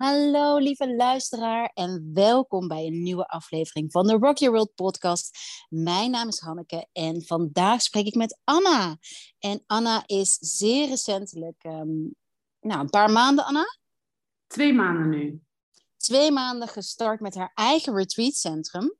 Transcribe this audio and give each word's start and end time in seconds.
Hallo 0.00 0.56
lieve 0.56 0.94
luisteraar 0.94 1.70
en 1.74 2.10
welkom 2.14 2.68
bij 2.68 2.86
een 2.86 3.02
nieuwe 3.02 3.26
aflevering 3.26 3.92
van 3.92 4.06
de 4.06 4.12
Rock 4.12 4.38
Your 4.38 4.54
World 4.54 4.74
podcast. 4.74 5.38
Mijn 5.68 6.10
naam 6.10 6.28
is 6.28 6.38
Hanneke 6.38 6.88
en 6.92 7.22
vandaag 7.22 7.82
spreek 7.82 8.06
ik 8.06 8.14
met 8.14 8.40
Anna. 8.44 8.96
En 9.38 9.62
Anna 9.66 10.02
is 10.06 10.36
zeer 10.40 10.88
recentelijk, 10.88 11.62
ehm, 11.62 11.88
nou 12.60 12.80
een 12.80 12.90
paar 12.90 13.10
maanden 13.10 13.44
Anna? 13.44 13.64
Twee 14.46 14.72
maanden 14.72 15.08
nu. 15.08 15.42
Twee 15.96 16.30
maanden 16.30 16.68
gestart 16.68 17.20
met 17.20 17.34
haar 17.34 17.52
eigen 17.54 17.94
retreatcentrum 17.94 18.94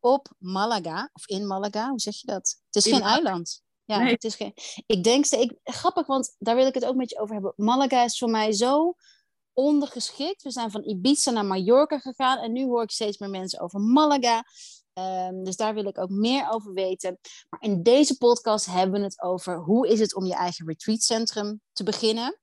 op 0.00 0.28
Malaga, 0.38 1.10
of 1.12 1.26
in 1.26 1.46
Malaga, 1.46 1.88
hoe 1.88 2.00
zeg 2.00 2.16
je 2.16 2.26
dat? 2.26 2.60
Het 2.70 2.84
is 2.84 2.92
geen 2.92 3.02
eiland. 3.02 3.62
Ja, 3.84 3.98
nee. 3.98 4.12
het 4.12 4.24
is 4.24 4.34
geen... 4.34 4.52
Ik 4.86 5.04
denk, 5.04 5.26
ik, 5.26 5.58
grappig, 5.64 6.06
want 6.06 6.36
daar 6.38 6.56
wil 6.56 6.66
ik 6.66 6.74
het 6.74 6.84
ook 6.84 6.96
met 6.96 7.10
je 7.10 7.18
over 7.18 7.34
hebben. 7.34 7.52
Malaga 7.56 8.04
is 8.04 8.18
voor 8.18 8.30
mij 8.30 8.52
zo 8.52 8.94
ondergeschikt. 9.52 10.42
We 10.42 10.50
zijn 10.50 10.70
van 10.70 10.84
Ibiza 10.84 11.30
naar 11.30 11.44
Mallorca 11.44 11.98
gegaan 11.98 12.38
en 12.38 12.52
nu 12.52 12.64
hoor 12.64 12.82
ik 12.82 12.90
steeds 12.90 13.18
meer 13.18 13.30
mensen 13.30 13.60
over 13.60 13.80
Malaga. 13.80 14.44
Um, 14.92 15.44
dus 15.44 15.56
daar 15.56 15.74
wil 15.74 15.86
ik 15.86 15.98
ook 15.98 16.10
meer 16.10 16.50
over 16.50 16.72
weten. 16.72 17.18
Maar 17.48 17.62
in 17.62 17.82
deze 17.82 18.16
podcast 18.16 18.66
hebben 18.66 19.00
we 19.00 19.06
het 19.06 19.22
over 19.22 19.58
hoe 19.58 19.88
is 19.88 20.00
het 20.00 20.14
om 20.14 20.26
je 20.26 20.34
eigen 20.34 20.66
retreatcentrum 20.66 21.60
te 21.72 21.84
beginnen. 21.84 22.38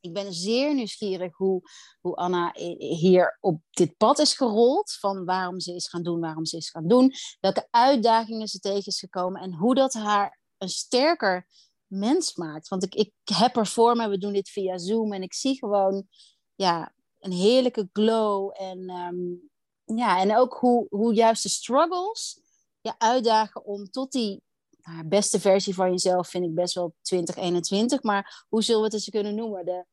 Ik 0.00 0.12
ben 0.12 0.32
zeer 0.32 0.74
nieuwsgierig 0.74 1.36
hoe, 1.36 1.62
hoe 2.00 2.14
Anna 2.16 2.52
hier 2.78 3.38
op 3.40 3.60
dit 3.70 3.96
pad 3.96 4.18
is 4.18 4.34
gerold. 4.34 4.92
Van 4.92 5.24
waarom 5.24 5.60
ze 5.60 5.74
is 5.74 5.88
gaan 5.88 6.02
doen, 6.02 6.20
waarom 6.20 6.44
ze 6.44 6.56
is 6.56 6.70
gaan 6.70 6.88
doen. 6.88 7.12
Welke 7.40 7.68
uitdagingen 7.70 8.48
ze 8.48 8.58
tegen 8.58 8.86
is 8.86 8.98
gekomen. 8.98 9.40
En 9.40 9.54
hoe 9.54 9.74
dat 9.74 9.92
haar 9.92 10.40
een 10.58 10.68
sterker 10.68 11.46
mens 11.92 12.34
maakt. 12.34 12.68
Want 12.68 12.82
ik, 12.82 12.94
ik 12.94 13.12
heb 13.34 13.56
er 13.56 13.66
voor 13.66 13.96
me, 13.96 14.08
we 14.08 14.18
doen 14.18 14.32
dit 14.32 14.48
via 14.48 14.78
Zoom. 14.78 15.12
En 15.12 15.22
ik 15.22 15.34
zie 15.34 15.58
gewoon 15.58 16.06
ja, 16.54 16.94
een 17.18 17.32
heerlijke 17.32 17.88
glow. 17.92 18.50
En, 18.54 18.90
um, 18.90 19.50
ja, 19.84 20.20
en 20.20 20.36
ook 20.36 20.54
hoe, 20.54 20.86
hoe 20.90 21.14
juist 21.14 21.42
de 21.42 21.48
struggles 21.48 22.40
je 22.80 22.94
uitdagen 22.98 23.64
om 23.64 23.90
tot 23.90 24.12
die 24.12 24.42
nou, 24.82 25.04
beste 25.04 25.40
versie 25.40 25.74
van 25.74 25.90
jezelf, 25.90 26.28
vind 26.28 26.44
ik 26.44 26.54
best 26.54 26.74
wel 26.74 26.94
2021. 27.02 28.02
Maar 28.02 28.44
hoe 28.48 28.62
zullen 28.62 28.80
we 28.80 28.86
het 28.86 28.94
eens 28.94 29.08
kunnen 29.08 29.34
noemen? 29.34 29.64
De, 29.64 29.84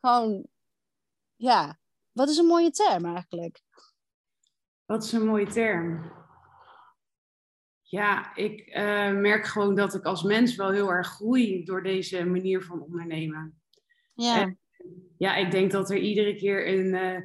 gewoon, 0.00 0.46
ja, 1.36 1.78
wat 2.12 2.28
is 2.28 2.36
een 2.36 2.46
mooie 2.46 2.70
term 2.70 3.04
eigenlijk? 3.04 3.62
Wat 4.84 5.04
is 5.04 5.12
een 5.12 5.26
mooie 5.26 5.46
term? 5.46 6.12
Ja, 7.94 8.34
ik 8.34 8.66
uh, 8.68 9.12
merk 9.12 9.46
gewoon 9.46 9.74
dat 9.74 9.94
ik 9.94 10.04
als 10.04 10.22
mens 10.22 10.56
wel 10.56 10.70
heel 10.70 10.90
erg 10.90 11.06
groei 11.06 11.64
door 11.64 11.82
deze 11.82 12.24
manier 12.24 12.62
van 12.62 12.82
ondernemen. 12.82 13.60
Ja. 14.14 14.40
En, 14.40 14.58
ja, 15.18 15.36
ik 15.36 15.50
denk 15.50 15.70
dat 15.70 15.90
er 15.90 15.96
iedere 15.96 16.36
keer 16.36 16.68
een 16.68 16.86
uh, 16.86 17.20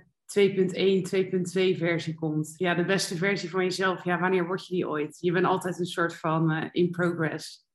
2.1, 1.04 1.74
2.2 1.74 1.78
versie 1.78 2.16
komt. 2.16 2.54
Ja, 2.58 2.76
de 2.76 2.86
beste 2.86 3.16
versie 3.16 3.50
van 3.50 3.64
jezelf. 3.64 4.04
Ja, 4.04 4.20
wanneer 4.20 4.48
word 4.48 4.68
je 4.68 4.74
die 4.76 4.88
ooit? 4.88 5.18
Je 5.20 5.32
bent 5.32 5.46
altijd 5.46 5.80
een 5.80 5.86
soort 5.86 6.16
van 6.16 6.52
uh, 6.52 6.66
in 6.72 6.90
progress. 6.90 7.66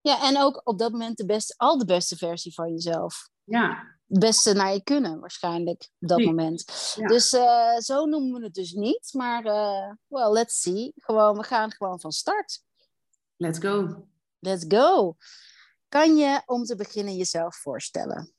Ja, 0.00 0.28
en 0.28 0.38
ook 0.38 0.60
op 0.64 0.78
dat 0.78 0.92
moment 0.92 1.16
de 1.16 1.26
beste, 1.26 1.54
al 1.56 1.78
de 1.78 1.84
beste 1.84 2.16
versie 2.16 2.54
van 2.54 2.70
jezelf. 2.70 3.28
Ja, 3.44 3.95
het 4.06 4.18
beste 4.18 4.52
naar 4.52 4.72
je 4.72 4.82
kunnen, 4.82 5.20
waarschijnlijk, 5.20 5.88
op 5.98 6.08
dat 6.08 6.20
moment. 6.24 6.64
Dus 7.08 7.32
uh, 7.32 7.76
zo 7.76 8.04
noemen 8.04 8.38
we 8.38 8.44
het 8.44 8.54
dus 8.54 8.72
niet. 8.72 9.10
Maar, 9.12 9.44
uh, 9.44 9.92
well, 10.06 10.32
let's 10.32 10.60
see. 10.60 10.92
Gewoon, 10.96 11.36
we 11.36 11.42
gaan 11.42 11.72
gewoon 11.72 12.00
van 12.00 12.12
start. 12.12 12.64
Let's 13.36 13.58
go. 13.58 14.06
Let's 14.38 14.64
go. 14.68 15.16
Kan 15.88 16.16
je 16.16 16.42
om 16.46 16.64
te 16.64 16.76
beginnen 16.76 17.16
jezelf 17.16 17.56
voorstellen? 17.56 18.32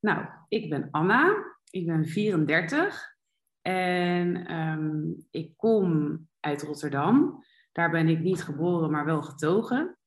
Nou, 0.00 0.26
ik 0.48 0.70
ben 0.70 0.88
Anna. 0.90 1.34
Ik 1.70 1.86
ben 1.86 2.06
34. 2.06 3.16
En 3.62 4.52
um, 4.54 5.26
ik 5.30 5.52
kom 5.56 6.18
uit 6.40 6.62
Rotterdam. 6.62 7.44
Daar 7.72 7.90
ben 7.90 8.08
ik 8.08 8.18
niet 8.20 8.42
geboren, 8.42 8.90
maar 8.90 9.04
wel 9.04 9.22
getogen. 9.22 9.98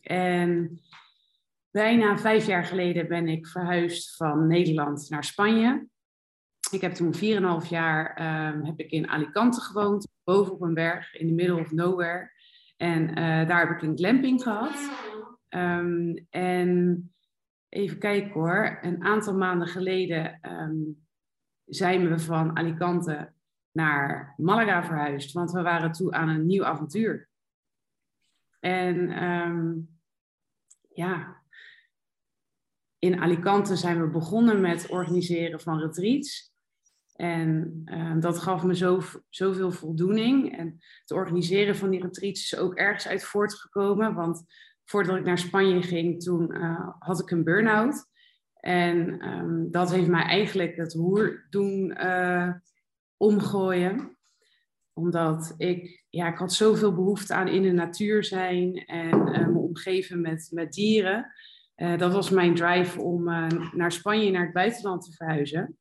En 0.00 0.80
Bijna 1.70 2.18
vijf 2.18 2.46
jaar 2.46 2.64
geleden 2.64 3.08
ben 3.08 3.28
ik 3.28 3.46
verhuisd 3.46 4.16
van 4.16 4.46
Nederland 4.46 5.10
naar 5.10 5.24
Spanje. 5.24 5.88
Ik 6.70 6.80
heb 6.80 6.92
toen 6.92 7.14
4,5 7.62 7.68
jaar 7.68 8.20
um, 8.54 8.64
heb 8.64 8.78
ik 8.78 8.90
in 8.90 9.08
Alicante 9.08 9.60
gewoond, 9.60 10.08
boven 10.24 10.52
op 10.52 10.62
een 10.62 10.74
berg 10.74 11.14
in 11.14 11.26
the 11.26 11.34
middle 11.34 11.60
of 11.60 11.70
nowhere. 11.70 12.30
En 12.76 13.08
uh, 13.08 13.14
daar 13.48 13.68
heb 13.68 13.70
ik 13.70 13.82
een 13.82 13.96
glamping 13.96 14.42
gehad. 14.42 14.90
Um, 15.48 16.26
en 16.30 17.12
even 17.68 17.98
kijken 17.98 18.32
hoor, 18.32 18.78
een 18.80 19.04
aantal 19.04 19.36
maanden 19.36 19.68
geleden 19.68 20.38
um, 20.42 21.06
zijn 21.64 22.08
we 22.08 22.18
van 22.18 22.56
Alicante 22.56 23.32
naar 23.72 24.34
Malaga 24.36 24.84
verhuisd, 24.84 25.32
want 25.32 25.50
we 25.50 25.62
waren 25.62 25.92
toe 25.92 26.12
aan 26.12 26.28
een 26.28 26.46
nieuw 26.46 26.64
avontuur. 26.64 27.28
En 28.60 29.08
ja, 30.88 31.39
in 33.00 33.20
Alicante 33.20 33.76
zijn 33.76 34.00
we 34.00 34.08
begonnen 34.08 34.60
met 34.60 34.88
organiseren 34.88 35.60
van 35.60 35.78
retreats. 35.78 36.52
En 37.14 37.82
uh, 37.84 38.20
dat 38.20 38.38
gaf 38.38 38.64
me 38.64 38.76
zo, 38.76 39.00
zoveel 39.28 39.70
voldoening. 39.70 40.58
En 40.58 40.78
het 41.00 41.10
organiseren 41.10 41.76
van 41.76 41.90
die 41.90 42.00
retreats 42.00 42.52
is 42.52 42.58
ook 42.58 42.74
ergens 42.74 43.08
uit 43.08 43.24
voortgekomen. 43.24 44.14
Want 44.14 44.44
voordat 44.84 45.16
ik 45.16 45.24
naar 45.24 45.38
Spanje 45.38 45.82
ging, 45.82 46.22
toen 46.22 46.54
uh, 46.56 46.88
had 46.98 47.20
ik 47.20 47.30
een 47.30 47.44
burn-out. 47.44 48.08
En 48.54 49.28
um, 49.28 49.70
dat 49.70 49.90
heeft 49.90 50.08
mij 50.08 50.22
eigenlijk 50.22 50.76
het 50.76 50.92
roer 50.92 51.46
doen 51.50 51.96
uh, 52.00 52.52
omgooien. 53.16 54.18
Omdat 54.92 55.54
ik, 55.56 56.04
ja, 56.08 56.28
ik 56.28 56.38
had 56.38 56.52
zoveel 56.52 56.94
behoefte 56.94 57.34
aan 57.34 57.48
in 57.48 57.62
de 57.62 57.72
natuur 57.72 58.24
zijn 58.24 58.74
en 58.74 59.52
me 59.52 59.58
omgeven 59.58 60.20
met, 60.20 60.48
met 60.52 60.72
dieren. 60.72 61.32
Uh, 61.80 61.98
dat 61.98 62.12
was 62.12 62.30
mijn 62.30 62.54
drive 62.54 63.00
om 63.00 63.28
uh, 63.28 63.46
naar 63.72 63.92
Spanje, 63.92 64.30
naar 64.30 64.44
het 64.44 64.52
buitenland 64.52 65.04
te 65.04 65.12
verhuizen. 65.12 65.78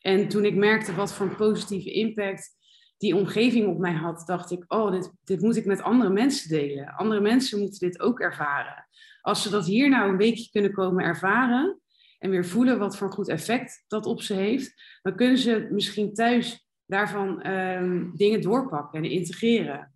En 0.00 0.28
toen 0.28 0.44
ik 0.44 0.54
merkte 0.54 0.94
wat 0.94 1.14
voor 1.14 1.26
een 1.26 1.36
positieve 1.36 1.92
impact 1.92 2.50
die 2.96 3.16
omgeving 3.16 3.66
op 3.66 3.78
mij 3.78 3.92
had, 3.92 4.22
dacht 4.26 4.50
ik, 4.50 4.64
oh, 4.68 4.92
dit, 4.92 5.12
dit 5.24 5.40
moet 5.40 5.56
ik 5.56 5.64
met 5.64 5.82
andere 5.82 6.10
mensen 6.10 6.48
delen. 6.48 6.94
Andere 6.94 7.20
mensen 7.20 7.60
moeten 7.60 7.88
dit 7.88 8.00
ook 8.00 8.20
ervaren. 8.20 8.86
Als 9.20 9.42
ze 9.42 9.50
dat 9.50 9.66
hier 9.66 9.88
nou 9.88 10.10
een 10.10 10.16
weekje 10.16 10.50
kunnen 10.50 10.72
komen 10.72 11.04
ervaren 11.04 11.80
en 12.18 12.30
weer 12.30 12.46
voelen 12.46 12.78
wat 12.78 12.96
voor 12.96 13.06
een 13.06 13.12
goed 13.12 13.28
effect 13.28 13.84
dat 13.88 14.06
op 14.06 14.22
ze 14.22 14.34
heeft, 14.34 14.98
dan 15.02 15.16
kunnen 15.16 15.38
ze 15.38 15.68
misschien 15.70 16.14
thuis 16.14 16.68
daarvan 16.86 17.46
um, 17.46 18.12
dingen 18.14 18.40
doorpakken 18.40 19.02
en 19.02 19.10
integreren 19.10 19.93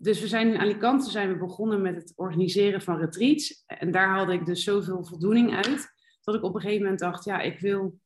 dus 0.00 0.20
we 0.20 0.28
zijn 0.28 0.48
in 0.48 0.60
Alicante 0.60 1.10
zijn 1.10 1.28
we 1.28 1.38
begonnen 1.38 1.82
met 1.82 1.94
het 1.94 2.12
organiseren 2.16 2.82
van 2.82 2.98
retreats. 2.98 3.64
En 3.66 3.90
daar 3.90 4.08
haalde 4.08 4.32
ik 4.32 4.46
dus 4.46 4.64
zoveel 4.64 5.04
voldoening 5.04 5.54
uit. 5.54 5.88
Dat 6.22 6.34
ik 6.34 6.42
op 6.42 6.54
een 6.54 6.60
gegeven 6.60 6.82
moment 6.82 7.00
dacht, 7.00 7.24
ja, 7.24 7.40
ik 7.40 7.60
wil, 7.60 8.00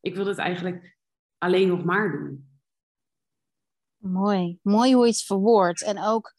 ik 0.00 0.14
wil 0.14 0.26
het 0.26 0.38
eigenlijk 0.38 0.96
alleen 1.38 1.68
nog 1.68 1.84
maar 1.84 2.10
doen. 2.10 2.50
Mooi. 3.96 4.58
Mooi 4.62 4.94
hoe 4.94 5.04
je 5.04 5.10
het 5.10 5.22
verwoordt. 5.22 5.82
En 5.82 6.02
ook, 6.02 6.34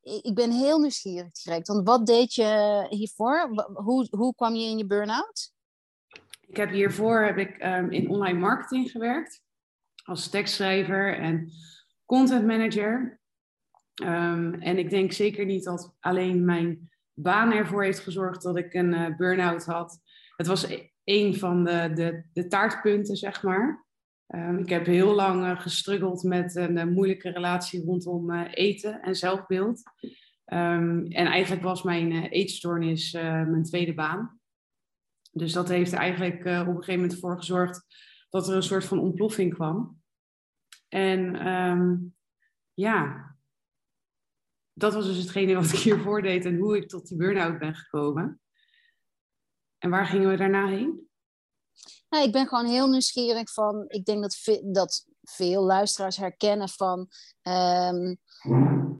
ik 0.00 0.34
ben 0.34 0.50
heel 0.50 0.78
nieuwsgierig 0.78 1.32
direct. 1.32 1.68
Want 1.68 1.86
wat 1.86 2.06
deed 2.06 2.34
je 2.34 2.86
hiervoor? 2.88 3.48
Hoe, 3.74 4.06
hoe 4.10 4.34
kwam 4.34 4.54
je 4.54 4.68
in 4.70 4.78
je 4.78 4.86
burn-out? 4.86 5.52
Ik 6.40 6.56
heb 6.56 6.70
hiervoor 6.70 7.20
heb 7.20 7.36
ik, 7.36 7.64
um, 7.64 7.90
in 7.90 8.10
online 8.10 8.38
marketing 8.38 8.90
gewerkt. 8.90 9.42
Als 10.04 10.28
tekstschrijver 10.28 11.18
en 11.18 11.50
content 12.04 12.46
manager. 12.46 13.20
Um, 14.04 14.54
en 14.54 14.78
ik 14.78 14.90
denk 14.90 15.12
zeker 15.12 15.44
niet 15.44 15.64
dat 15.64 15.96
alleen 16.00 16.44
mijn 16.44 16.90
baan 17.12 17.52
ervoor 17.52 17.84
heeft 17.84 17.98
gezorgd 17.98 18.42
dat 18.42 18.56
ik 18.56 18.74
een 18.74 18.92
uh, 18.92 19.16
burn-out 19.16 19.64
had. 19.64 20.00
Het 20.36 20.46
was 20.46 20.68
e-, 20.68 20.88
een 21.04 21.34
van 21.34 21.64
de, 21.64 21.90
de, 21.94 22.24
de 22.32 22.46
taartpunten, 22.46 23.16
zeg 23.16 23.42
maar. 23.42 23.86
Um, 24.34 24.58
ik 24.58 24.68
heb 24.68 24.86
heel 24.86 25.14
lang 25.14 25.42
uh, 25.44 25.60
gestruggeld 25.60 26.22
met 26.22 26.56
een 26.56 26.76
uh, 26.76 26.84
moeilijke 26.84 27.30
relatie 27.30 27.84
rondom 27.84 28.30
eten 28.32 29.02
en 29.02 29.14
zelfbeeld. 29.14 29.82
Um, 30.46 31.06
en 31.06 31.26
eigenlijk 31.26 31.62
was 31.62 31.82
mijn 31.82 32.12
eetstoornis 32.12 33.12
mijn 33.12 33.62
tweede 33.62 33.94
baan. 33.94 34.40
Dus 35.32 35.52
dat 35.52 35.68
heeft 35.68 35.92
er 35.92 35.98
eigenlijk 35.98 36.40
op 36.40 36.46
een 36.46 36.76
gegeven 36.76 37.00
moment 37.00 37.18
voor 37.18 37.36
gezorgd 37.36 37.86
dat 38.30 38.48
er 38.48 38.56
een 38.56 38.62
soort 38.62 38.84
van 38.84 38.98
ontploffing 38.98 39.54
kwam. 39.54 40.02
En 40.88 42.14
ja, 42.74 43.35
dat 44.78 44.94
was 44.94 45.06
dus 45.06 45.16
hetgene 45.16 45.54
wat 45.54 45.72
ik 45.72 45.78
hiervoor 45.78 46.22
deed 46.22 46.44
en 46.44 46.56
hoe 46.56 46.76
ik 46.76 46.88
tot 46.88 47.08
die 47.08 47.16
burn-out 47.16 47.58
ben 47.58 47.74
gekomen. 47.74 48.40
En 49.78 49.90
waar 49.90 50.06
gingen 50.06 50.30
we 50.30 50.36
daarna 50.36 50.66
heen? 50.68 51.08
Nou, 52.08 52.24
ik 52.24 52.32
ben 52.32 52.46
gewoon 52.46 52.66
heel 52.66 52.88
nieuwsgierig 52.88 53.52
van. 53.52 53.84
Ik 53.88 54.04
denk 54.04 54.22
dat, 54.22 54.60
dat 54.62 55.06
veel 55.22 55.62
luisteraars 55.62 56.16
herkennen 56.16 56.68
van. 56.68 56.98
Um, 57.42 58.18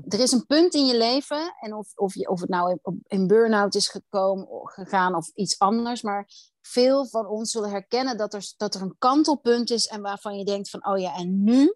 er 0.08 0.20
is 0.20 0.32
een 0.32 0.46
punt 0.46 0.75
in 0.75 0.87
je 0.87 0.96
leven, 0.96 1.55
en 1.61 1.75
of, 1.75 1.93
of, 1.94 2.14
je, 2.14 2.28
of 2.28 2.40
het 2.40 2.49
nou 2.49 2.70
in, 2.70 3.02
in 3.06 3.26
burn-out 3.26 3.75
is 3.75 3.88
gekomen, 3.88 4.49
gegaan 4.50 5.14
of 5.14 5.31
iets 5.34 5.58
anders, 5.58 6.02
maar 6.02 6.28
veel 6.61 7.06
van 7.06 7.26
ons 7.26 7.50
zullen 7.50 7.70
herkennen 7.70 8.17
dat 8.17 8.34
er, 8.34 8.52
dat 8.56 8.75
er 8.75 8.81
een 8.81 8.96
kantelpunt 8.99 9.70
is 9.70 9.87
en 9.87 10.00
waarvan 10.00 10.38
je 10.38 10.44
denkt 10.44 10.70
van, 10.70 10.87
oh 10.87 10.99
ja, 10.99 11.14
en 11.14 11.44
nu 11.44 11.75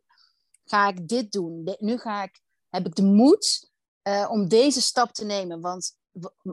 ga 0.64 0.88
ik 0.88 1.08
dit 1.08 1.32
doen. 1.32 1.76
Nu 1.78 1.98
ga 1.98 2.22
ik, 2.22 2.40
heb 2.68 2.86
ik 2.86 2.94
de 2.94 3.02
moed 3.02 3.69
uh, 4.10 4.30
om 4.30 4.48
deze 4.48 4.80
stap 4.80 5.12
te 5.12 5.24
nemen. 5.24 5.60
Want 5.60 5.96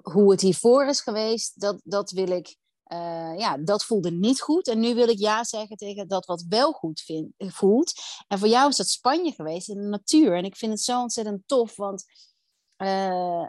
hoe 0.01 0.31
het 0.31 0.41
hiervoor 0.41 0.87
is 0.87 1.01
geweest, 1.01 1.59
dat, 1.59 1.81
dat 1.83 2.11
wil 2.11 2.27
ik, 2.27 2.55
uh, 2.87 3.37
ja, 3.37 3.57
dat 3.57 3.85
voelde 3.85 4.11
niet 4.11 4.41
goed. 4.41 4.67
En 4.67 4.79
nu 4.79 4.95
wil 4.95 5.07
ik 5.07 5.19
ja 5.19 5.43
zeggen 5.43 5.77
tegen 5.77 6.07
dat 6.07 6.25
wat 6.25 6.45
wel 6.49 6.71
goed 6.71 7.01
vind, 7.01 7.33
voelt. 7.37 7.93
En 8.27 8.39
voor 8.39 8.47
jou 8.47 8.69
is 8.69 8.75
dat 8.75 8.87
Spanje 8.87 9.31
geweest 9.31 9.69
in 9.69 9.81
de 9.81 9.87
natuur. 9.87 10.35
En 10.35 10.43
ik 10.43 10.55
vind 10.55 10.71
het 10.71 10.81
zo 10.81 11.01
ontzettend 11.01 11.41
tof, 11.45 11.75
want 11.75 12.03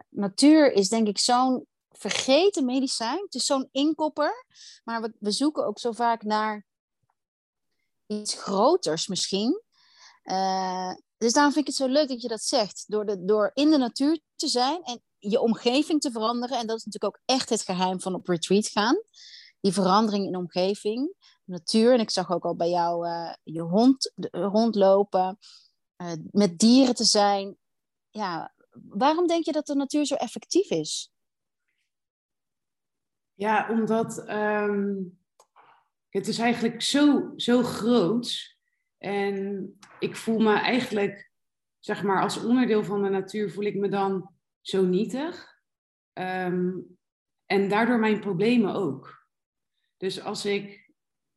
natuur 0.08 0.72
is 0.72 0.88
denk 0.88 1.08
ik 1.08 1.18
zo'n 1.18 1.66
vergeten 1.88 2.64
medicijn. 2.64 3.22
Het 3.22 3.34
is 3.34 3.44
zo'n 3.44 3.68
inkopper. 3.72 4.46
Maar 4.84 5.00
we, 5.00 5.12
we 5.18 5.30
zoeken 5.30 5.66
ook 5.66 5.78
zo 5.78 5.92
vaak 5.92 6.22
naar 6.22 6.66
iets 8.06 8.34
groters 8.34 9.06
misschien. 9.06 9.62
Dus 11.18 11.32
daarom 11.32 11.52
vind 11.52 11.68
ik 11.68 11.76
het 11.76 11.86
zo 11.86 11.92
leuk 11.92 12.08
dat 12.08 12.22
je 12.22 12.28
dat 12.28 12.42
zegt. 12.42 12.84
Door, 12.86 13.06
de, 13.06 13.24
door 13.24 13.50
in 13.54 13.70
de 13.70 13.78
natuur 13.78 14.20
te 14.34 14.48
zijn 14.48 14.82
en 14.82 15.02
je 15.18 15.40
omgeving 15.40 16.00
te 16.00 16.10
veranderen. 16.10 16.58
En 16.58 16.66
dat 16.66 16.78
is 16.78 16.84
natuurlijk 16.84 17.16
ook 17.16 17.22
echt 17.24 17.48
het 17.48 17.62
geheim 17.62 18.00
van 18.00 18.14
op 18.14 18.28
retreat 18.28 18.66
gaan. 18.66 19.02
Die 19.60 19.72
verandering 19.72 20.26
in 20.26 20.36
omgeving, 20.36 21.14
natuur. 21.44 21.92
En 21.92 22.00
ik 22.00 22.10
zag 22.10 22.30
ook 22.30 22.44
al 22.44 22.56
bij 22.56 22.70
jou 22.70 23.06
uh, 23.06 23.32
je 23.42 23.60
hond 23.60 24.12
rondlopen. 24.30 25.38
Uh, 26.02 26.12
met 26.30 26.58
dieren 26.58 26.94
te 26.94 27.04
zijn. 27.04 27.56
Ja, 28.10 28.54
waarom 28.88 29.26
denk 29.26 29.44
je 29.44 29.52
dat 29.52 29.66
de 29.66 29.74
natuur 29.74 30.04
zo 30.04 30.14
effectief 30.14 30.70
is? 30.70 31.12
Ja, 33.34 33.68
omdat 33.70 34.28
um, 34.28 35.18
het 36.08 36.28
is 36.28 36.38
eigenlijk 36.38 36.82
zo, 36.82 37.32
zo 37.36 37.62
groot. 37.62 38.57
En 38.98 39.78
ik 39.98 40.16
voel 40.16 40.38
me 40.38 40.52
eigenlijk, 40.52 41.30
zeg 41.78 42.02
maar, 42.02 42.22
als 42.22 42.44
onderdeel 42.44 42.84
van 42.84 43.02
de 43.02 43.08
natuur 43.08 43.50
voel 43.50 43.64
ik 43.64 43.76
me 43.76 43.88
dan 43.88 44.30
zo 44.60 44.84
nietig. 44.84 45.56
Um, 46.12 46.98
en 47.46 47.68
daardoor 47.68 47.98
mijn 47.98 48.20
problemen 48.20 48.74
ook. 48.74 49.26
Dus 49.96 50.22
als 50.22 50.44
ik 50.44 50.90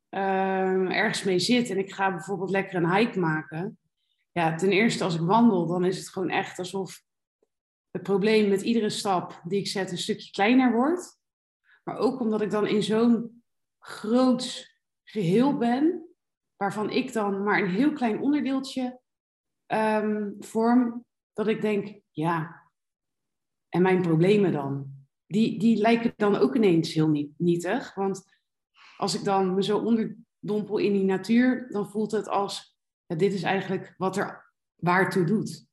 um, 0.09 0.87
ergens 0.87 1.23
mee 1.23 1.39
zit 1.39 1.69
en 1.69 1.77
ik 1.77 1.93
ga 1.93 2.11
bijvoorbeeld 2.11 2.49
lekker 2.49 2.75
een 2.75 2.95
hike 2.95 3.19
maken. 3.19 3.79
Ja, 4.31 4.55
ten 4.55 4.69
eerste 4.71 5.03
als 5.03 5.15
ik 5.15 5.21
wandel, 5.21 5.67
dan 5.67 5.85
is 5.85 5.97
het 5.97 6.09
gewoon 6.09 6.29
echt 6.29 6.59
alsof 6.59 7.03
het 7.91 8.03
probleem 8.03 8.49
met 8.49 8.61
iedere 8.61 8.89
stap 8.89 9.41
die 9.43 9.59
ik 9.59 9.67
zet 9.67 9.91
een 9.91 9.97
stukje 9.97 10.31
kleiner 10.31 10.71
wordt. 10.71 11.19
Maar 11.83 11.97
ook 11.97 12.19
omdat 12.19 12.41
ik 12.41 12.51
dan 12.51 12.67
in 12.67 12.83
zo'n 12.83 13.43
groot 13.79 14.75
geheel 15.03 15.57
ben, 15.57 16.10
waarvan 16.61 16.89
ik 16.89 17.13
dan 17.13 17.43
maar 17.43 17.61
een 17.61 17.69
heel 17.69 17.93
klein 17.93 18.21
onderdeeltje 18.21 18.99
um, 19.67 20.35
vorm, 20.39 21.05
dat 21.33 21.47
ik 21.47 21.61
denk, 21.61 22.01
ja, 22.11 22.61
en 23.69 23.81
mijn 23.81 24.01
problemen 24.01 24.51
dan? 24.51 24.93
Die, 25.25 25.59
die 25.59 25.77
lijken 25.77 26.13
dan 26.15 26.35
ook 26.35 26.55
ineens 26.55 26.93
heel 26.93 27.31
nietig. 27.37 27.93
Want 27.93 28.23
als 28.97 29.15
ik 29.15 29.23
dan 29.23 29.53
me 29.53 29.63
zo 29.63 29.77
onderdompel 29.77 30.77
in 30.77 30.93
die 30.93 31.03
natuur, 31.03 31.67
dan 31.71 31.89
voelt 31.89 32.11
het 32.11 32.27
als, 32.27 32.77
ja, 33.05 33.15
dit 33.15 33.33
is 33.33 33.43
eigenlijk 33.43 33.93
wat 33.97 34.17
er 34.17 34.53
waartoe 34.75 35.23
doet. 35.23 35.65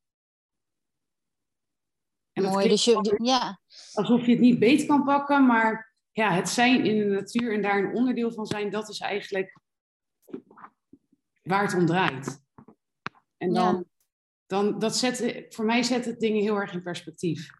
En 2.33 2.43
Mooi, 2.43 2.69
dus 2.69 2.85
je, 2.85 3.19
ja. 3.23 3.61
Alsof 3.93 4.27
je 4.27 4.31
het 4.31 4.41
niet 4.41 4.59
beet 4.59 4.87
kan 4.87 5.05
pakken, 5.05 5.47
maar 5.47 5.95
ja, 6.11 6.33
het 6.33 6.49
zijn 6.49 6.85
in 6.85 6.99
de 6.99 7.15
natuur 7.15 7.53
en 7.53 7.63
daar 7.63 7.79
een 7.79 7.95
onderdeel 7.95 8.33
van 8.33 8.47
zijn, 8.47 8.71
dat 8.71 8.89
is 8.89 9.01
eigenlijk 9.01 9.67
waar 11.49 11.63
het 11.63 11.75
om 11.75 11.87
draait. 11.87 12.47
En 13.37 13.53
dan, 13.53 13.85
dan 14.47 14.79
dat 14.79 14.97
zet, 14.97 15.47
voor 15.49 15.65
mij 15.65 15.83
zet 15.83 16.05
het 16.05 16.21
dingen 16.21 16.43
heel 16.43 16.57
erg 16.57 16.73
in 16.73 16.83
perspectief. 16.83 17.51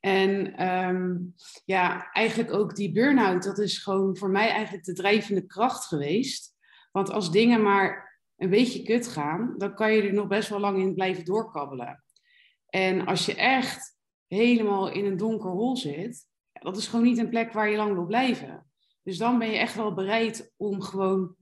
En 0.00 0.62
um, 0.68 1.34
ja, 1.64 2.10
eigenlijk 2.12 2.52
ook 2.52 2.74
die 2.76 2.92
burn-out, 2.92 3.42
dat 3.42 3.58
is 3.58 3.78
gewoon 3.78 4.16
voor 4.16 4.30
mij 4.30 4.48
eigenlijk 4.50 4.84
de 4.84 4.92
drijvende 4.92 5.46
kracht 5.46 5.84
geweest. 5.84 6.54
Want 6.90 7.10
als 7.10 7.30
dingen 7.30 7.62
maar 7.62 8.20
een 8.36 8.50
beetje 8.50 8.82
kut 8.82 9.08
gaan, 9.08 9.54
dan 9.58 9.74
kan 9.74 9.92
je 9.92 10.02
er 10.02 10.12
nog 10.12 10.26
best 10.26 10.48
wel 10.48 10.60
lang 10.60 10.78
in 10.78 10.94
blijven 10.94 11.24
doorkabbelen. 11.24 12.04
En 12.66 13.06
als 13.06 13.26
je 13.26 13.34
echt 13.34 13.96
helemaal 14.26 14.88
in 14.88 15.04
een 15.04 15.16
donker 15.16 15.50
hol 15.50 15.76
zit, 15.76 16.26
dat 16.52 16.76
is 16.76 16.86
gewoon 16.86 17.04
niet 17.04 17.18
een 17.18 17.28
plek 17.28 17.52
waar 17.52 17.70
je 17.70 17.76
lang 17.76 17.94
wil 17.94 18.06
blijven. 18.06 18.66
Dus 19.02 19.18
dan 19.18 19.38
ben 19.38 19.50
je 19.50 19.58
echt 19.58 19.74
wel 19.74 19.94
bereid 19.94 20.52
om 20.56 20.82
gewoon 20.82 21.36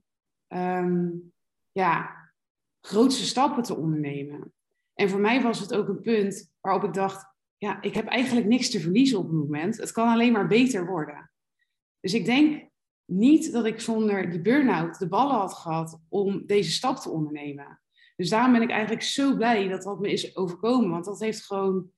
um, 0.53 1.33
ja, 1.71 2.15
grootste 2.81 3.25
stappen 3.25 3.63
te 3.63 3.75
ondernemen. 3.75 4.53
En 4.93 5.09
voor 5.09 5.19
mij 5.19 5.41
was 5.41 5.59
het 5.59 5.73
ook 5.73 5.87
een 5.87 6.01
punt 6.01 6.51
waarop 6.59 6.83
ik 6.83 6.93
dacht, 6.93 7.25
ja, 7.57 7.81
ik 7.81 7.93
heb 7.93 8.07
eigenlijk 8.07 8.47
niks 8.47 8.69
te 8.69 8.79
verliezen 8.79 9.17
op 9.17 9.23
het 9.23 9.33
moment. 9.33 9.77
Het 9.77 9.91
kan 9.91 10.07
alleen 10.07 10.31
maar 10.31 10.47
beter 10.47 10.85
worden. 10.85 11.31
Dus 11.99 12.13
ik 12.13 12.25
denk 12.25 12.69
niet 13.05 13.51
dat 13.51 13.65
ik 13.65 13.79
zonder 13.79 14.29
die 14.29 14.41
burn-out 14.41 14.99
de 14.99 15.07
ballen 15.07 15.35
had 15.35 15.53
gehad 15.53 16.01
om 16.09 16.45
deze 16.45 16.71
stap 16.71 16.97
te 16.97 17.09
ondernemen. 17.09 17.81
Dus 18.15 18.29
daarom 18.29 18.51
ben 18.51 18.61
ik 18.61 18.69
eigenlijk 18.69 19.01
zo 19.01 19.35
blij 19.35 19.67
dat 19.67 19.83
dat 19.83 19.99
me 19.99 20.11
is 20.11 20.35
overkomen. 20.35 20.89
Want 20.89 21.05
dat 21.05 21.19
heeft 21.19 21.45
gewoon, 21.45 21.91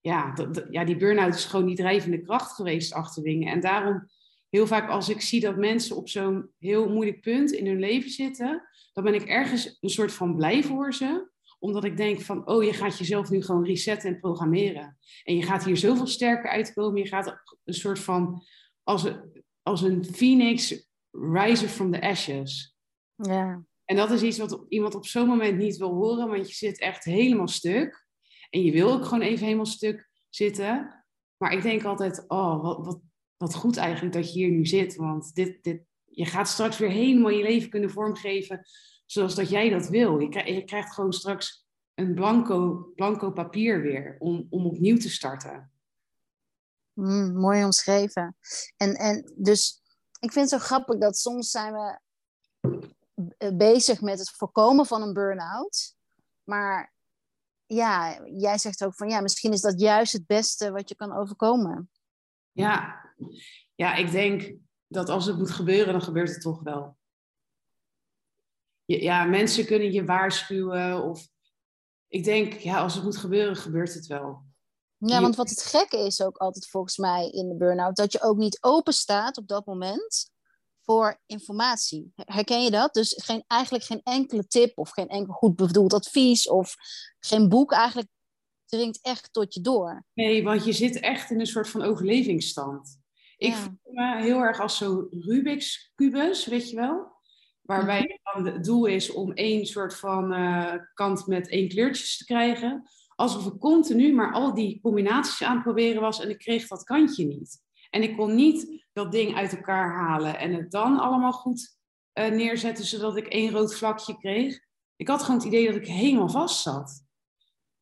ja, 0.00 0.34
ja 0.70 0.84
die 0.84 0.96
burn-out 0.96 1.34
is 1.34 1.44
gewoon 1.44 1.66
die 1.66 1.76
drijvende 1.76 2.22
kracht 2.22 2.52
geweest 2.52 2.92
achter 2.92 3.22
dingen. 3.22 3.52
En 3.52 3.60
daarom 3.60 4.08
heel 4.48 4.66
vaak 4.66 4.88
als 4.88 5.08
ik 5.08 5.20
zie 5.20 5.40
dat 5.40 5.56
mensen 5.56 5.96
op 5.96 6.08
zo'n 6.08 6.50
heel 6.58 6.88
moeilijk 6.88 7.20
punt 7.20 7.52
in 7.52 7.66
hun 7.66 7.78
leven 7.78 8.10
zitten, 8.10 8.68
dan 8.92 9.04
ben 9.04 9.14
ik 9.14 9.22
ergens 9.22 9.76
een 9.80 9.90
soort 9.90 10.12
van 10.12 10.36
blij 10.36 10.62
voor 10.62 10.94
ze. 10.94 11.30
Omdat 11.58 11.84
ik 11.84 11.96
denk 11.96 12.20
van, 12.20 12.48
oh, 12.48 12.64
je 12.64 12.72
gaat 12.72 12.98
jezelf 12.98 13.30
nu 13.30 13.42
gewoon 13.42 13.64
resetten 13.64 14.08
en 14.08 14.20
programmeren. 14.20 14.98
En 15.24 15.36
je 15.36 15.42
gaat 15.42 15.64
hier 15.64 15.76
zoveel 15.76 16.06
sterker 16.06 16.50
uitkomen. 16.50 17.02
Je 17.02 17.08
gaat 17.08 17.42
een 17.64 17.74
soort 17.74 17.98
van, 17.98 18.42
als 18.82 19.04
een, 19.04 19.42
als 19.62 19.82
een 19.82 20.04
phoenix 20.04 20.88
rise 21.10 21.68
from 21.68 21.92
the 21.92 22.00
ashes. 22.00 22.76
Ja. 23.14 23.64
En 23.84 23.96
dat 23.96 24.10
is 24.10 24.22
iets 24.22 24.38
wat 24.38 24.64
iemand 24.68 24.94
op 24.94 25.06
zo'n 25.06 25.26
moment 25.26 25.58
niet 25.58 25.76
wil 25.76 25.94
horen, 25.94 26.28
want 26.28 26.48
je 26.48 26.54
zit 26.54 26.78
echt 26.78 27.04
helemaal 27.04 27.48
stuk. 27.48 28.06
En 28.50 28.62
je 28.62 28.72
wil 28.72 28.92
ook 28.92 29.04
gewoon 29.04 29.22
even 29.22 29.44
helemaal 29.44 29.66
stuk 29.66 30.10
zitten. 30.28 31.04
Maar 31.36 31.52
ik 31.52 31.62
denk 31.62 31.84
altijd, 31.84 32.24
oh, 32.28 32.62
wat, 32.62 32.86
wat, 32.86 33.00
wat 33.38 33.54
goed 33.54 33.76
eigenlijk 33.76 34.14
dat 34.14 34.32
je 34.32 34.38
hier 34.38 34.50
nu 34.50 34.66
zit. 34.66 34.96
Want 34.96 35.34
dit, 35.34 35.62
dit, 35.62 35.82
je 36.04 36.24
gaat 36.24 36.48
straks 36.48 36.78
weer 36.78 36.90
helemaal 36.90 37.30
je 37.30 37.42
leven 37.42 37.70
kunnen 37.70 37.90
vormgeven 37.90 38.66
zoals 39.06 39.34
dat 39.34 39.48
jij 39.48 39.68
dat 39.68 39.88
wil. 39.88 40.18
Je, 40.18 40.28
krijgt, 40.28 40.48
je 40.48 40.64
krijgt 40.64 40.94
gewoon 40.94 41.12
straks 41.12 41.66
een 41.94 42.14
blanco, 42.14 42.90
blanco 42.94 43.30
papier 43.30 43.82
weer 43.82 44.16
om, 44.18 44.46
om 44.50 44.66
opnieuw 44.66 44.96
te 44.96 45.10
starten. 45.10 45.72
Mm, 46.92 47.36
mooi 47.36 47.64
omschreven. 47.64 48.36
En, 48.76 48.94
en 48.94 49.32
dus 49.36 49.82
ik 50.20 50.32
vind 50.32 50.50
het 50.50 50.60
zo 50.60 50.66
grappig 50.66 50.98
dat 50.98 51.16
soms 51.16 51.50
zijn 51.50 51.72
we 51.72 51.98
bezig 53.54 54.00
met 54.00 54.18
het 54.18 54.30
voorkomen 54.30 54.86
van 54.86 55.02
een 55.02 55.12
burn-out. 55.12 55.94
Maar 56.44 56.92
ja, 57.66 58.24
jij 58.24 58.58
zegt 58.58 58.84
ook 58.84 58.94
van 58.94 59.08
ja, 59.08 59.20
misschien 59.20 59.52
is 59.52 59.60
dat 59.60 59.80
juist 59.80 60.12
het 60.12 60.26
beste 60.26 60.70
wat 60.70 60.88
je 60.88 60.94
kan 60.94 61.16
overkomen. 61.16 61.90
Ja, 62.52 63.07
ja 63.74 63.94
ik 63.94 64.10
denk 64.10 64.54
dat 64.86 65.08
als 65.08 65.26
het 65.26 65.38
moet 65.38 65.50
gebeuren, 65.50 65.92
dan 65.92 66.02
gebeurt 66.02 66.28
het 66.28 66.40
toch 66.40 66.62
wel. 66.62 66.96
Ja, 68.84 69.24
mensen 69.24 69.66
kunnen 69.66 69.92
je 69.92 70.04
waarschuwen 70.04 71.02
of 71.02 71.28
ik 72.08 72.24
denk, 72.24 72.52
ja, 72.52 72.80
als 72.80 72.94
het 72.94 73.04
moet 73.04 73.16
gebeuren, 73.16 73.56
gebeurt 73.56 73.94
het 73.94 74.06
wel. 74.06 74.46
Ja, 74.96 75.20
want 75.20 75.36
wat 75.36 75.50
het 75.50 75.62
gekke 75.62 75.98
is 75.98 76.22
ook 76.22 76.36
altijd 76.36 76.68
volgens 76.68 76.96
mij 76.96 77.30
in 77.30 77.48
de 77.48 77.56
burn-out, 77.56 77.96
dat 77.96 78.12
je 78.12 78.22
ook 78.22 78.36
niet 78.36 78.58
open 78.60 78.92
staat 78.92 79.36
op 79.36 79.48
dat 79.48 79.66
moment 79.66 80.30
voor 80.82 81.20
informatie. 81.26 82.12
Herken 82.14 82.62
je 82.62 82.70
dat? 82.70 82.94
Dus 82.94 83.22
geen, 83.24 83.44
eigenlijk 83.46 83.84
geen 83.84 84.00
enkele 84.02 84.46
tip 84.46 84.78
of 84.78 84.90
geen 84.90 85.08
enkel 85.08 85.32
goed 85.32 85.56
bedoeld 85.56 85.92
advies 85.92 86.48
of 86.48 86.74
geen 87.18 87.48
boek 87.48 87.72
eigenlijk 87.72 88.08
dringt 88.64 88.98
echt 89.02 89.32
tot 89.32 89.54
je 89.54 89.60
door. 89.60 90.04
Nee, 90.14 90.42
want 90.42 90.64
je 90.64 90.72
zit 90.72 91.00
echt 91.00 91.30
in 91.30 91.40
een 91.40 91.46
soort 91.46 91.68
van 91.68 91.82
overlevingsstand. 91.82 92.97
Ik 93.38 93.54
voel 93.54 93.78
me 93.82 94.22
heel 94.22 94.40
erg 94.40 94.60
als 94.60 94.76
zo'n 94.76 95.06
Rubik's 95.10 95.92
kubus, 95.94 96.46
weet 96.46 96.70
je 96.70 96.76
wel? 96.76 97.16
Waarbij 97.62 98.00
mhm. 98.00 98.44
dan 98.44 98.54
het 98.54 98.64
doel 98.64 98.86
is 98.86 99.12
om 99.12 99.32
één 99.32 99.66
soort 99.66 99.96
van 99.96 100.32
uh, 100.32 100.74
kant 100.94 101.26
met 101.26 101.48
één 101.48 101.68
kleurtjes 101.68 102.16
te 102.16 102.24
krijgen. 102.24 102.88
Alsof 103.14 103.46
ik 103.46 103.58
continu 103.58 104.14
maar 104.14 104.32
al 104.32 104.54
die 104.54 104.80
combinaties 104.80 105.42
aan 105.42 105.54
het 105.54 105.62
proberen 105.62 106.00
was 106.00 106.20
en 106.20 106.30
ik 106.30 106.38
kreeg 106.38 106.66
dat 106.66 106.84
kantje 106.84 107.26
niet. 107.26 107.60
En 107.90 108.02
ik 108.02 108.16
kon 108.16 108.34
niet 108.34 108.86
dat 108.92 109.12
ding 109.12 109.36
uit 109.36 109.56
elkaar 109.56 109.94
halen 109.94 110.38
en 110.38 110.54
het 110.54 110.70
dan 110.70 110.98
allemaal 110.98 111.32
goed 111.32 111.78
uh, 112.14 112.28
neerzetten 112.28 112.84
zodat 112.84 113.16
ik 113.16 113.26
één 113.26 113.50
rood 113.50 113.74
vlakje 113.74 114.18
kreeg. 114.18 114.60
Ik 114.96 115.08
had 115.08 115.22
gewoon 115.22 115.36
het 115.36 115.46
idee 115.46 115.66
dat 115.66 115.76
ik 115.76 115.86
helemaal 115.86 116.28
vast 116.28 116.62
zat. 116.62 117.06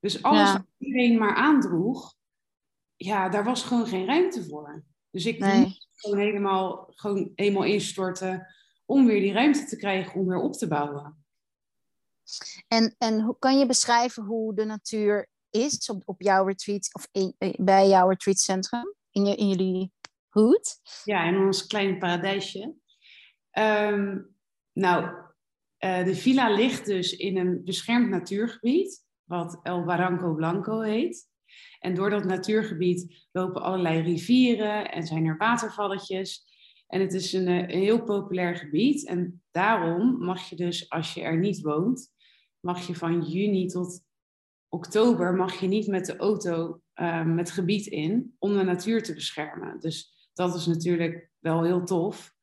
Dus 0.01 0.23
alles 0.23 0.53
wat 0.53 0.67
iedereen 0.79 1.19
maar 1.19 1.35
aandroeg, 1.35 2.15
ja, 2.97 3.29
daar 3.29 3.45
was 3.45 3.63
gewoon 3.63 3.87
geen 3.87 4.07
ruimte 4.07 4.45
voor. 4.45 4.85
Dus 5.17 5.27
ik 5.27 5.39
moest 5.39 5.89
gewoon 5.95 6.19
helemaal, 6.19 6.93
gewoon 6.95 7.33
helemaal 7.35 7.65
instorten 7.65 8.47
om 8.85 9.07
weer 9.07 9.21
die 9.21 9.33
ruimte 9.33 9.65
te 9.65 9.77
krijgen 9.77 10.21
om 10.21 10.27
weer 10.27 10.41
op 10.41 10.53
te 10.53 10.69
bouwen. 10.69 11.25
En, 12.69 12.95
en 12.99 13.21
hoe 13.21 13.39
kan 13.39 13.59
je 13.59 13.67
beschrijven 13.67 14.25
hoe 14.25 14.55
de 14.55 14.65
natuur 14.65 15.29
is 15.51 15.91
op, 15.91 16.03
op 16.05 16.23
jouw 16.23 16.47
retreat 16.47 16.89
of 16.93 17.09
in, 17.13 17.35
eh, 17.39 17.55
bij 17.57 17.89
jouw 17.89 18.09
retreatcentrum 18.09 18.95
in, 19.11 19.27
je, 19.27 19.35
in 19.35 19.49
jullie 19.49 19.93
hoed? 20.29 20.81
Ja, 21.05 21.25
in 21.25 21.39
ons 21.39 21.67
kleine 21.67 21.99
paradijsje. 21.99 22.75
Ehm, 23.51 24.19
nou, 24.73 25.05
uh, 25.85 26.05
de 26.05 26.15
villa 26.15 26.51
ligt 26.51 26.87
dus 26.87 27.13
in 27.13 27.37
een 27.37 27.65
beschermd 27.65 28.09
natuurgebied, 28.09 29.05
wat 29.25 29.61
El 29.63 29.85
Barranco 29.85 30.35
Blanco 30.35 30.81
heet. 30.81 31.29
En 31.78 31.95
door 31.95 32.11
dat 32.11 32.25
natuurgebied 32.25 33.26
lopen 33.33 33.62
allerlei 33.62 34.00
rivieren 34.00 34.90
en 34.90 35.06
zijn 35.06 35.26
er 35.26 35.37
watervalletjes. 35.37 36.45
En 36.87 37.00
het 37.00 37.12
is 37.12 37.33
een, 37.33 37.49
een, 37.49 37.68
heel 37.68 38.02
populair 38.02 38.56
gebied. 38.56 39.06
En 39.06 39.42
daarom 39.50 40.25
mag 40.25 40.49
je 40.49 40.56
dus, 40.56 40.90
als 40.90 41.14
je 41.14 41.23
er 41.23 41.38
niet 41.38 41.61
woont, 41.61 42.14
mag 42.61 42.87
je 42.87 42.95
van 42.95 43.23
juni 43.23 43.66
tot 43.66 44.04
oktober 44.68 45.35
mag 45.35 45.61
je 45.61 45.66
niet 45.66 45.87
met 45.87 46.06
de 46.06 46.16
auto 46.16 46.80
uh, 46.95 47.37
het 47.37 47.50
gebied 47.50 47.87
in 47.87 48.35
om 48.38 48.52
de 48.56 48.62
natuur 48.62 49.02
te 49.02 49.14
beschermen. 49.14 49.80
Dus 49.80 50.28
dat 50.33 50.54
is 50.54 50.66
natuurlijk 50.66 51.30
wel 51.38 51.62
heel 51.62 51.85
tof. 51.85 52.35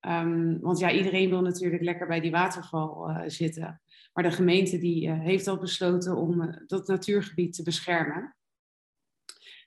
Um, 0.00 0.60
want 0.60 0.78
ja, 0.78 0.92
iedereen 0.92 1.30
wil 1.30 1.40
natuurlijk 1.40 1.82
lekker 1.82 2.06
bij 2.06 2.20
die 2.20 2.30
waterval 2.30 3.10
uh, 3.10 3.22
zitten. 3.26 3.80
Maar 4.12 4.24
de 4.24 4.30
gemeente 4.30 4.78
die 4.78 5.10
heeft 5.10 5.46
al 5.46 5.58
besloten 5.58 6.16
om 6.16 6.62
dat 6.66 6.86
natuurgebied 6.86 7.54
te 7.54 7.62
beschermen. 7.62 8.35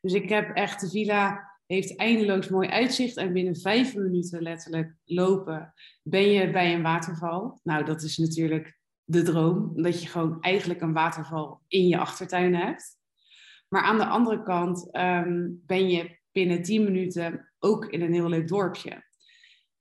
Dus 0.02 0.14
ik 0.14 0.30
heb 0.30 0.56
echt, 0.56 0.82
de 0.82 0.90
villa 0.90 1.50
heeft 1.66 1.96
eindeloos 1.96 2.50
mooi 2.50 2.70
uitzicht. 2.70 3.18
En 3.18 3.34
binnen 3.34 3.56
vijf 3.56 3.96
minuten 3.96 4.42
letterlijk 4.42 4.96
lopen 5.06 5.74
ben 6.04 6.32
je 6.32 6.52
bij 6.52 6.74
een 6.74 6.82
waterval. 6.82 7.60
Nou, 7.64 7.86
dat 7.86 8.02
is 8.02 8.18
natuurlijk 8.18 8.80
de 9.04 9.22
droom. 9.22 9.82
Dat 9.82 10.02
je 10.02 10.08
gewoon 10.08 10.42
eigenlijk 10.42 10.82
een 10.82 10.94
waterval 10.94 11.62
in 11.68 11.88
je 11.88 11.98
achtertuin 11.98 12.56
hebt. 12.56 12.98
Maar 13.68 13.82
aan 13.82 13.98
de 13.98 14.06
andere 14.06 14.44
kant 14.44 14.90
um, 14.96 15.64
ben 15.66 15.90
je 15.90 16.18
binnen 16.32 16.62
tien 16.62 16.84
minuten 16.84 17.52
ook 17.60 17.86
in 17.86 18.02
een 18.02 18.14
heel 18.14 18.30
leuk 18.30 18.48
dorpje. 18.48 19.08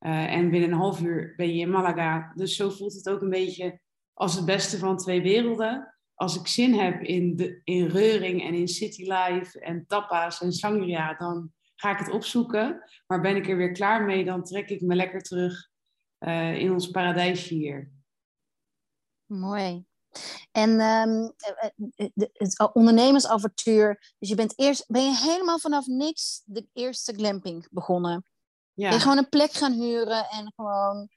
Uh, 0.00 0.34
en 0.34 0.50
binnen 0.50 0.70
een 0.70 0.78
half 0.78 1.02
uur 1.02 1.34
ben 1.36 1.54
je 1.54 1.60
in 1.60 1.70
Malaga. 1.70 2.32
Dus 2.34 2.56
zo 2.56 2.70
voelt 2.70 2.94
het 2.94 3.08
ook 3.08 3.20
een 3.22 3.30
beetje 3.30 3.80
als 4.14 4.34
het 4.34 4.44
beste 4.44 4.78
van 4.78 4.96
twee 4.96 5.22
werelden. 5.22 5.97
Als 6.18 6.36
ik 6.36 6.46
zin 6.46 6.74
heb 6.74 7.02
in, 7.02 7.36
de, 7.36 7.60
in 7.64 7.86
reuring 7.86 8.42
en 8.42 8.54
in 8.54 8.68
city 8.68 9.02
life 9.02 9.60
en 9.60 9.86
tapas 9.86 10.40
en 10.40 10.52
sangria, 10.52 11.14
dan 11.14 11.52
ga 11.74 11.90
ik 11.90 11.98
het 11.98 12.10
opzoeken. 12.10 12.82
Maar 13.06 13.20
ben 13.20 13.36
ik 13.36 13.48
er 13.48 13.56
weer 13.56 13.72
klaar 13.72 14.04
mee, 14.04 14.24
dan 14.24 14.44
trek 14.44 14.68
ik 14.68 14.80
me 14.80 14.94
lekker 14.94 15.22
terug 15.22 15.68
uh, 16.18 16.58
in 16.58 16.72
ons 16.72 16.90
paradijsje 16.90 17.54
hier. 17.54 17.90
Mooi. 19.26 19.84
En 20.52 20.80
um, 20.80 21.32
het 22.32 22.70
ondernemersavontuur. 22.72 24.14
Dus 24.18 24.28
je 24.28 24.34
bent 24.34 24.58
eerst 24.58 24.86
ben 24.86 25.02
je 25.02 25.16
helemaal 25.16 25.58
vanaf 25.58 25.86
niks 25.86 26.42
de 26.44 26.68
eerste 26.72 27.14
glamping 27.14 27.68
begonnen. 27.70 28.24
Ja. 28.72 28.88
Ben 28.88 28.98
je 28.98 29.02
gewoon 29.02 29.18
een 29.18 29.28
plek 29.28 29.52
gaan 29.52 29.72
huren 29.72 30.28
en 30.28 30.52
gewoon. 30.56 31.08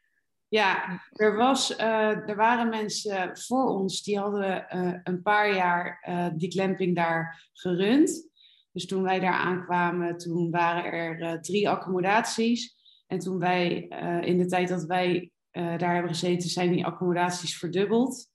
Ja, 0.52 1.02
er, 1.12 1.36
was, 1.36 1.72
uh, 1.72 2.30
er 2.30 2.36
waren 2.36 2.70
mensen 2.70 3.38
voor 3.38 3.66
ons 3.66 4.04
die 4.04 4.20
hadden 4.20 4.66
uh, 4.76 5.00
een 5.04 5.22
paar 5.22 5.56
jaar 5.56 6.06
uh, 6.10 6.28
die 6.36 6.52
glamping 6.52 6.96
daar 6.96 7.50
gerund. 7.54 8.30
Dus 8.72 8.86
toen 8.86 9.04
wij 9.04 9.20
daar 9.20 9.34
aankwamen, 9.34 10.18
toen 10.18 10.52
waren 10.52 10.92
er 10.92 11.42
drie 11.42 11.70
accommodaties. 11.70 12.76
En 13.08 13.20
toen 13.20 13.40
wij, 13.40 13.88
in 14.22 14.38
de 14.38 14.46
tijd 14.46 14.70
dat 14.70 14.84
wij 14.84 15.32
daar 15.54 15.94
hebben 15.94 16.12
gezeten, 16.12 16.50
zijn 16.50 16.72
die 16.72 16.86
accommodaties 16.86 17.58
verdubbeld. 17.58 18.30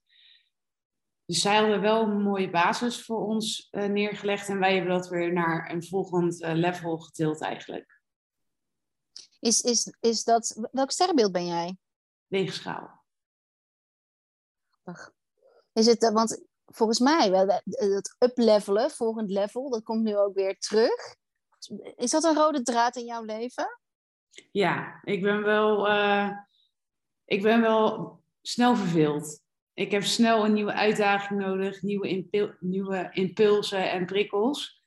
Dus 1.24 1.40
zij 1.40 1.56
hadden 1.56 1.80
wel 1.80 2.02
een 2.02 2.22
mooie 2.22 2.50
basis 2.50 3.04
voor 3.04 3.26
ons 3.26 3.68
neergelegd 3.70 4.48
en 4.48 4.58
wij 4.58 4.74
hebben 4.74 4.92
dat 4.92 5.08
weer 5.08 5.32
naar 5.32 5.70
een 5.70 5.84
volgend 5.84 6.38
level 6.38 6.98
getild 6.98 7.42
eigenlijk. 7.42 8.00
Is, 9.40 9.60
is, 9.60 9.96
is 10.00 10.24
dat, 10.24 10.68
welk 10.72 10.90
sterrenbeeld 10.90 11.32
ben 11.32 11.46
jij? 11.46 11.76
Weegschaal. 12.26 13.04
Is 15.72 15.86
het, 15.86 16.10
want 16.12 16.44
volgens 16.64 16.98
mij, 16.98 17.30
het 17.64 18.16
uplevelen, 18.18 18.90
volgend 18.90 19.30
level, 19.30 19.70
dat 19.70 19.82
komt 19.82 20.02
nu 20.02 20.16
ook 20.16 20.34
weer 20.34 20.58
terug. 20.58 21.16
Is 21.96 22.10
dat 22.10 22.24
een 22.24 22.34
rode 22.34 22.62
draad 22.62 22.96
in 22.96 23.04
jouw 23.04 23.22
leven? 23.22 23.80
Ja, 24.50 25.00
ik 25.04 25.22
ben 25.22 25.42
wel 25.42 25.86
ik 27.26 27.42
ben 27.42 27.60
wel 27.60 28.20
snel 28.42 28.76
verveeld. 28.76 29.40
Ik 29.74 29.90
heb 29.90 30.02
snel 30.02 30.44
een 30.44 30.52
nieuwe 30.52 30.72
uitdaging 30.72 31.40
nodig, 31.40 31.82
nieuwe, 31.82 32.08
impul 32.08 32.54
nieuwe 32.60 33.08
impulsen 33.12 33.90
en 33.90 34.06
prikkels. 34.06 34.82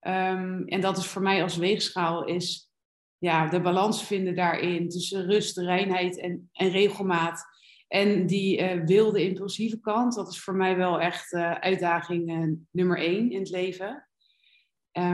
Um, 0.00 0.68
en 0.68 0.80
dat 0.80 0.96
is 0.96 1.06
voor 1.06 1.22
mij 1.22 1.42
als 1.42 1.56
weegschaal 1.56 2.24
is 2.24 2.63
ja, 3.24 3.48
de 3.48 3.60
balans 3.60 4.04
vinden 4.04 4.34
daarin 4.34 4.88
tussen 4.88 5.26
rust, 5.26 5.58
reinheid 5.58 6.18
en, 6.18 6.48
en 6.52 6.70
regelmaat. 6.70 7.44
En 7.88 8.26
die 8.26 8.58
uh, 8.58 8.84
wilde, 8.84 9.24
impulsieve 9.24 9.80
kant, 9.80 10.14
dat 10.14 10.28
is 10.28 10.40
voor 10.40 10.54
mij 10.54 10.76
wel 10.76 11.00
echt 11.00 11.32
uh, 11.32 11.52
uitdaging 11.52 12.30
uh, 12.30 12.52
nummer 12.70 12.98
één 12.98 13.30
in 13.30 13.38
het 13.38 13.50
leven. 13.50 14.08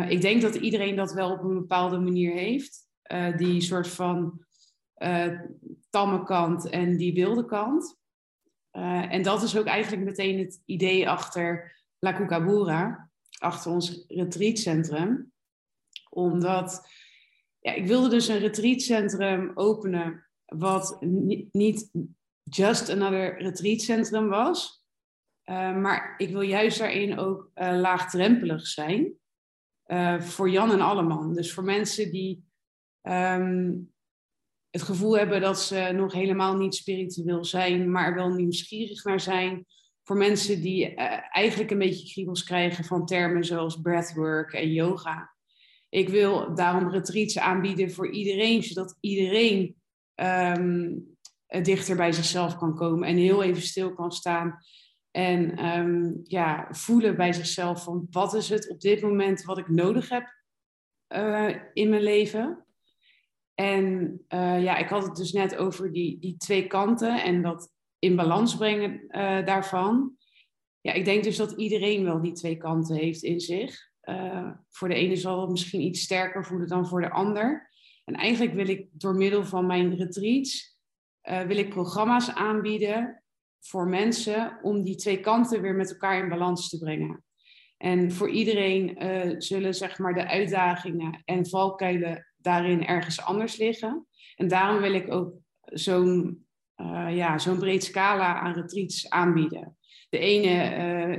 ik 0.09 0.21
denk 0.21 0.43
dat 0.43 0.55
iedereen 0.55 0.97
dat 0.97 1.13
wel 1.13 1.31
op 1.31 1.43
een 1.43 1.55
bepaalde 1.55 1.99
manier 1.99 2.33
heeft. 2.33 2.89
die 3.37 3.61
soort 3.61 3.89
van 3.89 4.45
tamme 5.91 6.25
kant 6.25 6.69
en 6.69 6.97
die 6.97 7.15
wilde 7.15 7.45
kant. 7.45 7.99
En 9.11 9.23
dat 9.23 9.43
is 9.43 9.57
ook 9.57 9.67
eigenlijk 9.67 10.05
meteen 10.05 10.39
het 10.39 10.63
idee 10.65 11.09
achter 11.09 11.77
La 11.99 12.13
Cucabura, 12.13 13.11
achter 13.39 13.71
ons 13.71 14.05
retreatcentrum. 14.09 15.33
Omdat 16.11 16.87
ja, 17.61 17.73
ik 17.73 17.87
wilde 17.87 18.09
dus 18.09 18.29
een 18.29 18.39
retreatcentrum 18.39 19.53
openen 19.55 20.27
wat 20.45 20.99
niet 21.53 21.91
just 22.43 22.89
another 22.89 23.43
retreatcentrum 23.43 24.29
was. 24.29 24.85
Uh, 25.45 25.77
maar 25.77 26.15
ik 26.17 26.31
wil 26.31 26.41
juist 26.41 26.79
daarin 26.79 27.19
ook 27.19 27.51
laagdrempelig 27.55 28.67
zijn. 28.67 29.13
voor 30.19 30.51
Jan 30.51 30.73
en 30.73 30.81
Alleman. 30.81 31.35
Dus 31.35 31.53
voor 31.53 31.65
mensen 31.65 32.11
die 32.11 32.45
um, 33.03 33.93
het 34.71 34.83
gevoel 34.83 35.19
hebben 35.19 35.41
dat 35.41 35.61
ze 35.61 35.91
nog 35.95 36.13
helemaal 36.13 36.57
niet 36.57 36.75
spiritueel 36.75 37.45
zijn, 37.45 37.91
maar 37.91 38.15
wel 38.15 38.29
nieuwsgierig 38.29 39.05
naar 39.05 39.21
zijn. 39.21 39.67
Voor 40.03 40.17
mensen 40.17 40.61
die 40.63 40.95
eigenlijk 41.31 41.71
een 41.71 41.79
beetje 41.79 42.13
kriebels 42.13 42.45
krijgen 42.45 42.85
van 42.85 43.07
termen 43.07 43.45
zoals 43.45 43.81
breathwork 43.81 44.53
en 44.53 44.73
yoga. 44.73 45.35
Ik 45.91 46.09
wil 46.09 46.55
daarom 46.55 46.91
retreats 46.91 47.39
aanbieden 47.39 47.91
voor 47.91 48.11
iedereen, 48.11 48.63
zodat 48.63 48.97
iedereen 49.01 49.77
um, 50.15 51.17
dichter 51.63 51.97
bij 51.97 52.13
zichzelf 52.13 52.57
kan 52.57 52.75
komen 52.75 53.09
en 53.09 53.17
heel 53.17 53.43
even 53.43 53.63
stil 53.63 53.95
kan 53.95 54.13
staan. 54.13 54.59
En 55.11 55.67
um, 55.67 56.21
ja, 56.23 56.69
voelen 56.71 57.17
bij 57.17 57.33
zichzelf 57.33 57.83
van 57.83 58.07
wat 58.11 58.35
is 58.35 58.49
het 58.49 58.71
op 58.71 58.81
dit 58.81 59.03
moment 59.03 59.43
wat 59.43 59.59
ik 59.59 59.69
nodig 59.69 60.09
heb 60.09 60.35
uh, 61.15 61.57
in 61.73 61.89
mijn 61.89 62.03
leven. 62.03 62.67
En 63.55 63.85
uh, 64.29 64.63
ja, 64.63 64.77
ik 64.77 64.89
had 64.89 65.03
het 65.03 65.17
dus 65.17 65.33
net 65.33 65.57
over 65.57 65.93
die, 65.93 66.19
die 66.19 66.37
twee 66.37 66.67
kanten 66.67 67.23
en 67.23 67.43
dat 67.43 67.73
in 67.99 68.17
balans 68.17 68.57
brengen 68.57 69.09
daarvan. 69.45 70.17
Ja, 70.81 70.93
ik 70.93 71.05
denk 71.05 71.25
dus 71.25 71.37
dat 71.37 71.53
iedereen 71.53 72.05
wel 72.05 72.21
die 72.21 72.33
twee 72.33 72.57
kanten 72.57 72.97
heeft 72.97 73.23
in 73.23 73.41
zich. 73.41 73.90
Uh, 74.05 74.51
voor 74.69 74.89
de 74.89 74.95
ene 74.95 75.17
zal 75.17 75.41
het 75.41 75.51
misschien 75.51 75.81
iets 75.81 76.01
sterker 76.01 76.45
voelen 76.45 76.69
dan 76.69 76.89
voor 76.89 77.01
de 77.01 77.11
ander. 77.11 77.71
En 78.05 78.15
eigenlijk 78.15 78.55
wil 78.55 78.69
ik 78.69 78.89
door 78.93 79.15
middel 79.15 79.45
van 79.45 79.67
mijn 79.67 79.97
retreats, 79.97 80.79
wil 81.23 81.57
ik 81.57 81.69
programma's 81.69 82.31
aanbieden 82.31 83.23
voor 83.61 83.87
mensen 83.87 84.59
om 84.63 84.83
die 84.83 84.95
twee 84.97 85.21
kanten 85.21 85.61
weer 85.61 85.75
met 85.75 85.91
elkaar 85.91 86.23
in 86.23 86.29
balans 86.29 86.69
te 86.69 86.79
brengen. 86.79 87.25
En 87.77 88.13
voor 88.13 88.31
iedereen 88.31 88.95
zullen 89.43 89.75
zeg 89.75 89.99
maar 89.99 90.15
de 90.15 90.29
uitdagingen 90.29 91.23
en 91.25 91.49
valkuilen 91.49 92.27
daarin 92.37 92.87
ergens 92.87 93.23
anders 93.23 93.57
liggen. 93.57 94.07
En 94.37 94.49
daarom 94.49 94.81
wil 94.81 94.95
ik 94.95 95.13
ook 95.13 95.33
zo'n 95.65 96.47
uh, 96.77 97.17
ja, 97.17 97.39
zo'n 97.39 97.59
breed 97.59 97.85
scala 97.85 98.41
aan 98.41 98.55
retreats 98.55 99.11
aanbieden. 99.11 99.77
De 100.09 100.19
ene 100.19 100.77
uh, 100.77 101.19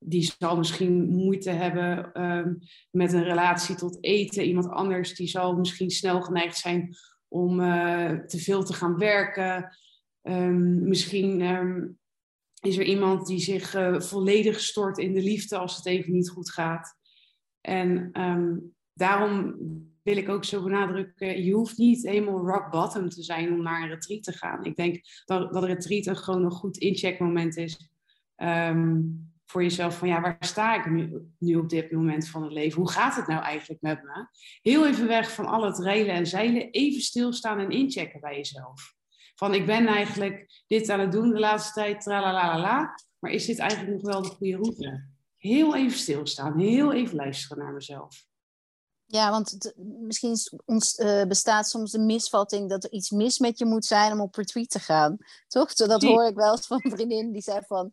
die 0.00 0.34
zal 0.38 0.56
misschien 0.56 1.08
moeite 1.08 1.50
hebben 1.50 2.22
um, 2.22 2.58
met 2.90 3.12
een 3.12 3.24
relatie 3.24 3.74
tot 3.74 3.98
eten. 4.00 4.44
Iemand 4.44 4.68
anders 4.68 5.14
die 5.14 5.28
zal 5.28 5.56
misschien 5.56 5.90
snel 5.90 6.22
geneigd 6.22 6.58
zijn 6.58 6.96
om 7.28 7.60
uh, 7.60 8.10
te 8.10 8.38
veel 8.38 8.64
te 8.64 8.72
gaan 8.72 8.96
werken. 8.98 9.76
Um, 10.22 10.88
misschien 10.88 11.40
um, 11.40 11.98
is 12.60 12.78
er 12.78 12.84
iemand 12.84 13.26
die 13.26 13.40
zich 13.40 13.74
volledig 13.96 14.60
stort 14.60 14.98
in 14.98 15.14
de 15.14 15.22
liefde 15.22 15.58
als 15.58 15.76
het 15.76 15.86
even 15.86 16.12
niet 16.12 16.30
goed 16.30 16.50
gaat. 16.50 16.98
En 17.60 18.10
daarom 18.92 19.56
wil 20.02 20.16
ik 20.16 20.28
ook 20.28 20.44
zo 20.44 20.62
benadrukken, 20.62 21.44
je 21.44 21.52
hoeft 21.52 21.78
niet 21.78 22.02
helemaal 22.02 22.46
rock 22.46 22.70
bottom 22.70 23.08
te 23.08 23.22
zijn 23.22 23.52
om 23.52 23.62
naar 23.62 23.82
een 23.82 23.88
retreat 23.88 24.22
te 24.22 24.32
gaan. 24.32 24.64
Ik 24.64 24.76
denk 24.76 25.00
dat, 25.24 25.52
dat 25.52 25.62
een 25.62 25.68
retreat 25.68 26.06
een 26.06 26.16
gewoon 26.16 26.44
een 26.44 26.50
goed 26.50 26.76
incheckmoment 26.76 27.56
is 27.56 27.90
ehm, 28.34 29.00
voor 29.50 29.62
jezelf. 29.62 29.98
Van 29.98 30.08
ja, 30.08 30.20
waar 30.20 30.36
sta 30.40 30.74
ik 30.74 30.90
nu, 30.90 31.32
nu 31.38 31.56
op 31.56 31.68
dit 31.68 31.92
moment 31.92 32.28
van 32.28 32.42
het 32.42 32.52
leven? 32.52 32.78
Hoe 32.80 32.90
gaat 32.90 33.16
het 33.16 33.26
nou 33.26 33.42
eigenlijk 33.42 33.80
met 33.80 34.02
me? 34.02 34.26
Heel 34.62 34.86
even 34.86 35.06
weg 35.06 35.32
van 35.32 35.46
al 35.46 35.64
het 35.64 35.78
reilen 35.78 36.14
en 36.14 36.26
zeilen, 36.26 36.70
even 36.70 37.00
stilstaan 37.00 37.58
en 37.58 37.70
inchecken 37.70 38.20
bij 38.20 38.36
jezelf. 38.36 38.94
Van 39.34 39.54
ik 39.54 39.66
ben 39.66 39.86
eigenlijk 39.86 40.62
dit 40.66 40.88
aan 40.88 41.00
het 41.00 41.12
doen 41.12 41.30
de 41.30 41.38
laatste 41.38 41.72
tijd, 41.72 42.00
tralalala, 42.00 42.94
maar 43.18 43.30
is 43.30 43.46
dit 43.46 43.58
eigenlijk 43.58 43.92
nog 43.92 44.12
wel 44.12 44.22
de 44.22 44.28
goede 44.28 44.56
route? 44.56 45.08
Heel 45.36 45.76
even 45.76 45.98
stilstaan, 45.98 46.58
heel 46.58 46.92
even 46.92 47.16
luisteren 47.16 47.64
naar 47.64 47.72
mezelf. 47.72 48.28
Ja, 49.06 49.30
want 49.30 49.72
misschien 50.00 50.36
ons, 50.64 50.98
uh, 50.98 51.24
bestaat 51.24 51.68
soms 51.68 51.90
de 51.90 51.98
misvatting 51.98 52.68
dat 52.68 52.84
er 52.84 52.90
iets 52.90 53.10
mis 53.10 53.38
met 53.38 53.58
je 53.58 53.64
moet 53.64 53.84
zijn 53.84 54.12
om 54.12 54.20
op 54.20 54.34
retreat 54.34 54.70
te 54.70 54.78
gaan. 54.78 55.16
Toch? 55.48 55.74
Dat 55.74 56.02
hoor 56.02 56.26
ik 56.26 56.34
wel 56.34 56.50
eens 56.50 56.66
van 56.66 56.80
een 56.84 56.90
vriendin 56.90 57.32
die 57.32 57.42
zei 57.42 57.60
van... 57.66 57.92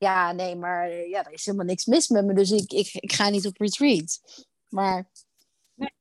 Ja, 0.00 0.32
nee, 0.32 0.56
maar 0.56 0.88
eh, 0.88 1.08
ja, 1.08 1.26
er 1.26 1.32
is 1.32 1.44
helemaal 1.44 1.66
niks 1.66 1.84
mis 1.84 2.08
met 2.08 2.24
me, 2.24 2.34
dus 2.34 2.50
ik, 2.50 2.72
ik, 2.72 2.90
ik 2.94 3.12
ga 3.12 3.28
niet 3.28 3.46
op 3.46 3.56
retreat. 3.56 4.20
Maar... 4.68 5.10
Nee. 5.74 5.92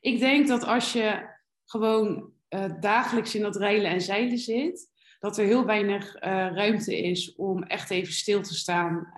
Ik 0.00 0.18
denk 0.18 0.48
dat 0.48 0.64
als 0.64 0.92
je 0.92 1.28
gewoon 1.64 2.32
uh, 2.48 2.80
dagelijks 2.80 3.34
in 3.34 3.42
dat 3.42 3.56
reilen 3.56 3.90
en 3.90 4.00
zeilen 4.00 4.38
zit... 4.38 4.90
dat 5.18 5.38
er 5.38 5.44
heel 5.44 5.64
weinig 5.64 6.16
ruimte 6.20 6.98
is 6.98 7.34
om 7.34 7.62
echt 7.62 7.90
even 7.90 8.12
stil 8.12 8.42
te 8.42 8.54
staan 8.54 9.12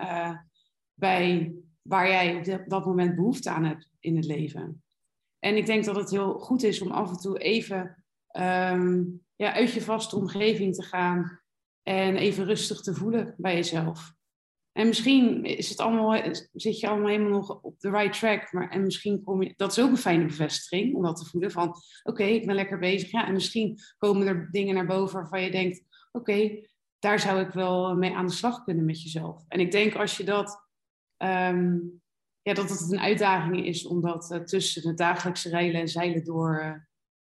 bij 0.93 1.53
waar 1.81 2.07
jij 2.07 2.55
op 2.59 2.69
dat 2.69 2.85
moment 2.85 3.15
behoefte 3.15 3.49
aan 3.49 3.63
hebt 3.63 3.89
in 3.99 4.15
het 4.15 4.25
leven. 4.25 4.83
En 5.39 5.57
ik 5.57 5.65
denk 5.65 5.85
dat 5.85 5.95
het 5.95 6.09
heel 6.09 6.39
goed 6.39 6.63
is 6.63 6.81
om 6.81 6.91
af 6.91 7.09
en 7.09 7.17
toe 7.17 7.39
even 7.39 8.05
ehm, 8.27 9.03
ja, 9.35 9.53
uit 9.53 9.71
je 9.71 9.81
vaste 9.81 10.15
omgeving 10.15 10.75
te 10.75 10.83
gaan 10.83 11.40
en 11.83 12.15
even 12.15 12.45
rustig 12.45 12.81
te 12.81 12.93
voelen 12.93 13.35
bij 13.37 13.55
jezelf. 13.55 14.13
En 14.71 14.87
misschien 14.87 15.43
is 15.43 15.69
het 15.69 15.79
allemaal, 15.79 16.21
zit 16.53 16.79
je 16.79 16.87
allemaal 16.87 17.09
helemaal 17.09 17.31
nog 17.31 17.61
op 17.61 17.79
de 17.79 17.89
right 17.89 18.19
track. 18.19 18.51
Maar, 18.51 18.69
en 18.69 18.83
misschien 18.83 19.23
kom 19.23 19.43
je, 19.43 19.53
dat 19.55 19.71
is 19.71 19.79
ook 19.79 19.89
een 19.89 19.97
fijne 19.97 20.25
bevestiging 20.25 20.95
om 20.95 21.03
dat 21.03 21.17
te 21.17 21.25
voelen. 21.25 21.51
Van 21.51 21.75
oké, 22.03 22.23
ik 22.23 22.45
ben 22.45 22.55
lekker 22.55 22.79
bezig. 22.79 23.11
Ja, 23.11 23.27
en 23.27 23.33
misschien 23.33 23.77
komen 23.97 24.27
er 24.27 24.47
dingen 24.51 24.75
naar 24.75 24.85
boven 24.85 25.19
waarvan 25.19 25.41
je 25.41 25.51
denkt: 25.51 25.83
oké, 26.11 26.67
daar 26.99 27.19
zou 27.19 27.39
ik 27.39 27.51
wel 27.51 27.95
mee 27.95 28.15
aan 28.15 28.27
de 28.27 28.33
slag 28.33 28.63
kunnen 28.63 28.85
met 28.85 29.01
jezelf. 29.01 29.43
En 29.47 29.59
ik 29.59 29.71
denk 29.71 29.95
als 29.95 30.17
je 30.17 30.23
dat 30.23 30.69
Ehm, 31.21 31.79
ja, 32.41 32.53
dat 32.53 32.69
het 32.69 32.91
een 32.91 32.99
uitdaging 32.99 33.65
is 33.65 33.85
om 33.85 34.01
dat 34.01 34.31
uh, 34.31 34.39
tussen 34.39 34.81
de 34.81 34.93
dagelijkse 34.93 35.49
reilen 35.49 35.81
en 35.81 35.87
zeilen 35.87 36.23
door 36.23 36.61
uh, 36.63 36.73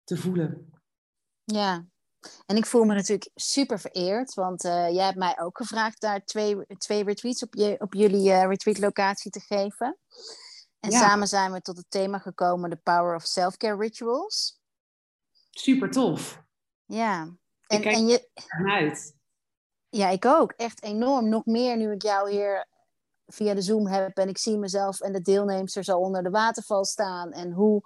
te 0.03 0.17
voelen. 0.17 0.74
Ja, 1.43 1.86
en 2.46 2.56
ik 2.56 2.66
voel 2.66 2.84
me 2.84 2.94
natuurlijk 2.94 3.30
super 3.36 3.80
vereerd, 3.80 4.34
want 4.34 4.66
uh, 4.66 4.90
jij 4.90 5.06
hebt 5.06 5.18
mij 5.18 5.40
ook 5.40 5.58
gevraagd 5.58 6.01
daar 6.01 6.24
twee, 6.25 6.66
twee 6.78 7.04
retreats 7.04 7.44
op, 7.44 7.56
je, 7.56 7.75
op 7.80 7.94
jullie 7.94 8.46
retreat-locatie 8.48 9.32
te 9.32 9.40
geven. 9.40 9.98
En 10.80 10.92
samen 10.92 11.28
zijn 11.28 11.51
we 11.51 11.62
tot 11.62 11.78
het 11.78 11.86
thema 11.90 12.18
gekomen, 12.18 12.70
The 12.70 12.75
Power 12.75 13.16
of 13.16 13.25
Self-Care 13.25 13.78
Rituals. 13.78 14.60
Super 15.50 15.92
tof. 15.92 16.44
Ja. 16.86 17.22
En, 17.22 17.78
ik 17.78 17.82
kijk 17.82 17.96
en 17.96 18.08
je... 18.08 18.30
uit. 18.68 19.16
Ja, 19.90 20.10
ik 20.10 20.25
ook. 20.25 20.51
Echt 20.51 20.84
enorm. 20.84 21.30
Nog 21.30 21.46
meer 21.46 21.78
nu 21.78 21.92
ik 21.92 22.01
jou 22.01 22.32
hier 22.32 22.68
via 23.25 23.54
de 23.54 23.62
Zoom 23.62 23.88
heb 23.88 24.18
en 24.18 24.30
ik 24.30 24.38
zie 24.38 24.58
mezelf 24.58 25.00
en 25.00 25.13
de 25.13 25.22
deelnemers 25.22 25.90
al 25.90 26.00
onder 26.00 26.24
de 26.24 26.30
waterval 26.30 26.86
staan. 26.86 27.32
En 27.32 27.51
hoe 27.51 27.82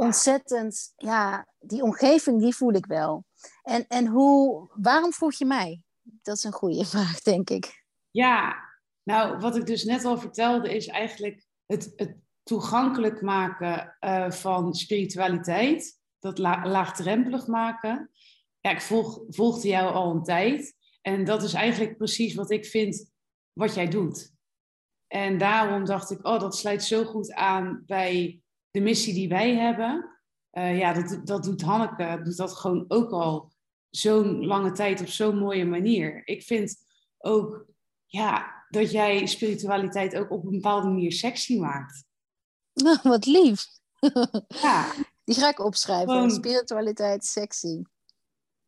ontzettend, 0.00 0.92
ja, 0.96 1.48
die 1.58 1.82
omgeving, 1.82 2.40
die 2.40 2.54
voel 2.54 2.72
ik 2.72 2.86
wel. 2.86 3.24
En, 3.62 3.86
en 3.86 4.06
hoe, 4.06 4.68
waarom 4.74 5.12
vroeg 5.12 5.34
je 5.34 5.44
mij? 5.44 5.82
Dat 6.02 6.36
is 6.36 6.44
een 6.44 6.52
goede 6.52 6.84
vraag, 6.94 7.20
denk 7.20 7.50
ik. 7.50 7.84
Ja, 8.10 8.56
nou, 9.02 9.38
wat 9.38 9.56
ik 9.56 9.66
dus 9.66 9.84
net 9.84 10.04
al 10.04 10.18
vertelde, 10.18 10.74
is 10.74 10.86
eigenlijk 10.86 11.46
het, 11.66 11.92
het 11.96 12.16
toegankelijk 12.42 13.22
maken 13.22 13.96
uh, 14.00 14.30
van 14.30 14.74
spiritualiteit. 14.74 15.98
Dat 16.18 16.38
la 16.38 16.66
laagdrempelig 16.66 17.46
maken. 17.46 18.10
Ja, 18.60 18.70
ik 18.70 18.80
volg, 18.80 19.22
volgde 19.28 19.68
jou 19.68 19.94
al 19.94 20.10
een 20.10 20.22
tijd. 20.22 20.74
En 21.00 21.24
dat 21.24 21.42
is 21.42 21.52
eigenlijk 21.52 21.96
precies 21.96 22.34
wat 22.34 22.50
ik 22.50 22.66
vind 22.66 23.10
wat 23.52 23.74
jij 23.74 23.88
doet. 23.88 24.32
En 25.06 25.38
daarom 25.38 25.84
dacht 25.84 26.10
ik, 26.10 26.26
oh, 26.26 26.40
dat 26.40 26.56
sluit 26.56 26.84
zo 26.84 27.04
goed 27.04 27.32
aan 27.32 27.82
bij 27.86 28.42
de 28.70 28.80
missie 28.80 29.14
die 29.14 29.28
wij 29.28 29.54
hebben. 29.54 30.18
Uh, 30.52 30.78
ja, 30.78 30.92
dat, 30.92 31.26
dat 31.26 31.44
doet 31.44 31.62
Hanneke, 31.62 32.20
doet 32.22 32.36
dat 32.36 32.52
gewoon 32.52 32.84
ook 32.88 33.10
al 33.10 33.52
zo'n 33.90 34.46
lange 34.46 34.72
tijd 34.72 35.00
op 35.00 35.06
zo'n 35.06 35.38
mooie 35.38 35.64
manier. 35.64 36.22
Ik 36.24 36.42
vind 36.42 36.76
ook, 37.18 37.66
ja, 38.06 38.64
dat 38.68 38.90
jij 38.90 39.26
spiritualiteit 39.26 40.16
ook 40.16 40.30
op 40.30 40.44
een 40.44 40.50
bepaalde 40.50 40.88
manier 40.88 41.12
sexy 41.12 41.58
maakt. 41.58 42.04
Nou, 42.72 42.98
wat 43.02 43.26
lief. 43.26 43.66
Ja. 44.48 44.92
Die 45.24 45.34
ga 45.34 45.48
ik 45.48 45.64
opschrijven. 45.64 46.30
Spiritualiteit 46.30 47.24
sexy. 47.24 47.82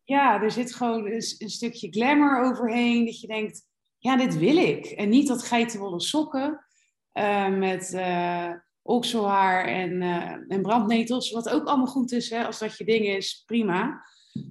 Ja, 0.05 0.43
er 0.43 0.51
zit 0.51 0.75
gewoon 0.75 1.07
een, 1.07 1.13
een 1.39 1.51
stukje 1.51 1.91
glamour 1.91 2.43
overheen. 2.45 3.05
Dat 3.05 3.21
je 3.21 3.27
denkt, 3.27 3.67
ja, 3.99 4.17
dit 4.17 4.39
wil 4.39 4.57
ik. 4.57 4.87
En 4.87 5.09
niet 5.09 5.29
dat 5.29 5.43
geitenwolle 5.43 6.01
sokken 6.01 6.65
uh, 7.13 7.49
met 7.49 7.93
uh, 7.93 8.53
okselhaar 8.83 9.65
en, 9.65 9.91
uh, 9.91 10.31
en 10.49 10.63
brandnetels, 10.63 11.31
wat 11.31 11.49
ook 11.49 11.67
allemaal 11.67 11.87
goed 11.87 12.13
is, 12.13 12.31
hè, 12.31 12.47
als 12.47 12.59
dat 12.59 12.77
je 12.77 12.85
ding 12.85 13.07
is, 13.07 13.43
prima. 13.47 14.05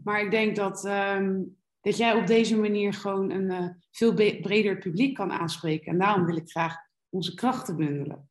Maar 0.04 0.22
ik 0.22 0.32
denk 0.32 0.56
dat, 0.56 0.86
um, 0.86 1.58
dat 1.82 1.98
jij 1.98 2.13
op 2.13 2.28
deze 2.28 2.58
manier 2.58 2.94
gewoon 2.94 3.30
een 3.30 3.82
veel 3.91 4.13
breder 4.13 4.78
publiek 4.78 5.15
kan 5.15 5.32
aanspreken. 5.32 5.91
En 5.91 6.00
daarom 6.00 6.26
wil 6.26 6.36
ik 6.36 6.50
graag 6.50 6.76
onze 7.10 7.34
krachten 7.34 7.76
bundelen. 7.76 8.30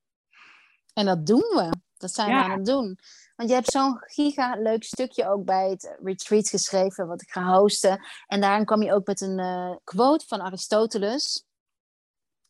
En 0.92 1.06
dat 1.06 1.26
doen 1.26 1.38
we. 1.38 1.72
Dat 1.96 2.12
zijn 2.12 2.28
we 2.28 2.34
aan 2.34 2.50
het 2.50 2.66
doen. 2.66 2.98
Want 3.36 3.48
je 3.48 3.54
hebt 3.54 3.70
zo'n 3.70 3.98
giga 4.00 4.54
leuk 4.54 4.84
stukje 4.84 5.28
ook 5.28 5.44
bij 5.44 5.70
het 5.70 5.96
retreat 6.02 6.48
geschreven, 6.48 7.06
wat 7.06 7.22
ik 7.22 7.30
ga 7.30 7.58
hosten. 7.58 8.06
En 8.26 8.40
daarin 8.40 8.64
kwam 8.64 8.82
je 8.82 8.92
ook 8.92 9.06
met 9.06 9.20
een 9.20 9.38
uh, 9.38 9.76
quote 9.84 10.26
van 10.26 10.40
Aristoteles. 10.40 11.44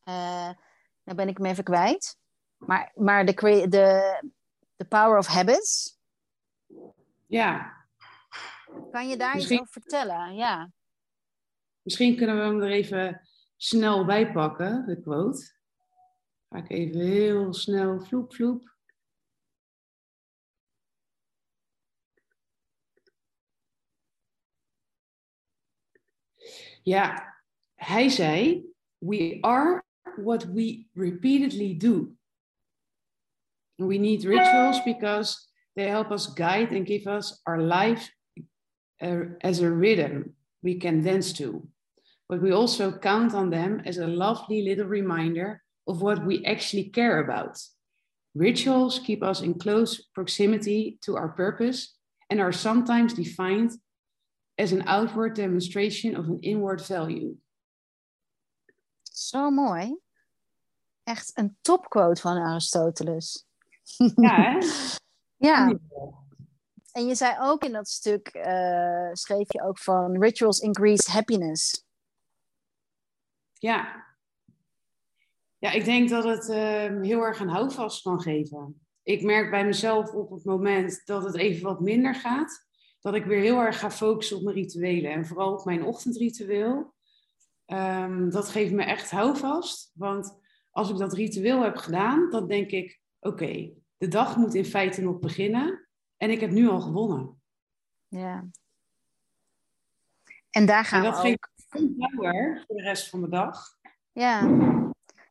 Daar 0.04 1.14
ben 1.14 1.28
ik 1.28 1.36
hem 1.36 1.46
even 1.46 1.64
kwijt. 1.64 2.19
Maar, 2.66 2.92
maar 2.94 3.26
de, 3.26 3.66
de, 3.68 4.30
the 4.76 4.84
power 4.84 5.18
of 5.18 5.26
habits. 5.26 5.98
Ja. 7.26 7.78
Kan 8.90 9.08
je 9.08 9.16
daar 9.16 9.36
iets 9.36 9.52
over 9.52 9.66
vertellen? 9.66 10.34
Ja. 10.34 10.72
Misschien 11.82 12.16
kunnen 12.16 12.36
we 12.36 12.42
hem 12.42 12.62
er 12.62 12.70
even 12.70 13.28
snel 13.56 14.04
bij 14.04 14.32
pakken, 14.32 14.86
de 14.86 15.00
quote. 15.00 15.58
Ga 16.48 16.58
ik 16.58 16.70
even 16.70 17.00
heel 17.00 17.54
snel 17.54 18.00
vloep 18.00 18.34
vloep. 18.34 18.76
Ja, 26.82 27.34
hij 27.74 28.08
zei: 28.08 28.66
We 28.98 29.38
are 29.40 29.84
what 30.16 30.44
we 30.44 30.86
repeatedly 30.92 31.76
do. 31.76 32.18
We 33.80 33.98
need 33.98 34.24
rituals 34.24 34.78
because 34.84 35.48
they 35.74 35.88
help 35.88 36.10
us 36.10 36.26
guide 36.26 36.72
and 36.72 36.84
give 36.84 37.06
us 37.06 37.40
our 37.46 37.58
life 37.58 38.10
uh, 39.02 39.20
as 39.40 39.60
a 39.60 39.70
rhythm 39.70 40.34
we 40.62 40.78
can 40.78 41.02
dance 41.02 41.32
to. 41.34 41.66
But 42.28 42.42
we 42.42 42.52
also 42.52 42.92
count 42.92 43.34
on 43.34 43.50
them 43.50 43.82
as 43.86 43.96
a 43.98 44.06
lovely 44.06 44.62
little 44.62 44.86
reminder 44.86 45.62
of 45.88 46.02
what 46.02 46.24
we 46.26 46.44
actually 46.44 46.84
care 46.90 47.20
about. 47.20 47.58
Rituals 48.34 49.00
keep 49.00 49.22
us 49.22 49.40
in 49.40 49.54
close 49.54 50.02
proximity 50.14 50.98
to 51.02 51.16
our 51.16 51.28
purpose 51.28 51.96
and 52.28 52.40
are 52.40 52.52
sometimes 52.52 53.14
defined 53.14 53.72
as 54.58 54.72
an 54.72 54.84
outward 54.86 55.34
demonstration 55.34 56.14
of 56.14 56.28
an 56.28 56.38
inward 56.42 56.80
value. 56.82 57.36
Zo 59.02 59.50
mooi. 59.50 59.96
Echt 61.04 61.30
een 61.34 61.56
topquote 61.62 62.20
van 62.20 62.36
Aristoteles. 62.36 63.49
Ja, 63.96 64.34
hè? 64.34 64.58
ja. 65.48 65.78
En 66.92 67.06
je 67.06 67.14
zei 67.14 67.36
ook 67.40 67.64
in 67.64 67.72
dat 67.72 67.88
stuk, 67.88 68.34
uh, 68.34 69.10
schreef 69.12 69.52
je 69.52 69.62
ook 69.62 69.78
van 69.78 70.22
rituals 70.22 70.58
increase 70.58 71.10
happiness. 71.10 71.84
Ja. 73.52 74.08
Ja, 75.58 75.70
ik 75.70 75.84
denk 75.84 76.08
dat 76.08 76.24
het 76.24 76.48
uh, 76.48 77.02
heel 77.02 77.22
erg 77.22 77.40
een 77.40 77.48
houvast 77.48 78.02
kan 78.02 78.20
geven. 78.20 78.80
Ik 79.02 79.22
merk 79.22 79.50
bij 79.50 79.64
mezelf 79.64 80.12
op 80.12 80.30
het 80.30 80.44
moment 80.44 81.02
dat 81.04 81.24
het 81.24 81.36
even 81.36 81.62
wat 81.62 81.80
minder 81.80 82.14
gaat, 82.14 82.66
dat 83.00 83.14
ik 83.14 83.24
weer 83.24 83.40
heel 83.40 83.58
erg 83.58 83.78
ga 83.78 83.90
focussen 83.90 84.36
op 84.36 84.42
mijn 84.42 84.56
rituelen. 84.56 85.12
En 85.12 85.26
vooral 85.26 85.52
op 85.52 85.64
mijn 85.64 85.84
ochtendritueel. 85.84 86.94
Um, 87.66 88.30
dat 88.30 88.48
geeft 88.48 88.72
me 88.72 88.82
echt 88.82 89.10
houvast. 89.10 89.92
Want 89.94 90.38
als 90.70 90.90
ik 90.90 90.96
dat 90.96 91.12
ritueel 91.12 91.62
heb 91.62 91.76
gedaan, 91.76 92.30
dan 92.30 92.48
denk 92.48 92.70
ik: 92.70 93.00
oké, 93.20 93.70
de 94.00 94.08
dag 94.08 94.36
moet 94.36 94.54
in 94.54 94.64
feite 94.64 95.02
nog 95.02 95.18
beginnen 95.18 95.88
en 96.16 96.30
ik 96.30 96.40
heb 96.40 96.50
nu 96.50 96.68
al 96.68 96.80
gewonnen. 96.80 97.42
Ja. 98.08 98.48
En 100.50 100.66
daar 100.66 100.84
gaan 100.84 101.04
en 101.04 101.10
dat 101.10 101.22
we 101.22 101.28
ook... 101.28 101.48
geeft 101.68 102.66
voor 102.66 102.76
de 102.76 102.82
rest 102.82 103.08
van 103.08 103.20
de 103.20 103.28
dag. 103.28 103.76
Ja, 104.12 104.40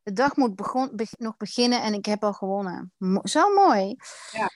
de 0.04 0.14
dag 0.14 0.36
moet 0.36 0.56
begon, 0.56 0.92
nog 1.18 1.38
beginnen 1.38 1.82
en 1.82 1.94
ik 1.94 2.06
heb 2.06 2.24
al 2.24 2.34
gewonnen. 2.34 2.94
zo 3.24 3.54
mooi. 3.54 3.96
Ja. 4.32 4.50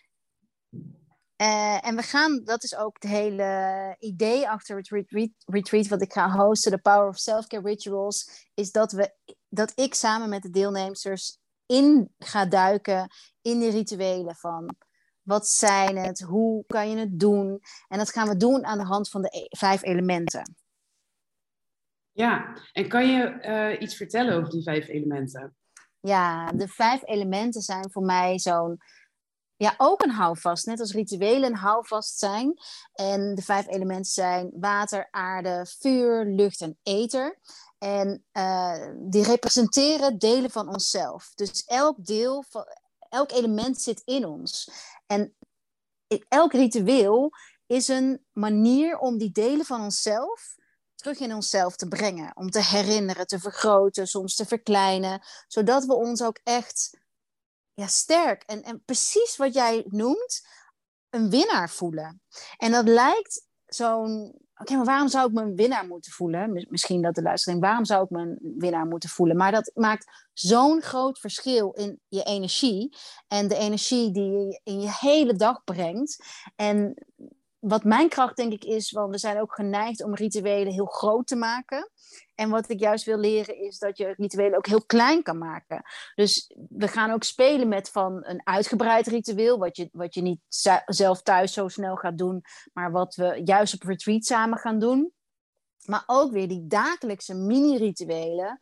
Uh, 1.38 1.88
en 1.88 1.96
we 1.96 2.02
gaan, 2.02 2.44
dat 2.44 2.64
is 2.64 2.76
ook 2.76 2.94
het 3.00 3.12
hele 3.12 3.96
idee 4.00 4.50
achter 4.50 4.78
het 4.78 4.90
retreat, 4.90 5.30
retreat 5.46 5.88
wat 5.88 6.02
ik 6.02 6.14
ga 6.14 6.32
hosten, 6.32 6.72
de 6.72 6.78
Power 6.78 7.08
of 7.08 7.18
Self-Care 7.18 7.68
Rituals, 7.68 8.50
is 8.54 8.72
dat, 8.72 8.92
we, 8.92 9.16
dat 9.50 9.72
ik 9.76 9.94
samen 9.94 10.30
met 10.30 10.42
de 10.42 10.50
deelnemers 10.50 11.42
in 11.66 12.14
ga 12.18 12.46
duiken 12.46 13.10
in 13.42 13.60
de 13.60 13.70
rituelen 13.70 14.36
van 14.36 14.76
wat 15.22 15.48
zijn 15.48 15.98
het, 15.98 16.20
hoe 16.20 16.66
kan 16.68 16.90
je 16.90 16.98
het 16.98 17.20
doen. 17.20 17.60
En 17.88 17.98
dat 17.98 18.12
gaan 18.12 18.28
we 18.28 18.38
doen 18.38 18.66
aan 18.66 18.78
de 18.78 18.86
hand 18.86 19.10
van 19.10 19.22
de 19.22 19.38
e-, 19.38 19.58
vijf 19.58 19.84
elementen. 19.84 20.56
Ja, 22.12 22.58
en 22.72 22.88
kan 22.88 23.08
je 23.08 23.40
uh, 23.42 23.82
iets 23.82 23.96
vertellen 23.96 24.36
over 24.36 24.50
die 24.50 24.64
vijf 24.64 24.88
elementen? 24.88 25.56
Ja, 26.00 26.52
de 26.52 26.68
vijf 26.68 27.02
elementen 27.06 27.62
zijn 27.62 27.92
voor 27.92 28.04
mij 28.04 28.40
zo'n 28.40 28.82
ja, 29.56 29.74
ook 29.78 30.04
een 30.04 30.12
houvast. 30.12 30.66
Net 30.66 30.80
als 30.80 30.94
rituelen 30.94 31.50
een 31.50 31.58
houvast 31.58 32.20
zijn. 32.20 32.54
En 32.94 33.36
de 33.36 33.42
vijf 33.42 33.68
elementen 33.68 34.12
zijn 34.12 34.52
water, 34.60 35.08
aarde, 35.12 35.66
vuur, 35.80 36.26
lucht 36.26 36.62
en 36.62 36.78
ether. 36.84 37.40
En 37.84 38.26
uh, 38.34 38.88
die 38.96 39.24
representeren 39.24 40.18
delen 40.18 40.52
van 40.52 40.68
onszelf. 40.70 41.32
Dus 41.36 41.66
elk 41.66 42.06
deel, 42.06 42.44
van, 42.50 42.66
elk 43.10 43.32
element 43.32 43.82
zit 43.82 44.02
in 44.06 44.26
ons. 44.26 44.72
En 45.08 45.36
elk 46.28 46.54
ritueel 46.54 47.32
is 47.66 47.88
een 47.88 48.26
manier 48.32 48.98
om 48.98 49.18
die 49.18 49.32
delen 49.32 49.66
van 49.66 49.82
onszelf 49.82 50.56
terug 50.96 51.20
in 51.20 51.34
onszelf 51.34 51.76
te 51.76 51.88
brengen. 51.88 52.38
Om 52.38 52.50
te 52.50 52.64
herinneren, 52.64 53.28
te 53.28 53.40
vergroten, 53.40 54.08
soms 54.08 54.36
te 54.36 54.46
verkleinen. 54.46 55.22
Zodat 55.48 55.86
we 55.86 55.94
ons 55.94 56.24
ook 56.24 56.40
echt 56.44 56.98
ja, 57.74 57.88
sterk 57.88 58.44
en, 58.44 58.64
en 58.64 58.84
precies 58.86 59.36
wat 59.36 59.54
jij 59.54 59.86
noemt, 59.88 60.48
een 61.10 61.30
winnaar 61.30 61.70
voelen. 61.70 62.22
En 62.58 62.72
dat 62.72 62.88
lijkt 62.88 63.48
zo'n. 63.66 64.42
Maar 64.70 64.86
waarom 64.86 65.08
zou 65.08 65.28
ik 65.28 65.34
me 65.34 65.42
een 65.42 65.56
winnaar 65.56 65.88
moeten 65.88 66.12
voelen? 66.12 66.66
Misschien 66.70 67.02
dat 67.02 67.16
de 67.16 67.22
luistering, 67.22 67.62
waarom 67.62 67.86
zou 67.86 68.04
ik 68.04 68.10
me 68.10 68.22
een 68.22 68.40
winnaar 68.58 68.86
moeten 68.86 69.10
voelen? 69.10 69.38
Maar 69.38 69.52
dat 69.52 69.72
maakt 69.74 70.28
zo'n 70.34 70.82
groot 70.82 71.20
verschil 71.20 71.72
in 71.72 72.00
je 72.08 72.24
energie 72.24 72.98
en 73.28 73.48
de 73.48 73.56
energie 73.56 74.12
die 74.12 74.32
je 74.32 74.60
in 74.64 74.82
je 74.82 74.96
hele 75.00 75.34
dag 75.34 75.64
brengt. 75.64 76.26
En 76.56 76.94
wat 77.64 77.84
mijn 77.84 78.10
kracht 78.10 78.36
denk 78.36 78.54
ik 78.54 78.64
is, 78.64 78.92
want 78.92 79.12
we 79.12 79.18
zijn 79.18 79.42
ook 79.42 79.54
geneigd 79.54 80.04
om 80.04 80.14
rituelen 80.14 80.74
heel 80.74 80.86
groot 80.86 81.28
te 81.28 81.36
maken. 81.36 81.90
En 82.36 82.50
wat 82.50 82.70
ik 82.70 82.80
juist 82.80 83.06
wil 83.06 83.18
leren 83.18 83.60
is 83.60 83.78
dat 83.80 83.98
je 83.98 84.14
rituelen 84.18 84.58
ook 84.58 84.68
heel 84.68 84.86
klein 84.86 85.24
kan 85.24 85.38
maken. 85.38 85.82
Dus 86.16 86.56
we 86.70 86.88
gaan 86.88 87.12
ook 87.12 87.24
spelen 87.24 87.68
met 87.68 87.90
van 87.90 88.26
een 88.26 88.42
uitgebreid 88.44 89.08
ritueel, 89.08 89.58
wat 89.58 89.78
je, 89.78 89.90
wat 89.92 90.14
je 90.14 90.22
niet 90.22 90.40
zelf 90.86 91.22
thuis 91.22 91.54
zo 91.54 91.68
snel 91.68 91.96
gaat 91.96 92.18
doen, 92.18 92.42
maar 92.74 92.92
wat 92.92 93.16
we 93.16 93.42
juist 93.44 93.74
op 93.74 93.84
retreat 93.84 94.24
samen 94.24 94.58
gaan 94.58 94.80
doen. 94.80 95.12
Maar 95.86 96.04
ook 96.06 96.32
weer 96.32 96.48
die 96.48 96.68
dagelijkse 96.68 97.34
mini-rituelen. 97.34 98.62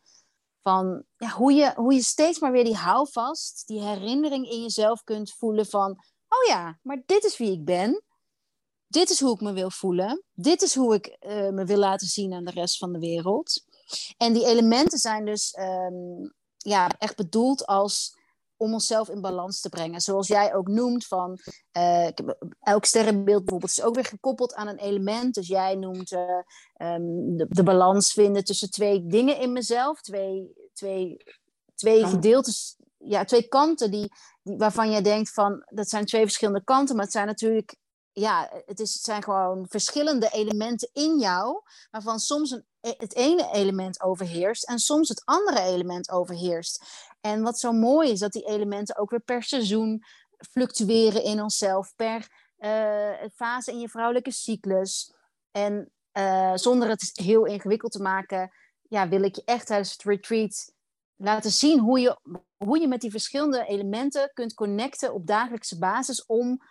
Van 0.62 1.04
ja, 1.18 1.30
hoe, 1.30 1.54
je, 1.54 1.74
hoe 1.76 1.94
je 1.94 2.02
steeds 2.02 2.40
maar 2.40 2.52
weer 2.52 2.64
die 2.64 2.76
houvast, 2.76 3.68
die 3.68 3.82
herinnering 3.82 4.50
in 4.50 4.62
jezelf 4.62 5.04
kunt 5.04 5.34
voelen 5.34 5.66
van: 5.66 5.92
oh 6.28 6.48
ja, 6.48 6.80
maar 6.82 7.02
dit 7.06 7.24
is 7.24 7.38
wie 7.38 7.52
ik 7.52 7.66
ben 7.66 8.04
dit 8.92 9.10
is 9.10 9.20
hoe 9.20 9.34
ik 9.34 9.42
me 9.42 9.54
wil 9.54 9.70
voelen. 9.70 10.24
Dit 10.34 10.62
is 10.62 10.76
hoe 10.76 10.94
ik 10.96 11.18
uh, 11.20 11.50
me 11.50 11.66
wil 11.66 11.78
laten 11.78 12.08
zien 12.08 12.34
aan 12.34 12.46
de 12.46 12.52
rest 12.52 12.78
van 12.78 12.92
de 12.92 13.00
wereld. 13.00 13.66
En 14.18 14.34
die 14.34 14.46
elementen 14.46 14.98
zijn 14.98 15.26
dus 15.26 15.58
um, 15.60 16.34
ja, 16.58 16.90
echt 16.98 17.16
bedoeld 17.16 17.66
als 17.66 18.20
om 18.58 18.74
onszelf 18.74 19.10
in 19.10 19.22
balans 19.22 19.62
te 19.62 19.70
brengen. 19.70 20.02
Zoals 20.02 20.28
jij 20.28 20.54
ook 20.54 20.68
noemt 20.68 21.06
van 21.06 21.40
uh, 21.78 22.08
elk 22.60 22.86
sterrenbeeld 22.86 23.42
bijvoorbeeld 23.42 23.72
is 23.72 23.82
ook 23.82 23.96
weer 23.96 24.06
gekoppeld 24.06 24.54
aan 24.54 24.68
een 24.68 24.78
element. 24.78 25.34
Dus 25.34 25.48
jij 25.48 25.76
noemt 25.76 26.12
uh, 26.12 26.20
um, 26.78 27.38
de, 27.38 27.46
de, 27.50 27.64
balans 27.64 28.14
vinden 28.14 28.44
tussen 28.44 28.72
twee 28.72 29.06
dingen 29.08 29.40
in 29.40 29.52
mezelf, 29.52 30.02
twee, 30.02 30.54
twee, 30.74 31.18
twee 31.76 32.06
gedeeltes, 32.06 32.76
ja, 32.98 33.24
twee 33.24 33.48
kanten 33.48 33.92
die, 33.92 34.12
die, 34.44 34.58
waarvan 34.58 34.92
jij 34.92 35.02
denkt 35.02 35.34
van 35.34 35.64
dat 35.66 35.90
zijn 35.90 36.06
twee 36.06 36.22
verschillende 36.22 36.64
kanten, 36.64 36.96
maar 36.96 37.04
het 37.04 37.14
zijn 37.14 37.28
natuurlijk 37.28 37.76
ja, 38.14 38.50
het, 38.66 38.80
is, 38.80 38.94
het 38.94 39.04
zijn 39.04 39.24
gewoon 39.24 39.66
verschillende 39.70 40.30
elementen 40.30 40.90
in 40.94 41.20
jou, 41.20 41.62
waarvan 41.92 42.20
soms 42.20 42.52
een, 42.52 42.66
e, 42.82 42.94
het 42.98 43.16
ene 43.16 43.50
element 43.52 44.02
overheerst 44.02 44.64
en 44.64 44.80
soms 44.80 45.10
het 45.10 45.22
andere 45.26 45.62
element 45.62 46.12
overheerst. 46.12 46.86
En 47.22 47.42
wat 47.42 47.60
zo 47.60 47.72
mooi 47.72 48.12
is, 48.12 48.20
dat 48.20 48.32
die 48.32 48.46
elementen 48.46 48.98
ook 48.98 49.10
weer 49.10 49.20
per 49.20 49.44
seizoen 49.44 50.04
fluctueren 50.50 51.24
in 51.24 51.42
onszelf, 51.42 51.94
per 51.96 52.28
uh, 52.60 53.28
fase 53.36 53.72
in 53.72 53.80
je 53.80 53.90
vrouwelijke 53.90 54.32
cyclus. 54.32 55.14
En 55.52 55.92
uh, 56.14 56.52
zonder 56.56 56.90
het 56.90 57.12
heel 57.14 57.46
ingewikkeld 57.46 57.92
te 57.92 58.02
maken, 58.02 58.52
ja, 58.82 59.08
wil 59.08 59.24
ik 59.24 59.36
je 59.36 59.42
echt 59.46 59.68
tijdens 59.68 59.92
het 59.92 60.04
retreat 60.04 60.74
laten 61.16 61.52
zien 61.52 61.80
hoe 61.80 62.00
je, 62.00 62.20
hoe 62.58 62.80
je 62.80 62.88
met 62.88 63.02
die 63.02 63.12
verschillende 63.12 63.66
elementen 63.66 64.32
kunt 64.34 64.54
connecten 64.54 65.14
op 65.14 65.28
dagelijkse 65.28 65.80
basis 65.80 66.26
om 66.26 66.62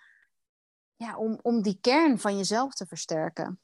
ja, 1.04 1.16
om, 1.16 1.38
om 1.42 1.62
die 1.62 1.78
kern 1.80 2.18
van 2.18 2.36
jezelf 2.36 2.74
te 2.74 2.86
versterken. 2.86 3.60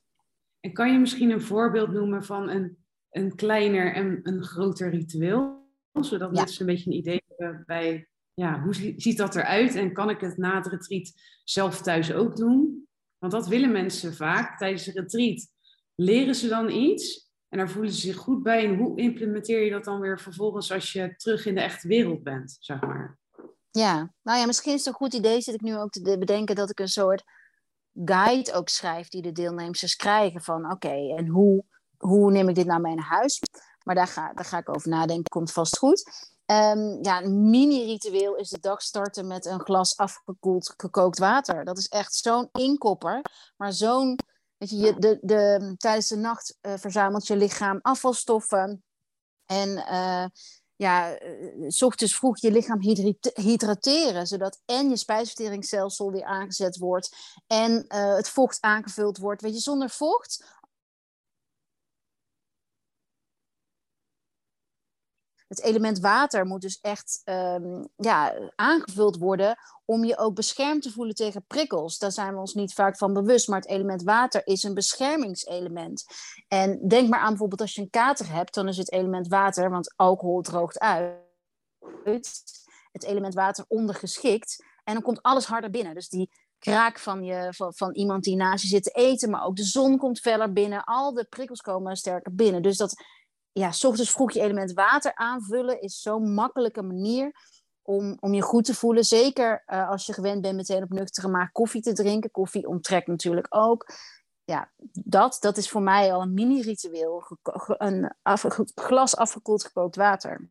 En 0.61 0.73
kan 0.73 0.93
je 0.93 0.99
misschien 0.99 1.31
een 1.31 1.41
voorbeeld 1.41 1.93
noemen 1.93 2.25
van 2.25 2.49
een, 2.49 2.79
een 3.11 3.35
kleiner 3.35 3.95
en 3.95 4.21
een 4.23 4.43
groter 4.43 4.91
ritueel? 4.91 5.69
Zodat 5.93 6.33
mensen 6.33 6.61
een 6.61 6.75
beetje 6.75 6.91
een 6.91 6.97
idee 6.97 7.23
hebben 7.37 7.63
bij, 7.67 8.09
ja, 8.35 8.63
hoe 8.63 8.75
ziet 8.97 9.17
dat 9.17 9.37
eruit? 9.37 9.75
En 9.75 9.93
kan 9.93 10.11
ik 10.11 10.21
het 10.21 10.37
na 10.37 10.57
het 10.57 10.67
retreat 10.67 11.13
zelf 11.45 11.83
thuis 11.83 12.13
ook 12.13 12.37
doen? 12.37 12.89
Want 13.19 13.33
dat 13.33 13.49
willen 13.49 13.73
mensen 13.73 14.15
vaak 14.15 14.59
tijdens 14.59 14.87
een 14.87 14.95
retreat. 14.95 15.49
Leren 15.95 16.35
ze 16.35 16.49
dan 16.49 16.71
iets 16.71 17.31
en 17.49 17.59
daar 17.59 17.71
voelen 17.71 17.93
ze 17.93 18.01
zich 18.01 18.17
goed 18.17 18.43
bij. 18.43 18.65
En 18.65 18.77
hoe 18.77 18.99
implementeer 18.99 19.65
je 19.65 19.71
dat 19.71 19.85
dan 19.85 20.01
weer 20.01 20.21
vervolgens 20.21 20.73
als 20.73 20.93
je 20.93 21.17
terug 21.17 21.47
in 21.47 21.55
de 21.55 21.61
echte 21.61 21.89
wereld 21.89 22.23
bent, 22.23 22.57
zeg 22.61 22.81
maar? 22.81 23.19
Ja, 23.77 24.13
nou 24.23 24.39
ja, 24.39 24.47
misschien 24.47 24.73
is 24.73 24.79
het 24.79 24.87
een 24.87 25.01
goed 25.01 25.15
idee, 25.15 25.41
zit 25.41 25.55
ik 25.55 25.61
nu 25.61 25.77
ook 25.77 25.91
te 25.91 26.19
bedenken, 26.19 26.55
dat 26.55 26.71
ik 26.71 26.81
een 26.81 26.89
soort 26.89 27.25
guide 28.05 28.53
ook 28.53 28.69
schrijf 28.69 29.09
die 29.09 29.23
de 29.23 29.33
deelnemers 29.33 29.97
krijgen 29.97 30.43
van 30.43 30.71
oké, 30.71 31.15
en 31.17 31.27
hoe, 31.27 31.65
hoe 31.97 32.31
neem 32.31 32.49
ik 32.49 32.55
dit 32.55 32.67
nou 32.67 32.81
mee 32.81 32.95
naar 32.95 33.05
huis? 33.05 33.43
Maar 33.85 33.95
daar 33.95 34.07
ga, 34.07 34.33
daar 34.33 34.45
ga 34.45 34.59
ik 34.59 34.69
over 34.69 34.89
nadenken, 34.89 35.31
komt 35.31 35.53
vast 35.53 35.79
goed. 35.79 36.35
Um, 36.47 37.05
ja, 37.05 37.23
een 37.23 37.51
mini-ritueel 37.51 38.37
is 38.37 38.49
de 38.49 38.61
dag 38.61 38.83
starten 38.83 39.27
met 39.27 39.47
een 39.47 39.61
glas 39.61 39.97
afgekoeld 39.97 40.75
gekookt 40.77 41.19
water. 41.19 41.65
Dat 41.65 41.79
is 41.79 41.89
echt 41.89 42.15
zo'n 42.15 42.49
inkopper, 42.53 43.23
maar 43.57 43.73
zo'n, 43.73 44.19
weet 44.57 44.71
je, 44.71 44.99
de, 44.99 45.19
de, 45.21 45.75
tijdens 45.77 46.09
de 46.09 46.17
nacht 46.17 46.59
uh, 46.63 46.73
verzamelt 46.77 47.27
je 47.27 47.37
lichaam 47.37 47.79
afvalstoffen 47.83 48.85
en 49.47 49.69
uh, 49.69 50.25
ja, 50.77 51.23
uh, 51.23 51.65
s 51.69 51.83
ochtends 51.83 52.17
vroeg 52.17 52.41
je 52.41 52.51
lichaam 52.51 52.81
hydrateren, 53.35 54.27
zodat 54.27 54.61
en 54.65 54.89
je 54.89 54.97
spijsverteringsstelsel 54.97 56.11
weer 56.13 56.25
aangezet 56.25 56.77
wordt 56.77 57.17
en 57.47 57.85
uh, 57.89 58.15
het 58.15 58.29
vocht 58.29 58.59
aangevuld 58.61 59.19
wordt. 59.19 59.43
Weet 59.43 59.55
je, 59.55 59.61
zonder 59.61 59.91
vocht 59.91 60.45
het 65.49 65.63
element 65.63 65.99
water 65.99 66.47
moet 66.47 66.61
dus 66.61 66.81
echt 66.81 67.21
um, 67.25 67.89
ja, 67.97 68.35
aangevuld 68.55 69.17
worden 69.17 69.59
om 69.85 70.05
je 70.05 70.19
ook 70.19 70.35
beschermd 70.35 70.83
te 70.83 70.93
voelen 70.93 71.15
tegen 71.15 71.45
prikkels. 71.47 71.99
Daar 71.99 72.13
zijn 72.13 72.33
we 72.33 72.41
ons 72.41 72.55
niet 72.55 72.75
vaak 72.75 72.97
van 72.97 73.13
bewust, 73.13 73.49
maar 73.49 73.61
het 73.61 73.69
element 73.69 74.03
water 74.03 74.47
is 74.47 74.63
een 74.63 74.75
beschermingselement. 74.75 76.05
En 76.49 76.89
denk 76.89 77.09
maar 77.09 77.21
aan 77.21 77.29
bijvoorbeeld 77.29 77.61
als 77.61 77.75
je 77.75 77.81
een 77.81 77.91
kater 77.91 78.33
hebt, 78.33 78.55
dan 78.55 78.69
is 78.69 78.77
het 78.77 78.93
element 78.93 79.29
water, 79.29 79.71
want 79.71 79.95
alcohol 79.97 80.43
droogt 80.43 80.79
uit, 80.79 81.15
het 82.93 83.05
element 83.05 83.35
water 83.35 83.65
ondergeschikt 83.69 84.65
en 84.85 84.95
dan 84.95 85.03
komt 85.03 85.23
alles 85.23 85.47
harder 85.47 85.71
binnen. 85.71 85.95
Dus 85.95 86.09
die 86.09 86.31
kraak 86.59 86.99
van, 86.99 87.25
je, 87.25 87.49
van, 87.51 87.75
van 87.75 87.95
iemand 87.95 88.25
die 88.25 88.37
naast 88.37 88.63
je 88.63 88.69
zit 88.69 88.83
te 88.83 88.91
eten, 88.91 89.31
maar 89.31 89.45
ook 89.45 89.57
de 89.57 89.65
zon 89.65 89.99
komt 89.99 90.21
feller 90.21 90.53
binnen, 90.53 90.85
al 90.85 91.15
de 91.15 91.25
prikkels 91.25 91.61
komen 91.61 91.97
sterker 91.97 92.35
binnen. 92.35 92.63
Dus 92.63 92.77
dat 92.77 92.95
ja, 93.59 93.73
s 93.73 93.85
ochtends 93.85 94.11
vroeg 94.11 94.33
je 94.33 94.41
element 94.41 94.73
water 94.73 95.15
aanvullen 95.15 95.81
is 95.81 96.03
zo'n 96.03 96.35
makkelijke 96.35 96.83
manier 96.83 97.33
om, 97.83 98.17
om 98.21 98.35
je 98.35 98.43
goed 98.43 98.65
te 98.65 98.75
voelen. 98.75 99.05
Zeker 99.05 99.63
uh, 99.67 99.89
als 99.89 100.07
je 100.07 100.13
gewend 100.13 100.43
bent 100.43 100.57
meteen 100.57 100.83
op 100.83 100.91
nuchtere 100.91 101.29
maag 101.29 101.53
koffie 101.53 101.83
te 101.83 101.93
drinken. 101.93 102.31
Koffie 102.31 102.67
onttrekt 102.67 103.07
natuurlijk 103.07 103.47
ook. 103.49 103.87
Ja, 104.45 104.73
dat, 104.93 105.37
dat 105.41 105.57
is 105.57 105.69
voor 105.69 105.83
mij 105.83 106.13
al 106.13 106.23
een 106.23 106.35
mini-ritueel. 106.35 107.39
Een 107.67 108.15
af, 108.23 108.45
glas 108.75 109.17
afgekoeld 109.17 109.65
gekookt 109.65 109.97
water. 109.97 110.51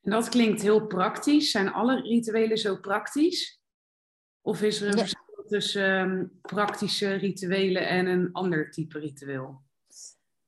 En 0.00 0.10
dat 0.10 0.28
klinkt 0.28 0.62
heel 0.62 0.86
praktisch. 0.86 1.50
Zijn 1.50 1.72
alle 1.72 2.00
rituelen 2.00 2.58
zo 2.58 2.76
praktisch? 2.76 3.60
Of 4.40 4.62
is 4.62 4.80
er 4.80 4.88
een 4.88 4.98
verschil 4.98 5.44
tussen 5.48 5.98
ehm, 5.98 6.26
praktische 6.40 7.12
rituelen 7.12 7.88
en 7.88 8.06
een 8.06 8.32
ander 8.32 8.70
type 8.70 8.98
ritueel? 8.98 9.62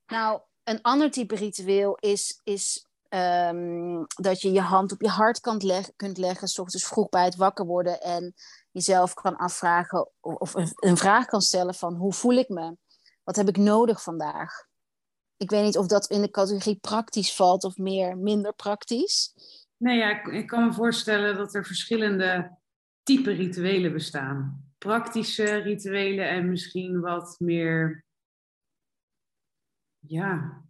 Nou, 0.06 0.40
een 0.68 0.82
ander 0.82 1.10
type 1.10 1.34
ritueel 1.34 1.96
is, 2.00 2.40
is 2.44 2.86
ehm, 3.08 4.04
dat 4.06 4.40
je 4.40 4.52
je 4.52 4.60
hand 4.60 4.92
op 4.92 5.00
je 5.00 5.08
hart 5.08 5.62
leg 5.62 5.90
kunt 5.96 6.18
leggen, 6.18 6.48
s 6.48 6.58
ochtends 6.58 6.86
vroeg 6.86 7.08
bij 7.08 7.24
het 7.24 7.36
wakker 7.36 7.64
worden 7.64 8.00
en 8.00 8.34
jezelf 8.70 9.14
kan 9.14 9.36
afvragen 9.36 10.10
of 10.20 10.54
een, 10.76 10.96
vraag 10.96 11.26
kan 11.26 11.40
stellen 11.40 11.74
van 11.74 11.94
hoe 11.94 12.12
voel 12.12 12.36
ik 12.36 12.48
me? 12.48 12.76
Wat 13.24 13.36
heb 13.36 13.48
ik 13.48 13.56
nodig 13.56 14.02
vandaag? 14.02 14.66
Ik 15.36 15.50
weet 15.50 15.64
niet 15.64 15.78
of 15.78 15.86
dat 15.86 16.06
in 16.06 16.20
de 16.20 16.30
categorie 16.30 16.78
praktisch 16.80 17.34
valt 17.34 17.64
of 17.64 17.76
meer 17.76 18.16
minder 18.16 18.54
praktisch. 18.54 19.34
Nee, 19.76 19.98
ja, 19.98 20.24
ik, 20.24 20.46
kan 20.46 20.64
me 20.64 20.72
voorstellen 20.72 21.36
dat 21.36 21.54
er 21.54 21.66
verschillende 21.66 22.58
type 23.02 23.30
rituelen 23.30 23.92
bestaan. 23.92 24.64
Praktische 24.78 25.54
rituelen 25.54 26.28
en 26.28 26.48
misschien 26.48 27.00
wat 27.00 27.36
meer, 27.38 28.04
ja, 30.08 30.64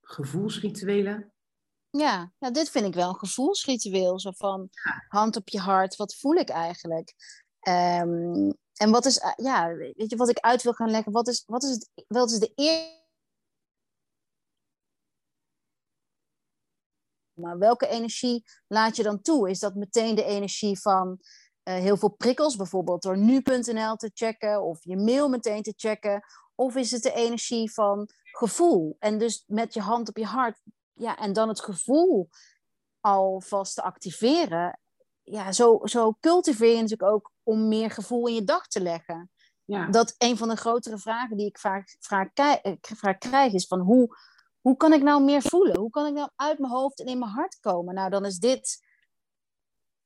gevoelsrituelen. 0.00 1.32
Ja, 1.90 2.32
ja, 2.38 2.50
dit 2.50 2.70
vind 2.70 2.86
ik 2.86 2.94
wel 2.94 3.08
een 3.08 3.18
gevoelsritueel. 3.18 4.20
Zo 4.20 4.30
van 4.30 4.68
hand 5.08 5.36
op 5.36 5.48
je 5.48 5.58
hart, 5.58 5.96
wat 5.96 6.14
voel 6.14 6.34
ik 6.34 6.48
eigenlijk? 6.48 7.14
Ehm, 7.60 8.50
en 8.74 8.90
wat 8.90 9.04
is, 9.04 9.20
ja, 9.36 9.74
weet 9.74 10.10
je, 10.10 10.16
wat 10.16 10.28
ik 10.28 10.38
uit 10.38 10.62
wil 10.62 10.72
gaan 10.72 10.90
leggen, 10.90 11.12
wat 11.12 11.28
is, 11.28 11.42
wat 11.46 11.62
is, 11.62 11.70
het, 11.70 11.90
wat 12.08 12.30
is 12.30 12.38
de 12.38 12.52
eerste 12.54 13.00
Maar 17.32 17.58
welke 17.58 17.88
energie 17.88 18.44
laat 18.66 18.96
je 18.96 19.02
dan 19.02 19.20
toe? 19.20 19.50
Is 19.50 19.58
dat 19.58 19.74
meteen 19.74 20.14
de 20.14 20.24
energie 20.24 20.80
van 20.80 21.18
uh, 21.64 21.74
heel 21.74 21.96
veel 21.96 22.10
prikkels, 22.10 22.56
bijvoorbeeld 22.56 23.02
door 23.02 23.18
nu.nl 23.18 23.96
te 23.96 24.10
checken 24.14 24.62
of 24.62 24.84
je 24.84 24.96
mail 24.96 25.28
meteen 25.28 25.62
te 25.62 25.72
checken? 25.76 26.22
Of 26.62 26.76
is 26.76 26.90
het 26.90 27.02
de 27.02 27.12
energie 27.12 27.72
van 27.72 28.08
gevoel? 28.22 28.96
En 28.98 29.18
dus 29.18 29.44
met 29.46 29.74
je 29.74 29.80
hand 29.80 30.08
op 30.08 30.16
je 30.16 30.24
hart, 30.24 30.60
ja, 30.92 31.18
en 31.18 31.32
dan 31.32 31.48
het 31.48 31.60
gevoel 31.60 32.28
alvast 33.00 33.74
te 33.74 33.82
activeren. 33.82 34.78
Ja, 35.22 35.52
zo, 35.52 35.80
zo 35.84 36.16
cultiveer 36.20 36.68
je 36.68 36.82
natuurlijk 36.82 37.10
ook 37.10 37.30
om 37.42 37.68
meer 37.68 37.90
gevoel 37.90 38.26
in 38.26 38.34
je 38.34 38.44
dag 38.44 38.66
te 38.66 38.80
leggen. 38.80 39.30
Ja. 39.64 39.86
Dat 39.86 40.14
een 40.18 40.36
van 40.36 40.48
de 40.48 40.56
grotere 40.56 40.98
vragen 40.98 41.36
die 41.36 41.46
ik 41.46 41.58
vaak, 41.58 41.96
vaak, 42.00 42.30
vaak 42.80 43.20
krijg 43.20 43.52
is 43.52 43.66
van 43.66 43.80
hoe, 43.80 44.16
hoe 44.60 44.76
kan 44.76 44.92
ik 44.92 45.02
nou 45.02 45.24
meer 45.24 45.42
voelen? 45.42 45.78
Hoe 45.78 45.90
kan 45.90 46.06
ik 46.06 46.14
nou 46.14 46.30
uit 46.36 46.58
mijn 46.58 46.72
hoofd 46.72 47.00
en 47.00 47.06
in 47.06 47.18
mijn 47.18 47.30
hart 47.30 47.60
komen? 47.60 47.94
Nou, 47.94 48.10
dan 48.10 48.24
is 48.24 48.38
dit 48.38 48.78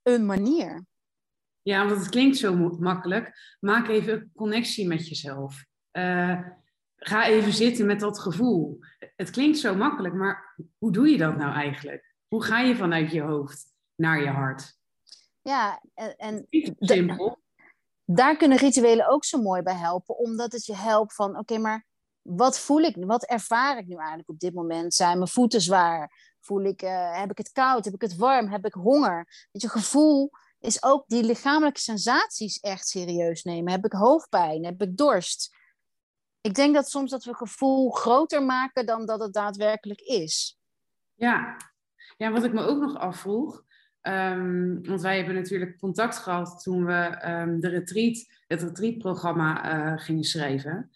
een 0.03 0.27
manier. 0.27 0.87
Ja, 1.63 1.87
want 1.87 2.01
het 2.01 2.09
klinkt 2.09 2.37
zo 2.37 2.55
makkelijk. 2.79 3.57
Maak 3.61 3.89
even 3.89 4.13
een 4.13 4.31
connectie 4.35 4.87
met 4.87 5.09
jezelf. 5.09 5.65
Uh, 5.97 6.41
ga 6.97 7.27
even 7.27 7.53
zitten 7.53 7.87
met 7.87 8.01
dat 8.01 8.19
gevoel. 8.19 8.79
Het 9.17 9.31
klinkt 9.31 9.59
zo 9.59 9.75
makkelijk, 9.75 10.15
maar 10.15 10.55
hoe 10.79 10.93
doe 10.93 11.09
je 11.09 11.19
dat 11.19 11.37
nou 11.37 11.55
eigenlijk? 11.55 12.15
Hoe 12.29 12.43
ga 12.43 12.61
je 12.61 12.77
vanuit 12.77 13.13
je 13.13 13.21
hoofd 13.21 13.73
naar 13.95 14.21
je 14.21 14.29
hart? 14.29 14.79
Ja, 15.43 15.83
en, 15.95 16.17
en 16.17 16.47
simpel. 16.79 17.39
Daar 18.05 18.37
kunnen 18.37 18.59
rituelen 18.59 19.09
ook 19.09 19.25
zo 19.25 19.43
mooi 19.43 19.63
bij 19.63 19.75
helpen, 19.75 20.19
omdat 20.19 20.53
het 20.53 20.67
je 20.67 20.77
helpt 20.77 21.15
van, 21.15 21.39
oké, 21.39 21.59
maar 21.59 21.87
wat 22.23 22.59
voel 22.59 22.81
ik 22.81 22.97
nu? 22.97 23.07
Wat 23.07 23.25
ervaar 23.25 23.79
ik 23.79 23.87
nu 23.87 23.97
eigenlijk 23.97 24.29
op 24.29 24.39
dit 24.39 24.55
moment? 24.55 24.95
Zijn 24.95 25.19
mijn 25.19 25.31
voeten 25.31 25.61
zwaar? 25.61 26.35
Voel 26.41 26.65
ik, 26.65 26.83
uh, 26.83 27.21
heb 27.21 27.31
ik 27.31 27.39
het 27.39 27.53
koud? 27.53 27.85
Heb 27.85 27.95
ik 27.95 28.01
het 28.01 28.17
warm? 28.17 28.49
Heb 28.49 28.67
ik 28.67 28.75
honger? 28.75 29.49
Dat 29.53 29.63
je 29.63 29.69
gevoel 29.69 30.31
is 30.59 30.83
ook 30.83 31.05
die 31.07 31.23
lichamelijke 31.23 31.81
sensaties 31.81 32.61
echt 32.61 32.89
serieus 32.89 33.43
nemen. 33.43 33.73
Heb 33.73 33.85
ik 33.85 33.93
hoofdpijn? 33.93 34.65
Heb 34.65 34.83
ik 34.83 34.97
dorst? 34.97 35.57
Ik 36.47 36.55
denk 36.55 36.75
dat 36.75 36.89
soms 36.89 37.11
dat 37.11 37.25
we 37.25 37.35
gevoel 37.35 37.91
groter 37.91 38.43
maken 38.43 38.87
dan 38.87 39.07
dat 39.07 39.21
het 39.21 39.33
daadwerkelijk 39.33 40.01
is. 40.01 40.59
Ja, 41.15 41.57
ja 42.17 42.31
wat 42.31 42.45
ik 42.45 42.53
me 42.53 42.61
ook 42.61 42.81
nog 42.81 42.97
afvroeg, 42.97 43.65
um, 44.03 44.87
want 44.87 45.01
wij 45.01 45.17
hebben 45.17 45.35
natuurlijk 45.35 45.79
contact 45.79 46.17
gehad 46.17 46.63
toen 46.63 46.85
we 46.85 47.29
um, 47.31 47.61
de 47.61 47.69
retreat, 47.69 48.17
het 48.47 48.63
retreatprogramma 48.63 49.75
uh, 49.75 49.99
gingen 50.03 50.25
schrijven 50.25 50.91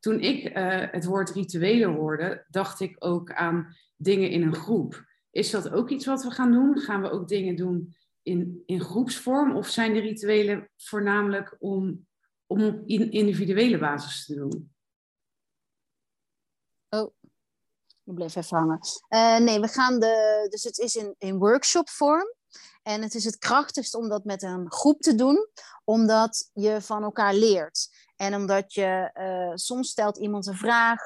toen 0.00 0.20
ik 0.20 0.56
uh, 0.56 0.82
het 0.90 1.04
woord 1.04 1.30
rituelen 1.30 1.94
hoorde, 1.94 2.44
dacht 2.48 2.80
ik 2.80 2.96
ook 2.98 3.32
aan 3.32 3.76
dingen 3.96 4.30
in 4.30 4.42
een 4.42 4.54
groep. 4.54 5.04
Is 5.30 5.50
dat 5.50 5.70
ook 5.70 5.90
iets 5.90 6.06
wat 6.06 6.22
we 6.22 6.30
gaan 6.30 6.52
doen? 6.52 6.78
Gaan 6.78 7.02
we 7.02 7.10
ook 7.10 7.28
dingen 7.28 7.56
doen 7.56 7.96
in, 8.22 8.62
in 8.66 8.80
groepsvorm? 8.80 9.56
Of 9.56 9.68
zijn 9.68 9.94
de 9.94 10.00
rituelen 10.00 10.70
voornamelijk 10.76 11.56
om, 11.58 12.06
om 12.46 12.64
op 12.64 12.86
individuele 12.86 13.78
basis 13.78 14.24
te 14.24 14.34
doen? 14.34 14.74
Oh, 16.88 17.12
ik 18.06 18.14
bleef 18.14 18.36
even 18.36 18.56
hangen. 18.56 18.78
Uh, 19.08 19.36
nee, 19.36 19.60
we 19.60 19.68
gaan 19.68 20.00
de. 20.00 20.46
Dus 20.50 20.62
het 20.62 20.78
is 20.78 20.94
in, 20.94 21.14
in 21.18 21.38
workshopvorm. 21.38 22.34
En 22.82 23.02
het 23.02 23.14
is 23.14 23.24
het 23.24 23.38
krachtigst 23.38 23.94
om 23.94 24.08
dat 24.08 24.24
met 24.24 24.42
een 24.42 24.72
groep 24.72 25.00
te 25.00 25.14
doen, 25.14 25.48
omdat 25.84 26.50
je 26.52 26.80
van 26.80 27.02
elkaar 27.02 27.34
leert. 27.34 27.88
En 28.16 28.34
omdat 28.34 28.74
je 28.74 29.10
uh, 29.14 29.54
soms 29.54 29.88
stelt 29.88 30.18
iemand 30.18 30.46
een 30.46 30.56
vraag 30.56 31.00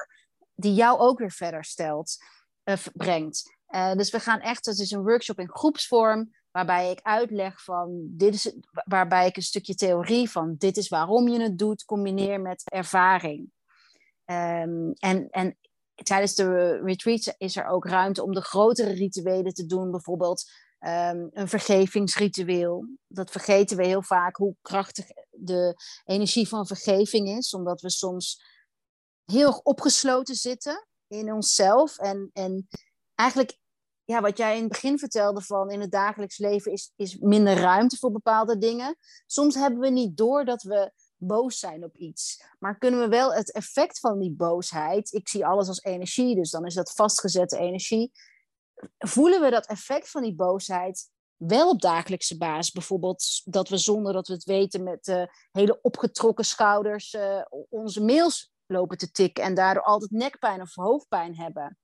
die 0.55 0.73
jou 0.73 0.99
ook 0.99 1.19
weer 1.19 1.31
verder 1.31 1.63
stelt, 1.63 2.17
uh, 2.63 2.77
brengt. 2.93 3.59
Dus 3.95 4.11
we 4.11 4.19
gaan 4.19 4.39
echt, 4.39 4.65
het 4.65 4.79
is 4.79 4.91
een 4.91 5.03
workshop 5.03 5.39
in 5.39 5.49
groepsvorm, 5.49 6.35
waarbij 6.51 6.91
ik 6.91 6.99
uitleg 7.01 7.63
van, 7.63 8.07
dit 8.09 8.33
is, 8.33 8.55
waarbij 8.71 9.27
ik 9.27 9.35
een 9.35 9.41
stukje 9.41 9.75
theorie 9.75 10.29
van, 10.29 10.55
dit 10.57 10.77
is 10.77 10.87
waarom 10.87 11.27
je 11.27 11.41
het 11.41 11.57
doet, 11.57 11.85
combineer 11.85 12.41
met 12.41 12.61
ervaring. 12.63 13.51
Um, 14.25 14.93
en, 14.93 15.29
en 15.29 15.57
tijdens 16.03 16.35
de 16.35 16.79
retreats 16.83 17.33
is 17.37 17.55
er 17.55 17.65
ook 17.65 17.85
ruimte 17.85 18.23
om 18.23 18.33
de 18.33 18.41
grotere 18.41 18.91
rituelen 18.91 19.53
te 19.53 19.65
doen, 19.65 19.91
bijvoorbeeld 19.91 20.51
um, 20.79 21.29
een 21.33 21.47
vergevingsritueel. 21.47 22.87
Dat 23.07 23.31
vergeten 23.31 23.77
we 23.77 23.85
heel 23.85 24.03
vaak, 24.03 24.35
hoe 24.35 24.55
krachtig 24.61 25.05
de 25.29 25.75
energie 26.05 26.47
van 26.47 26.67
vergeving 26.67 27.27
is, 27.27 27.53
omdat 27.53 27.81
we 27.81 27.89
soms 27.89 28.43
heel 29.25 29.47
erg 29.47 29.59
opgesloten 29.59 30.35
zitten 30.35 30.87
in 31.07 31.33
onszelf. 31.33 31.97
En, 31.97 32.29
en 32.33 32.67
eigenlijk, 33.15 33.57
ja, 34.03 34.21
wat 34.21 34.37
jij 34.37 34.55
in 34.55 34.63
het 34.63 34.71
begin 34.71 34.99
vertelde 34.99 35.41
van 35.41 35.69
in 35.69 35.81
het 35.81 35.91
dagelijks 35.91 36.37
leven 36.37 36.71
is, 36.71 36.91
is 36.95 37.17
minder 37.17 37.53
ruimte 37.53 37.97
voor 37.97 38.11
bepaalde 38.11 38.57
dingen. 38.57 38.97
Soms 39.25 39.55
hebben 39.55 39.79
we 39.79 39.89
niet 39.89 40.17
door 40.17 40.45
dat 40.45 40.63
we 40.63 40.91
boos 41.21 41.59
zijn 41.59 41.83
op 41.83 41.95
iets. 41.95 42.43
Maar 42.59 42.77
kunnen 42.77 42.99
we 42.99 43.07
wel 43.07 43.33
het 43.33 43.51
effect 43.51 43.99
van 43.99 44.19
die 44.19 44.31
boosheid, 44.31 45.13
ik 45.13 45.29
zie 45.29 45.45
alles 45.45 45.67
als 45.67 45.81
energie, 45.81 46.35
dus 46.35 46.51
dan 46.51 46.65
is 46.65 46.73
dat 46.73 46.91
vastgezette 46.91 47.57
energie, 47.57 48.11
voelen 48.97 49.41
we 49.41 49.49
dat 49.49 49.67
effect 49.67 50.09
van 50.09 50.21
die 50.21 50.35
boosheid 50.35 51.09
wel 51.35 51.69
op 51.69 51.81
dagelijkse 51.81 52.37
basis. 52.37 52.71
Bijvoorbeeld 52.71 53.41
dat 53.45 53.69
we 53.69 53.77
zonder 53.77 54.13
dat 54.13 54.27
we 54.27 54.33
het 54.33 54.43
weten 54.43 54.83
met 54.83 55.27
hele 55.51 55.79
opgetrokken 55.81 56.45
schouders 56.45 57.13
uh, 57.13 57.41
onze 57.69 58.03
mails 58.03 58.51
lopen 58.65 58.97
te 58.97 59.11
tikken 59.11 59.43
en 59.43 59.53
daardoor 59.53 59.83
altijd 59.83 60.11
nekpijn 60.11 60.61
of 60.61 60.75
hoofdpijn 60.75 61.35
hebben. 61.35 61.77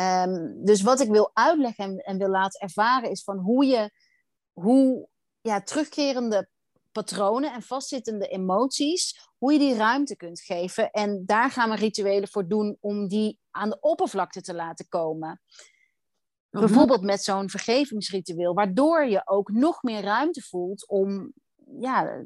Um, 0.00 0.64
dus 0.64 0.82
wat 0.82 1.00
ik 1.00 1.10
wil 1.10 1.30
uitleggen 1.32 1.84
en, 1.84 1.96
en, 1.98 2.18
wil 2.18 2.28
laten 2.28 2.60
ervaren 2.60 3.10
is 3.10 3.24
van 3.24 3.38
hoe 3.38 3.64
je 3.64 3.90
hoe 4.52 5.08
ja, 5.40 5.62
terugkerende 5.62 6.48
patronen 6.94 7.52
en 7.52 7.62
vastzittende 7.62 8.26
emoties, 8.26 9.28
hoe 9.38 9.52
je 9.52 9.58
die 9.58 9.74
ruimte 9.74 10.16
kunt 10.16 10.40
geven. 10.40 10.90
En 10.90 11.22
daar 11.26 11.50
gaan 11.50 11.70
we 11.70 11.76
rituelen 11.76 12.28
voor 12.28 12.48
doen 12.48 12.76
om 12.80 13.08
die 13.08 13.38
aan 13.50 13.70
de 13.70 13.80
oppervlakte 13.80 14.40
te 14.40 14.54
laten 14.54 14.88
komen. 14.88 15.40
Bijvoorbeeld 16.50 17.02
met 17.02 17.22
zo'n 17.22 17.50
vergevingsritueel, 17.50 18.54
waardoor 18.54 19.04
je 19.06 19.22
ook 19.24 19.50
nog 19.50 19.82
meer 19.82 20.02
ruimte 20.02 20.40
voelt 20.42 20.88
om 20.88 21.32
ja, 21.80 22.24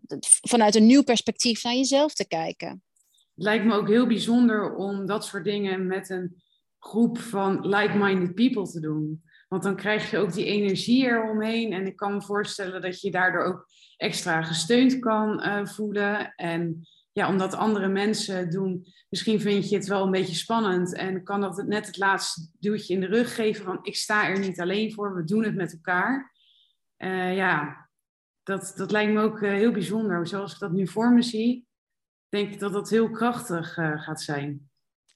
vanuit 0.48 0.74
een 0.74 0.86
nieuw 0.86 1.02
perspectief 1.02 1.62
naar 1.62 1.74
jezelf 1.74 2.14
te 2.14 2.26
kijken. 2.26 2.82
Het 3.10 3.44
lijkt 3.44 3.64
me 3.64 3.74
ook 3.74 3.88
heel 3.88 4.06
bijzonder 4.06 4.74
om 4.74 5.06
dat 5.06 5.24
soort 5.24 5.44
dingen 5.44 5.86
met 5.86 6.10
een 6.10 6.42
groep 6.78 7.18
van 7.18 7.68
like-minded 7.68 8.34
people 8.34 8.70
te 8.70 8.80
doen. 8.80 9.22
Want 9.48 9.62
dan 9.62 9.76
krijg 9.76 10.10
je 10.10 10.18
ook 10.18 10.32
die 10.32 10.44
energie 10.44 11.04
eromheen. 11.04 11.72
En 11.72 11.86
ik 11.86 11.96
kan 11.96 12.14
me 12.14 12.22
voorstellen 12.22 12.82
dat 12.82 13.00
je 13.00 13.10
daardoor 13.10 13.44
ook 13.44 13.66
extra 13.98 14.42
gesteund 14.42 14.98
kan 14.98 15.46
uh, 15.46 15.66
voelen. 15.66 16.34
En 16.34 16.88
ja, 17.12 17.28
omdat 17.28 17.54
andere 17.54 17.88
mensen 17.88 18.50
doen, 18.50 18.86
misschien 19.08 19.40
vind 19.40 19.68
je 19.68 19.76
het 19.76 19.86
wel 19.86 20.04
een 20.04 20.10
beetje 20.10 20.34
spannend. 20.34 20.94
En 20.94 21.24
kan 21.24 21.40
dat 21.40 21.66
net 21.66 21.86
het 21.86 21.96
laatste 21.96 22.48
duwtje 22.58 22.94
in 22.94 23.00
de 23.00 23.06
rug 23.06 23.34
geven 23.34 23.64
van 23.64 23.78
ik 23.82 23.96
sta 23.96 24.28
er 24.28 24.38
niet 24.38 24.60
alleen 24.60 24.92
voor, 24.92 25.14
we 25.14 25.24
doen 25.24 25.44
het 25.44 25.54
met 25.54 25.72
elkaar. 25.72 26.32
Uh, 26.98 27.36
ja, 27.36 27.88
dat, 28.42 28.72
dat 28.76 28.90
lijkt 28.90 29.12
me 29.12 29.20
ook 29.20 29.40
uh, 29.40 29.50
heel 29.50 29.72
bijzonder. 29.72 30.26
Zoals 30.26 30.52
ik 30.52 30.58
dat 30.58 30.72
nu 30.72 30.86
voor 30.86 31.12
me 31.12 31.22
zie, 31.22 31.66
denk 32.28 32.52
ik 32.52 32.58
dat 32.58 32.72
dat 32.72 32.90
heel 32.90 33.10
krachtig 33.10 33.72
gaat 33.74 34.22
zijn. 34.22 34.67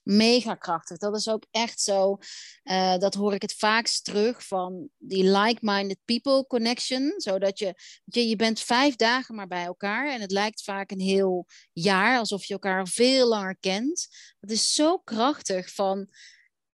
Mega 0.03 0.55
krachtig. 0.55 0.97
Dat 0.97 1.15
is 1.15 1.29
ook 1.29 1.45
echt 1.51 1.81
zo, 1.81 2.17
uh, 2.63 2.97
dat 2.97 3.13
hoor 3.13 3.33
ik 3.33 3.41
het 3.41 3.53
vaakst 3.53 4.03
terug 4.03 4.47
van 4.47 4.89
die 4.97 5.23
like-minded 5.23 5.99
people 6.05 6.47
connection. 6.47 7.13
Zodat 7.17 7.59
je, 7.59 7.73
je, 8.05 8.27
je 8.27 8.35
bent 8.35 8.59
vijf 8.59 8.95
dagen 8.95 9.35
maar 9.35 9.47
bij 9.47 9.63
elkaar 9.63 10.09
en 10.09 10.21
het 10.21 10.31
lijkt 10.31 10.63
vaak 10.63 10.91
een 10.91 10.99
heel 10.99 11.45
jaar, 11.73 12.17
alsof 12.17 12.45
je 12.45 12.53
elkaar 12.53 12.87
veel 12.87 13.27
langer 13.27 13.57
kent. 13.59 14.07
Het 14.39 14.51
is 14.51 14.73
zo 14.73 14.97
krachtig 14.97 15.73
van, 15.73 16.09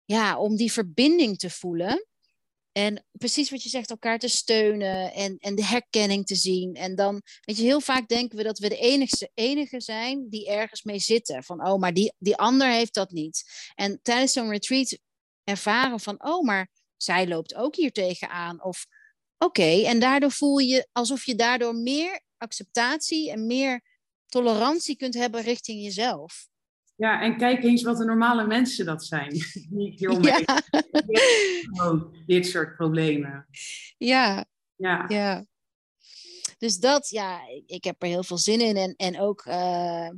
ja, 0.05 0.37
om 0.37 0.55
die 0.55 0.71
verbinding 0.71 1.37
te 1.37 1.49
voelen. 1.49 2.07
En 2.71 3.05
precies 3.11 3.49
wat 3.49 3.63
je 3.63 3.69
zegt, 3.69 3.89
elkaar 3.89 4.19
te 4.19 4.27
steunen 4.27 5.13
en, 5.13 5.37
en 5.37 5.55
de 5.55 5.65
herkenning 5.65 6.25
te 6.25 6.35
zien. 6.35 6.75
En 6.75 6.95
dan, 6.95 7.21
weet 7.41 7.57
je, 7.57 7.63
heel 7.63 7.81
vaak 7.81 8.07
denken 8.07 8.37
we 8.37 8.43
dat 8.43 8.59
we 8.59 8.69
de 8.69 8.77
enige, 8.77 9.31
enige 9.33 9.81
zijn 9.81 10.29
die 10.29 10.49
ergens 10.49 10.83
mee 10.83 10.99
zitten. 10.99 11.43
Van, 11.43 11.67
oh, 11.67 11.79
maar 11.79 11.93
die, 11.93 12.13
die 12.17 12.35
ander 12.35 12.69
heeft 12.69 12.93
dat 12.93 13.11
niet. 13.11 13.71
En 13.75 13.99
tijdens 14.01 14.33
zo'n 14.33 14.49
retreat 14.49 14.97
ervaren 15.43 15.99
van, 15.99 16.23
oh, 16.23 16.43
maar 16.43 16.69
zij 16.97 17.27
loopt 17.27 17.55
ook 17.55 17.75
hier 17.75 17.91
tegenaan. 17.91 18.63
Of, 18.63 18.85
oké, 19.37 19.81
en 19.85 19.99
daardoor 19.99 20.31
voel 20.31 20.57
je 20.57 20.87
alsof 20.91 21.25
je 21.25 21.35
daardoor 21.35 21.75
meer 21.75 22.21
acceptatie 22.37 23.31
en 23.31 23.47
meer 23.47 23.83
tolerantie 24.25 24.95
kunt 24.95 25.13
hebben 25.13 25.41
richting 25.41 25.83
jezelf. 25.83 26.48
Ja, 26.99 27.21
en 27.21 27.37
kijk 27.37 27.63
eens 27.63 27.83
wat 27.83 27.97
de 27.97 28.05
normale 28.05 28.47
mensen 28.47 28.85
dat 28.85 29.05
zijn. 29.05 29.31
Niet 29.69 29.99
hieromheen. 29.99 30.45
Ja. 31.71 32.11
dit 32.25 32.47
soort 32.47 32.75
problemen. 32.75 33.47
Ja. 33.97 34.45
ja. 34.75 35.05
ja. 35.07 35.45
Dus 36.57 36.77
dat, 36.77 37.09
ja, 37.09 37.39
ik 37.65 37.83
heb 37.83 38.01
er 38.01 38.07
heel 38.07 38.23
veel 38.23 38.37
zin 38.37 38.61
in. 38.61 38.77
En, 38.77 38.93
en 38.95 39.19
ook 39.19 39.45
uh, 39.45 40.09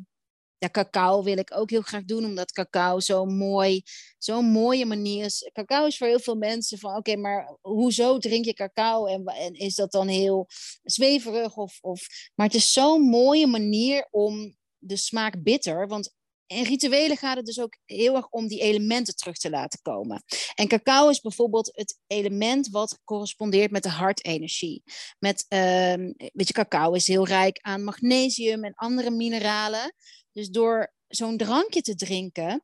ja, 0.58 0.70
cacao 0.72 1.24
wil 1.24 1.38
ik 1.38 1.52
ook 1.56 1.70
heel 1.70 1.82
graag 1.82 2.04
doen, 2.04 2.26
omdat 2.26 2.52
cacao 2.52 3.00
zo 3.00 3.26
mooi, 3.26 3.82
zo'n 4.17 4.46
mooie 4.46 4.86
manier 4.86 5.26
is. 5.26 5.50
Cacao 5.54 5.86
is 5.86 5.98
voor 5.98 6.08
heel 6.08 6.20
veel 6.20 6.36
mensen 6.36 6.78
van, 6.78 6.96
oké, 6.96 7.15
maar 7.15 7.58
hoezo 7.62 8.17
drink 8.17 8.46
je 8.46 8.54
cacao? 8.54 9.06
En, 9.06 9.26
en 9.26 9.54
is 9.54 9.76
dat 9.76 9.91
dan 9.91 10.08
heel 10.08 10.48
zweverig? 10.84 11.56
Of, 11.56 11.78
of... 11.82 12.08
Maar 12.36 12.46
het 12.46 12.56
is 12.56 12.74
zo'n 12.74 13.02
mooie 13.02 13.48
manier 13.48 14.08
om 14.12 14.56
de 14.78 14.96
smaak 14.96 15.44
bitter, 15.44 15.88
want 15.88 16.20
in 16.52 16.64
rituelen 16.64 17.18
gaat 17.18 17.38
het 17.38 17.46
dus 17.46 17.60
ook 17.60 17.78
heel 17.86 18.16
erg 18.16 18.30
om 18.30 18.48
die 18.48 18.60
elementen 18.60 19.16
terug 19.16 19.38
te 19.38 19.50
laten 19.50 19.80
komen. 19.82 20.24
En 20.56 20.68
cacao 20.68 21.10
is 21.10 21.22
bijvoorbeeld 21.22 21.72
het 21.74 22.00
element 22.08 22.70
wat 22.70 23.00
correspondeert 23.04 23.72
met 23.72 23.84
de 23.84 23.90
hartenergie. 23.90 24.84
Met, 25.20 25.46
uh, 25.50 25.94
weet 26.34 26.48
je, 26.48 26.54
cacao 26.54 26.94
is 26.94 27.08
heel 27.08 27.28
rijk 27.28 27.60
aan 27.62 27.84
magnesium 27.84 28.64
en 28.64 28.74
andere 28.74 29.12
mineralen. 29.12 29.96
Dus 30.32 30.50
door 30.50 30.94
zo'n 31.08 31.38
drankje 31.38 31.82
te 31.82 31.96
drinken, 31.96 32.64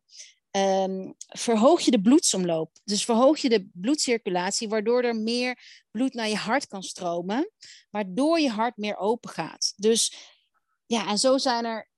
um, 0.52 1.16
verhoog 1.28 1.82
je 1.82 1.92
de 1.92 2.02
bloedsomloop. 2.02 2.72
Dus 2.84 3.06
verhoog 3.06 3.38
je 3.38 3.50
de 3.50 3.70
bloedcirculatie, 3.74 4.70
waardoor 4.70 5.04
er 5.04 5.16
meer 5.16 5.84
bloed 5.92 6.14
naar 6.14 6.30
je 6.30 6.36
hart 6.36 6.68
kan 6.68 6.84
stromen, 6.84 7.52
waardoor 7.90 8.40
je 8.40 8.50
hart 8.50 8.78
meer 8.78 8.98
open 8.98 9.30
gaat. 9.30 9.74
Dus 9.76 10.14
ja, 10.86 11.08
en 11.08 11.18
zo 11.18 11.38
zijn 11.38 11.66
er 11.66 11.90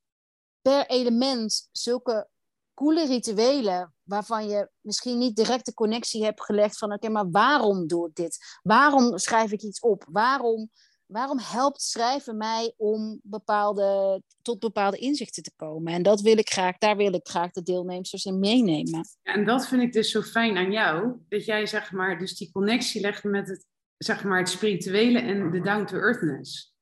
per 0.61 0.85
element 0.85 1.69
zulke 1.71 2.27
coole 2.79 3.05
rituelen 3.05 3.93
waarvan 4.03 4.47
je 4.47 4.69
misschien 4.81 5.17
niet 5.17 5.35
direct 5.35 5.65
de 5.65 5.73
connectie 5.73 6.23
hebt 6.23 6.43
gelegd 6.43 6.77
van 6.77 6.93
oké, 6.93 7.09
maar 7.09 7.29
waarom 7.29 7.87
doe 7.87 8.07
ik 8.07 8.15
dit? 8.15 8.59
Waarom 8.61 9.17
schrijf 9.17 9.51
ik 9.51 9.61
iets 9.61 9.79
op? 9.79 10.05
Waarom, 10.09 10.69
waarom 11.05 11.39
helpt 11.39 11.81
schrijven 11.81 12.37
mij 12.37 12.73
om 12.77 13.19
bepaalde, 13.23 14.21
tot 14.41 14.59
bepaalde 14.59 14.97
inzichten 14.97 15.43
te 15.43 15.51
komen? 15.55 15.93
En 15.93 16.03
dat 16.03 16.21
wil 16.21 16.37
ik 16.37 16.49
graag, 16.49 16.77
daar 16.77 16.97
wil 16.97 17.13
ik 17.13 17.27
graag 17.27 17.51
de 17.51 17.63
deelnemers 17.63 18.25
in 18.25 18.39
meenemen. 18.39 19.07
En 19.23 19.45
dat 19.45 19.67
vind 19.67 19.81
ik 19.81 19.93
dus 19.93 20.11
zo 20.11 20.21
fijn 20.21 20.57
aan 20.57 20.71
jou, 20.71 21.15
dat 21.27 21.45
jij 21.45 21.65
zeg 21.65 21.91
maar 21.91 22.19
dus 22.19 22.37
die 22.37 22.51
connectie 22.51 23.01
legt 23.01 23.23
met 23.23 23.47
het, 23.47 23.65
zeg 23.97 24.23
maar, 24.23 24.39
het 24.39 24.49
spirituele 24.49 25.19
en 25.19 25.51
de 25.51 25.61
down-to-earthness. 25.61 26.73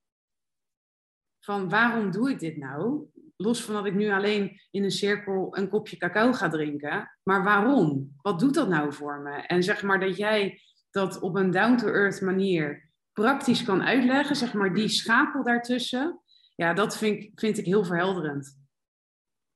Van 1.39 1.69
waarom 1.69 2.11
doe 2.11 2.29
ik 2.29 2.39
dit 2.39 2.57
nou? 2.57 3.07
Los 3.37 3.63
van 3.63 3.73
dat 3.73 3.85
ik 3.85 3.93
nu 3.93 4.11
alleen 4.11 4.61
in 4.71 4.83
een 4.83 4.91
cirkel 4.91 5.57
een 5.57 5.69
kopje 5.69 5.97
cacao 5.97 6.33
ga 6.33 6.49
drinken. 6.49 7.17
Maar 7.23 7.43
waarom? 7.43 8.15
Wat 8.21 8.39
doet 8.39 8.53
dat 8.53 8.69
nou 8.69 8.93
voor 8.93 9.19
me? 9.19 9.31
En 9.31 9.63
zeg 9.63 9.83
maar 9.83 9.99
dat 9.99 10.17
jij 10.17 10.61
dat 10.91 11.19
op 11.19 11.35
een 11.35 11.51
down-to-earth 11.51 12.21
manier 12.21 12.91
praktisch 13.13 13.63
kan 13.63 13.83
uitleggen, 13.83 14.35
zeg 14.35 14.53
maar 14.53 14.73
die 14.73 14.89
schakel 14.89 15.43
daartussen. 15.43 16.21
Ja, 16.55 16.73
dat 16.73 16.97
vind 16.97 17.23
ik, 17.23 17.31
vind 17.35 17.57
ik 17.57 17.65
heel 17.65 17.83
verhelderend. 17.83 18.59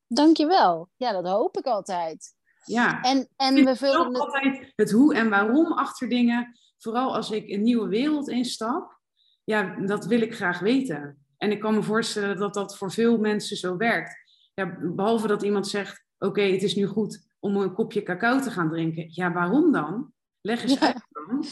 Dankjewel. 0.07 0.89
Ja, 0.95 1.11
dat 1.11 1.27
hoop 1.27 1.57
ik 1.57 1.65
altijd. 1.65 2.33
Ja. 2.65 3.01
En, 3.01 3.29
en 3.35 3.65
we 3.65 3.75
vullen 3.75 4.05
het... 4.05 4.19
altijd 4.19 4.71
het 4.75 4.91
hoe 4.91 5.15
en 5.15 5.29
waarom 5.29 5.71
achter 5.71 6.09
dingen. 6.09 6.59
Vooral 6.77 7.15
als 7.15 7.31
ik 7.31 7.49
een 7.49 7.63
nieuwe 7.63 7.87
wereld 7.87 8.29
instap. 8.29 8.99
Ja, 9.43 9.75
dat 9.85 10.05
wil 10.05 10.21
ik 10.21 10.35
graag 10.35 10.59
weten. 10.59 11.25
En 11.41 11.51
ik 11.51 11.59
kan 11.59 11.73
me 11.73 11.83
voorstellen 11.83 12.37
dat 12.37 12.53
dat 12.53 12.77
voor 12.77 12.91
veel 12.91 13.17
mensen 13.17 13.57
zo 13.57 13.77
werkt. 13.77 14.15
Ja, 14.53 14.77
behalve 14.81 15.27
dat 15.27 15.43
iemand 15.43 15.67
zegt, 15.67 16.05
oké, 16.17 16.41
het 16.41 16.63
is 16.63 16.75
nu 16.75 16.85
goed 16.85 17.27
om 17.39 17.55
een 17.55 17.73
kopje 17.73 18.03
cacao 18.03 18.39
te 18.39 18.51
gaan 18.51 18.69
drinken. 18.69 19.05
Ja, 19.09 19.33
waarom 19.33 19.71
dan? 19.71 20.13
Leg 20.41 20.63
eens 20.63 20.79
uit 20.79 21.07
dan. 21.09 21.45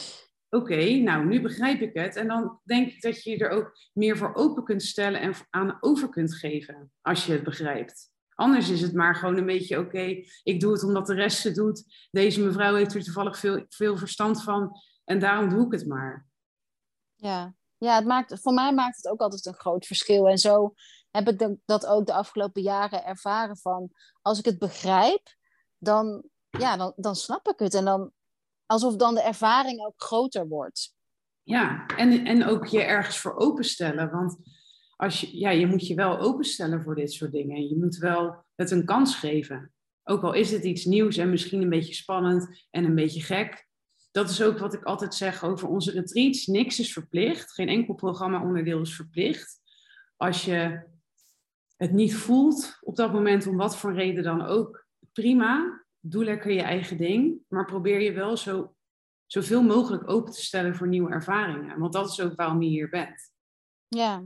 Oké, 0.49 0.91
nou, 0.91 1.25
nu 1.25 1.41
begrijp 1.41 1.82
ik 1.82 1.93
het. 1.93 2.15
En 2.15 2.28
dan 2.28 2.60
denk 2.63 2.88
ik 2.88 3.02
dat 3.02 3.23
je 3.23 3.38
er 3.38 3.49
ook 3.49 3.71
meer 3.93 4.17
voor 4.17 4.34
open 4.34 4.63
kunt 4.63 4.84
stellen 4.84 5.21
en 5.21 5.34
aan 5.49 5.78
over 5.80 6.10
kunt 6.10 6.36
geven, 6.36 6.91
als 7.02 7.25
je 7.25 7.32
het 7.32 7.43
begrijpt. 7.43 8.12
Anders 8.30 8.69
is 8.69 8.82
het 8.82 8.93
maar 8.93 9.15
gewoon 9.15 9.38
een 9.38 9.45
beetje, 9.45 9.80
oké, 9.80 10.23
ik 10.43 10.60
doe 10.60 10.71
het 10.71 10.84
omdat 10.84 11.08
de 11.08 11.13
rest 11.13 11.43
het 11.43 11.56
doet. 11.56 12.08
Deze 12.12 12.41
mevrouw 12.41 12.75
heeft 12.75 12.95
er 12.95 13.04
toevallig 13.04 13.39
veel, 13.39 13.65
veel 13.69 13.97
verstand 13.97 14.43
van 14.43 14.71
en 15.04 15.19
daarom 15.19 15.49
doe 15.49 15.65
ik 15.65 15.71
het 15.71 15.88
maar. 15.88 16.28
Ja, 17.15 17.54
ja, 17.79 17.95
het 17.95 18.05
maakt, 18.05 18.41
voor 18.41 18.53
mij 18.53 18.73
maakt 18.73 18.95
het 18.95 19.07
ook 19.07 19.19
altijd 19.19 19.45
een 19.45 19.53
groot 19.53 19.85
verschil. 19.85 20.27
En 20.27 20.37
zo 20.37 20.73
heb 21.11 21.29
ik 21.29 21.55
dat 21.65 21.85
ook 21.85 22.05
de 22.05 22.13
afgelopen 22.13 22.61
jaren 22.61 23.05
ervaren 23.05 23.57
van... 23.57 23.91
als 24.21 24.39
ik 24.39 24.45
het 24.45 24.59
begrijp, 24.59 25.35
dan, 25.77 26.23
ja, 26.49 26.77
dan, 26.77 26.93
dan 26.95 27.15
snap 27.15 27.47
ik 27.47 27.59
het. 27.59 27.73
En 27.73 27.85
dan 27.85 28.11
alsof 28.65 28.95
dan 28.95 29.15
de 29.15 29.21
ervaring 29.21 29.85
ook 29.85 30.01
groter 30.01 30.47
wordt. 30.47 30.95
Ja, 31.43 31.85
en, 31.85 32.25
en 32.25 32.45
ook 32.45 32.65
je 32.65 32.81
ergens 32.81 33.17
voor 33.17 33.35
openstellen. 33.35 34.11
Want 34.11 34.37
als 34.95 35.21
je, 35.21 35.37
ja, 35.37 35.49
je 35.49 35.67
moet 35.67 35.87
je 35.87 35.95
wel 35.95 36.19
openstellen 36.19 36.83
voor 36.83 36.95
dit 36.95 37.13
soort 37.13 37.31
dingen. 37.31 37.67
Je 37.67 37.77
moet 37.77 37.97
wel 37.97 38.45
het 38.55 38.71
een 38.71 38.85
kans 38.85 39.15
geven. 39.15 39.73
Ook 40.03 40.23
al 40.23 40.33
is 40.33 40.51
het 40.51 40.63
iets 40.63 40.85
nieuws 40.85 41.17
en 41.17 41.29
misschien 41.29 41.61
een 41.61 41.69
beetje 41.69 41.93
spannend 41.93 42.67
en 42.69 42.83
een 42.83 42.95
beetje 42.95 43.21
gek 43.21 43.68
dat 44.19 44.29
is 44.29 44.41
ook 44.41 44.60
wat 44.60 44.73
ik 44.73 44.84
altijd 44.84 45.15
zeg 45.15 45.43
over 45.43 45.67
onze 45.67 45.91
retreats. 45.91 46.47
Niks 46.47 46.79
is 46.79 46.93
verplicht. 46.93 47.53
Geen 47.53 47.67
enkel 47.67 47.93
programma-onderdeel 47.93 48.82
is 48.82 48.95
verplicht. 48.95 49.62
Als 50.17 50.45
je 50.45 50.88
het 51.77 51.91
niet 51.91 52.15
voelt 52.15 52.77
op 52.82 52.95
dat 52.95 53.13
moment, 53.13 53.47
om 53.47 53.58
wat 53.58 53.77
voor 53.77 53.93
reden 53.93 54.23
dan 54.23 54.45
ook, 54.45 54.86
prima. 55.13 55.84
Doe 55.99 56.23
lekker 56.23 56.51
je 56.51 56.62
eigen 56.62 56.97
ding. 56.97 57.39
Maar 57.47 57.65
probeer 57.65 58.01
je 58.01 58.12
wel 58.12 58.38
zo, 58.38 58.75
zoveel 59.25 59.63
mogelijk 59.63 60.10
open 60.10 60.34
te 60.34 60.41
stellen 60.41 60.75
voor 60.75 60.88
nieuwe 60.88 61.12
ervaringen. 61.12 61.79
Want 61.79 61.93
dat 61.93 62.10
is 62.10 62.21
ook 62.21 62.36
waarom 62.36 62.62
je 62.62 62.69
hier 62.69 62.89
bent. 62.89 63.32
Ja, 63.88 64.23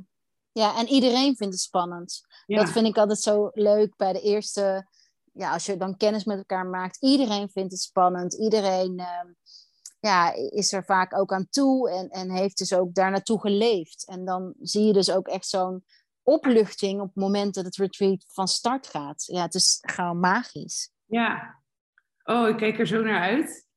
ja 0.52 0.78
en 0.78 0.88
iedereen 0.88 1.36
vindt 1.36 1.54
het 1.54 1.60
spannend. 1.60 2.26
Dat 2.46 2.70
vind 2.70 2.88
ik 2.88 2.98
altijd 2.98 3.20
zo 3.20 3.50
leuk 3.54 3.96
bij 3.96 4.14
de 4.14 4.22
eerste. 4.22 4.88
Ja, 5.34 5.54
als 5.54 5.66
je 5.66 5.78
dan 5.78 5.98
kennis 5.98 6.24
met 6.24 6.38
elkaar 6.38 6.66
maakt. 6.66 7.02
Iedereen 7.02 7.50
vindt 7.50 7.72
het 7.72 7.82
spannend. 7.82 8.34
Iedereen. 8.34 9.00
Ehm, 9.00 9.32
ja, 10.04 10.34
is 10.34 10.74
er 10.74 10.86
vaak 10.86 11.18
ook 11.18 11.34
aan 11.34 11.50
toe 11.50 11.92
en, 11.92 12.10
en 12.10 12.32
heeft 12.32 12.58
dus 12.58 12.74
ook 12.74 12.94
daar 12.94 13.12
naartoe 13.12 13.40
geleefd. 13.40 14.08
En 14.08 14.26
dan 14.26 14.54
zie 14.60 14.86
je 14.86 14.94
dus 14.94 15.12
ook 15.12 15.28
echt 15.28 15.48
zo'n 15.48 15.86
opluchting 16.24 17.02
op 17.02 17.08
het 17.08 17.16
moment 17.16 17.54
dat 17.54 17.66
het 17.66 17.76
retreat 17.76 18.26
van 18.28 18.48
start 18.48 18.88
gaat. 18.88 19.24
Ja, 19.26 19.42
het 19.42 19.54
is 19.54 19.78
gewoon 19.82 20.20
magisch. 20.20 20.92
Ja. 21.06 21.62
Oh, 22.24 22.48
ik 22.48 22.58
kijk 22.58 22.80
er 22.80 22.88
zo 22.88 23.02
naar 23.02 23.22
uit. 23.22 23.68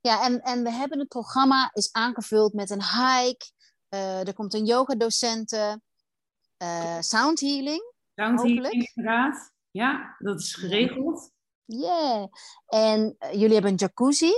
Ja, 0.00 0.24
en, 0.24 0.40
en 0.40 0.62
we 0.62 0.70
hebben 0.70 0.98
het 0.98 1.08
programma 1.08 1.70
is 1.72 1.92
aangevuld 1.92 2.52
met 2.52 2.70
een 2.70 2.82
hike. 2.82 3.52
Uh, 3.94 4.26
er 4.26 4.34
komt 4.34 4.54
een 4.54 4.64
yoga 4.64 4.94
docenten. 4.94 5.82
Uh, 6.62 7.00
sound 7.00 7.40
healing. 7.40 7.92
Sound 8.14 8.42
healing, 8.42 8.90
inderdaad. 8.94 9.52
Ja, 9.70 10.14
dat 10.18 10.40
is 10.40 10.54
geregeld. 10.54 11.30
Yeah. 11.64 12.26
En 12.66 13.16
uh, 13.18 13.32
jullie 13.32 13.52
hebben 13.52 13.70
een 13.70 13.76
jacuzzi. 13.76 14.32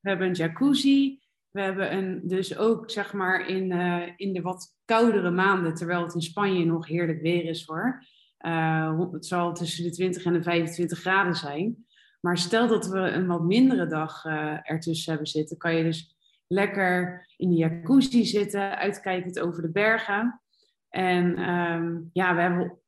We 0.00 0.08
hebben 0.08 0.26
een 0.26 0.34
jacuzzi. 0.34 1.20
We 1.50 1.60
hebben 1.60 1.92
een, 1.96 2.20
dus 2.24 2.56
ook 2.56 2.90
zeg 2.90 3.12
maar 3.12 3.48
in, 3.48 3.70
uh, 3.70 4.02
in 4.16 4.32
de 4.32 4.42
wat 4.42 4.76
koudere 4.84 5.30
maanden, 5.30 5.74
terwijl 5.74 6.02
het 6.02 6.14
in 6.14 6.22
Spanje 6.22 6.64
nog 6.64 6.86
heerlijk 6.86 7.20
weer 7.20 7.44
is 7.44 7.66
hoor. 7.66 8.04
Uh, 8.40 9.00
het 9.12 9.26
zal 9.26 9.54
tussen 9.54 9.84
de 9.84 9.90
20 9.90 10.24
en 10.24 10.32
de 10.32 10.42
25 10.42 10.98
graden 10.98 11.34
zijn. 11.34 11.86
Maar 12.20 12.38
stel 12.38 12.68
dat 12.68 12.86
we 12.86 12.98
een 12.98 13.26
wat 13.26 13.42
mindere 13.42 13.86
dag 13.86 14.24
uh, 14.24 14.58
ertussen 14.62 15.10
hebben 15.10 15.30
zitten, 15.30 15.56
kan 15.56 15.74
je 15.74 15.82
dus 15.82 16.16
lekker 16.46 17.26
in 17.36 17.50
de 17.50 17.56
jacuzzi 17.56 18.24
zitten, 18.24 18.78
uitkijkend 18.78 19.40
over 19.40 19.62
de 19.62 19.70
bergen. 19.70 20.40
En 20.88 21.50
um, 21.50 22.10
ja, 22.12 22.34
we 22.34 22.40
hebben 22.40 22.78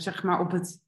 zeg 0.00 0.22
maar 0.22 0.40
op 0.40 0.50
het 0.50 0.83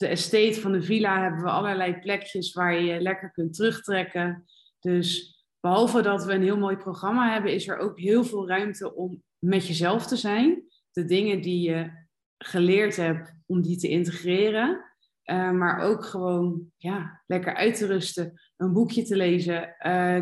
de 0.00 0.06
estate 0.06 0.60
van 0.60 0.72
de 0.72 0.82
villa 0.82 1.22
hebben 1.22 1.42
we 1.42 1.50
allerlei 1.50 1.98
plekjes 1.98 2.52
waar 2.52 2.80
je 2.80 3.00
lekker 3.00 3.30
kunt 3.30 3.54
terugtrekken. 3.54 4.44
Dus 4.78 5.38
behalve 5.60 6.02
dat 6.02 6.24
we 6.24 6.32
een 6.32 6.42
heel 6.42 6.58
mooi 6.58 6.76
programma 6.76 7.32
hebben, 7.32 7.52
is 7.52 7.68
er 7.68 7.78
ook 7.78 7.98
heel 7.98 8.24
veel 8.24 8.48
ruimte 8.48 8.94
om 8.94 9.22
met 9.38 9.66
jezelf 9.66 10.06
te 10.06 10.16
zijn. 10.16 10.62
De 10.92 11.04
dingen 11.04 11.40
die 11.40 11.70
je 11.70 11.90
geleerd 12.38 12.96
hebt, 12.96 13.34
om 13.46 13.62
die 13.62 13.76
te 13.76 13.88
integreren. 13.88 14.84
Uh, 15.24 15.50
maar 15.50 15.80
ook 15.80 16.04
gewoon 16.04 16.72
ja, 16.76 17.22
lekker 17.26 17.54
uit 17.54 17.76
te 17.76 17.86
rusten, 17.86 18.40
een 18.56 18.72
boekje 18.72 19.02
te 19.02 19.16
lezen, 19.16 19.74
uh, 19.86 20.20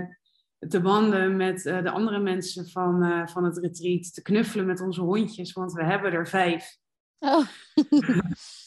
te 0.68 0.82
wandelen 0.82 1.36
met 1.36 1.64
uh, 1.64 1.82
de 1.82 1.90
andere 1.90 2.18
mensen 2.18 2.68
van, 2.68 3.28
van 3.28 3.44
het 3.44 3.58
retreat, 3.58 4.14
te 4.14 4.22
knuffelen 4.22 4.66
met 4.66 4.80
onze 4.80 5.00
hondjes, 5.00 5.52
want 5.52 5.72
we 5.72 5.84
hebben 5.84 6.12
er 6.12 6.28
vijf. 6.28 6.78
Oh. 7.18 7.46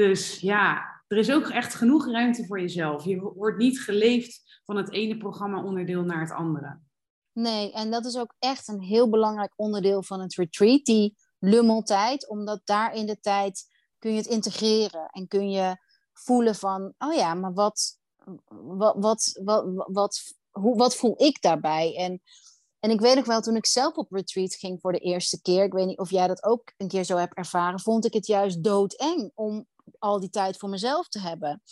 dus 0.00 0.40
ja, 0.40 0.82
er 1.06 1.16
is 1.16 1.32
ook 1.32 1.48
echt 1.48 1.74
genoeg 1.74 2.10
ruimte 2.10 2.46
voor 2.46 2.60
jezelf. 2.60 3.04
Je 3.04 3.20
wordt 3.20 3.58
niet 3.58 3.80
geleefd 3.80 4.60
van 4.64 4.76
het 4.76 4.92
ene 4.92 5.16
programma-onderdeel 5.16 6.02
naar 6.02 6.20
het 6.20 6.30
andere. 6.30 6.80
Nee, 7.32 7.72
en 7.72 7.90
dat 7.90 8.04
is 8.04 8.18
ook 8.18 8.34
echt 8.38 8.68
een 8.68 8.80
heel 8.80 9.10
belangrijk 9.10 9.52
onderdeel 9.56 10.02
van 10.02 10.20
het 10.20 10.34
retreat, 10.34 10.84
die 10.84 11.16
lummeltijd, 11.38 12.28
omdat 12.28 12.60
daar 12.64 12.94
in 12.94 13.06
de 13.06 13.20
tijd 13.20 13.64
kun 13.98 14.10
je 14.10 14.16
het 14.16 14.26
integreren 14.26 15.08
en 15.10 15.28
kun 15.28 15.50
je 15.50 15.76
voelen 16.12 16.54
van, 16.54 16.94
oh 16.98 17.14
ja, 17.14 17.34
maar 17.34 17.52
wat, 17.52 17.98
wat, 18.48 18.96
wat, 18.96 19.40
wat, 19.44 19.64
wat, 19.86 20.20
hoe, 20.50 20.76
wat 20.76 20.96
voel 20.96 21.14
ik 21.22 21.42
daarbij? 21.42 21.96
En, 21.96 22.22
en 22.78 22.90
ik 22.90 23.00
weet 23.00 23.14
nog 23.14 23.26
wel, 23.26 23.40
toen 23.40 23.56
ik 23.56 23.66
zelf 23.66 23.96
op 23.96 24.12
retreat 24.12 24.54
ging 24.54 24.80
voor 24.80 24.92
de 24.92 24.98
eerste 24.98 25.42
keer, 25.42 25.64
ik 25.64 25.72
weet 25.72 25.86
niet 25.86 25.98
of 25.98 26.10
jij 26.10 26.26
dat 26.26 26.44
ook 26.44 26.72
een 26.76 26.88
keer 26.88 27.04
zo 27.04 27.16
hebt 27.16 27.34
ervaren, 27.34 27.80
vond 27.80 28.04
ik 28.04 28.12
het 28.12 28.26
juist 28.26 28.64
doodeng 28.64 29.32
om 29.34 29.66
al 29.98 30.20
die 30.20 30.30
tijd 30.30 30.56
voor 30.56 30.68
mezelf 30.68 31.08
te 31.08 31.20
hebben. 31.20 31.62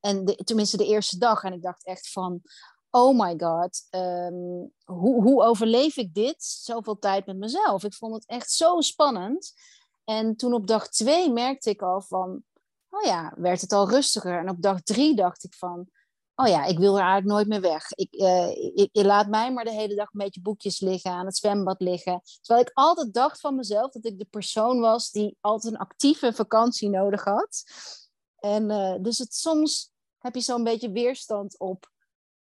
En 0.00 0.24
de, 0.24 0.34
tenminste 0.34 0.76
de 0.76 0.86
eerste 0.86 1.18
dag. 1.18 1.42
En 1.42 1.52
ik 1.52 1.62
dacht 1.62 1.84
echt 1.84 2.12
van, 2.12 2.42
oh 2.90 3.18
my 3.18 3.34
god, 3.38 3.86
ehm, 3.90 4.66
hoe, 4.84 5.22
hoe 5.22 5.42
overleef 5.42 5.96
ik 5.96 6.14
dit? 6.14 6.44
Zoveel 6.44 6.98
tijd 6.98 7.26
met 7.26 7.36
mezelf. 7.36 7.84
Ik 7.84 7.94
vond 7.94 8.14
het 8.14 8.26
echt 8.26 8.50
zo 8.50 8.80
spannend. 8.80 9.52
En 10.04 10.36
toen 10.36 10.52
op 10.52 10.66
dag 10.66 10.88
twee 10.88 11.32
merkte 11.32 11.70
ik 11.70 11.82
al 11.82 12.00
van, 12.00 12.42
oh 12.90 13.02
ja, 13.02 13.32
werd 13.36 13.60
het 13.60 13.72
al 13.72 13.88
rustiger. 13.88 14.38
En 14.38 14.48
op 14.48 14.62
dag 14.62 14.82
drie 14.82 15.14
dacht 15.14 15.44
ik 15.44 15.54
van, 15.54 15.88
oh 16.40 16.48
ja, 16.48 16.64
ik 16.64 16.78
wil 16.78 16.94
er 16.94 17.04
eigenlijk 17.04 17.32
nooit 17.32 17.48
meer 17.48 17.70
weg. 17.70 17.92
Ik, 17.92 18.14
uh, 18.14 18.48
ik, 18.48 18.88
ik, 18.92 19.04
laat 19.04 19.28
mij 19.28 19.52
maar 19.52 19.64
de 19.64 19.70
hele 19.70 19.94
dag 19.94 20.12
een 20.12 20.20
beetje 20.24 20.40
boekjes 20.40 20.80
liggen, 20.80 21.10
aan 21.10 21.26
het 21.26 21.36
zwembad 21.36 21.80
liggen. 21.80 22.20
Terwijl 22.40 22.66
ik 22.66 22.74
altijd 22.74 23.14
dacht 23.14 23.40
van 23.40 23.56
mezelf 23.56 23.92
dat 23.92 24.04
ik 24.04 24.18
de 24.18 24.26
persoon 24.30 24.80
was 24.80 25.10
die 25.10 25.36
altijd 25.40 25.72
een 25.72 25.80
actieve 25.80 26.32
vakantie 26.32 26.88
nodig 26.88 27.24
had. 27.24 27.64
En 28.38 28.70
uh, 28.70 28.94
dus 29.00 29.18
het, 29.18 29.34
soms 29.34 29.92
heb 30.18 30.34
je 30.34 30.40
zo'n 30.40 30.64
beetje 30.64 30.90
weerstand 30.90 31.58
op, 31.58 31.90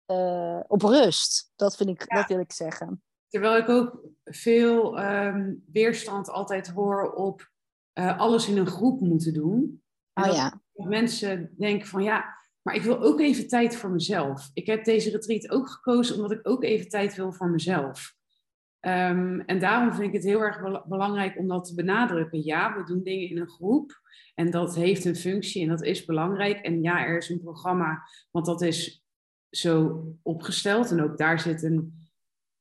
uh, 0.08 0.60
op 0.68 0.82
rust. 0.82 1.52
Dat, 1.56 1.76
vind 1.76 1.90
ik, 1.90 2.08
dat 2.08 2.28
wil 2.28 2.40
ik 2.40 2.52
zeggen. 2.52 3.04
Terwijl 3.28 3.58
ik 3.58 3.70
ook 3.70 4.00
veel 4.24 5.00
um, 5.00 5.64
weerstand 5.72 6.30
altijd 6.30 6.68
hoor 6.68 7.14
op 7.14 7.52
alles 7.94 8.48
in 8.48 8.58
een 8.58 8.68
groep 8.68 9.00
moeten 9.00 9.34
doen. 9.34 9.84
En 10.14 10.30
oh 10.30 10.36
ja. 10.36 10.62
Mensen 10.74 11.54
denken 11.58 11.88
van 11.88 12.04
ja, 12.04 12.43
maar 12.64 12.76
ik 12.76 12.82
wil 12.82 13.02
ook 13.02 13.20
even 13.20 13.48
tijd 13.48 13.76
voor 13.76 13.92
mezelf. 13.92 14.50
Ik 14.54 14.66
heb 14.66 14.84
deze 14.84 15.10
retreat 15.10 15.50
ook 15.50 15.70
gekozen 15.70 16.16
omdat 16.16 16.32
ik 16.32 16.48
ook 16.48 16.64
even 16.64 16.90
tijd 16.90 17.16
wil 17.16 17.32
voor 17.32 17.50
mezelf. 17.50 18.16
Um, 18.86 19.40
en 19.40 19.60
daarom 19.60 19.94
vind 19.94 20.08
ik 20.08 20.14
het 20.14 20.24
heel 20.24 20.40
erg 20.40 20.86
belangrijk 20.86 21.38
om 21.38 21.48
dat 21.48 21.66
te 21.66 21.76
benadrukken. 21.76 22.44
Ja, 22.44 22.78
we 22.78 22.84
doen 22.84 23.04
dingen 23.04 23.30
in 23.30 23.38
een 23.38 23.50
groep 23.50 24.02
en 24.36 24.52
dat 24.52 24.76
heeft 24.76 25.06
een 25.06 25.16
functie 25.16 25.62
en 25.62 25.70
dat 25.70 25.84
is 25.84 26.06
belangrijk. 26.06 26.58
En 26.58 26.82
ja, 26.82 27.06
er 27.06 27.18
is 27.18 27.30
een 27.30 27.42
programma, 27.42 28.08
want 28.32 28.46
dat 28.46 28.62
is 28.62 29.04
zo 29.50 30.04
opgesteld 30.22 30.92
en 30.92 31.02
ook 31.02 31.18
daar 31.18 31.40
zit 31.40 31.64
een, 31.64 32.10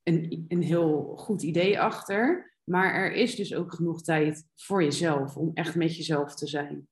een, 0.02 0.44
een 0.48 0.62
heel 0.62 1.12
goed 1.16 1.42
idee 1.42 1.80
achter. 1.80 2.52
Maar 2.64 2.94
er 2.94 3.12
is 3.12 3.36
dus 3.36 3.54
ook 3.54 3.74
genoeg 3.74 4.02
tijd 4.02 4.48
voor 4.56 4.82
jezelf 4.82 5.36
om 5.36 5.50
echt 5.54 5.74
met 5.74 5.96
jezelf 5.96 6.34
te 6.34 6.46
zijn. 6.46 6.88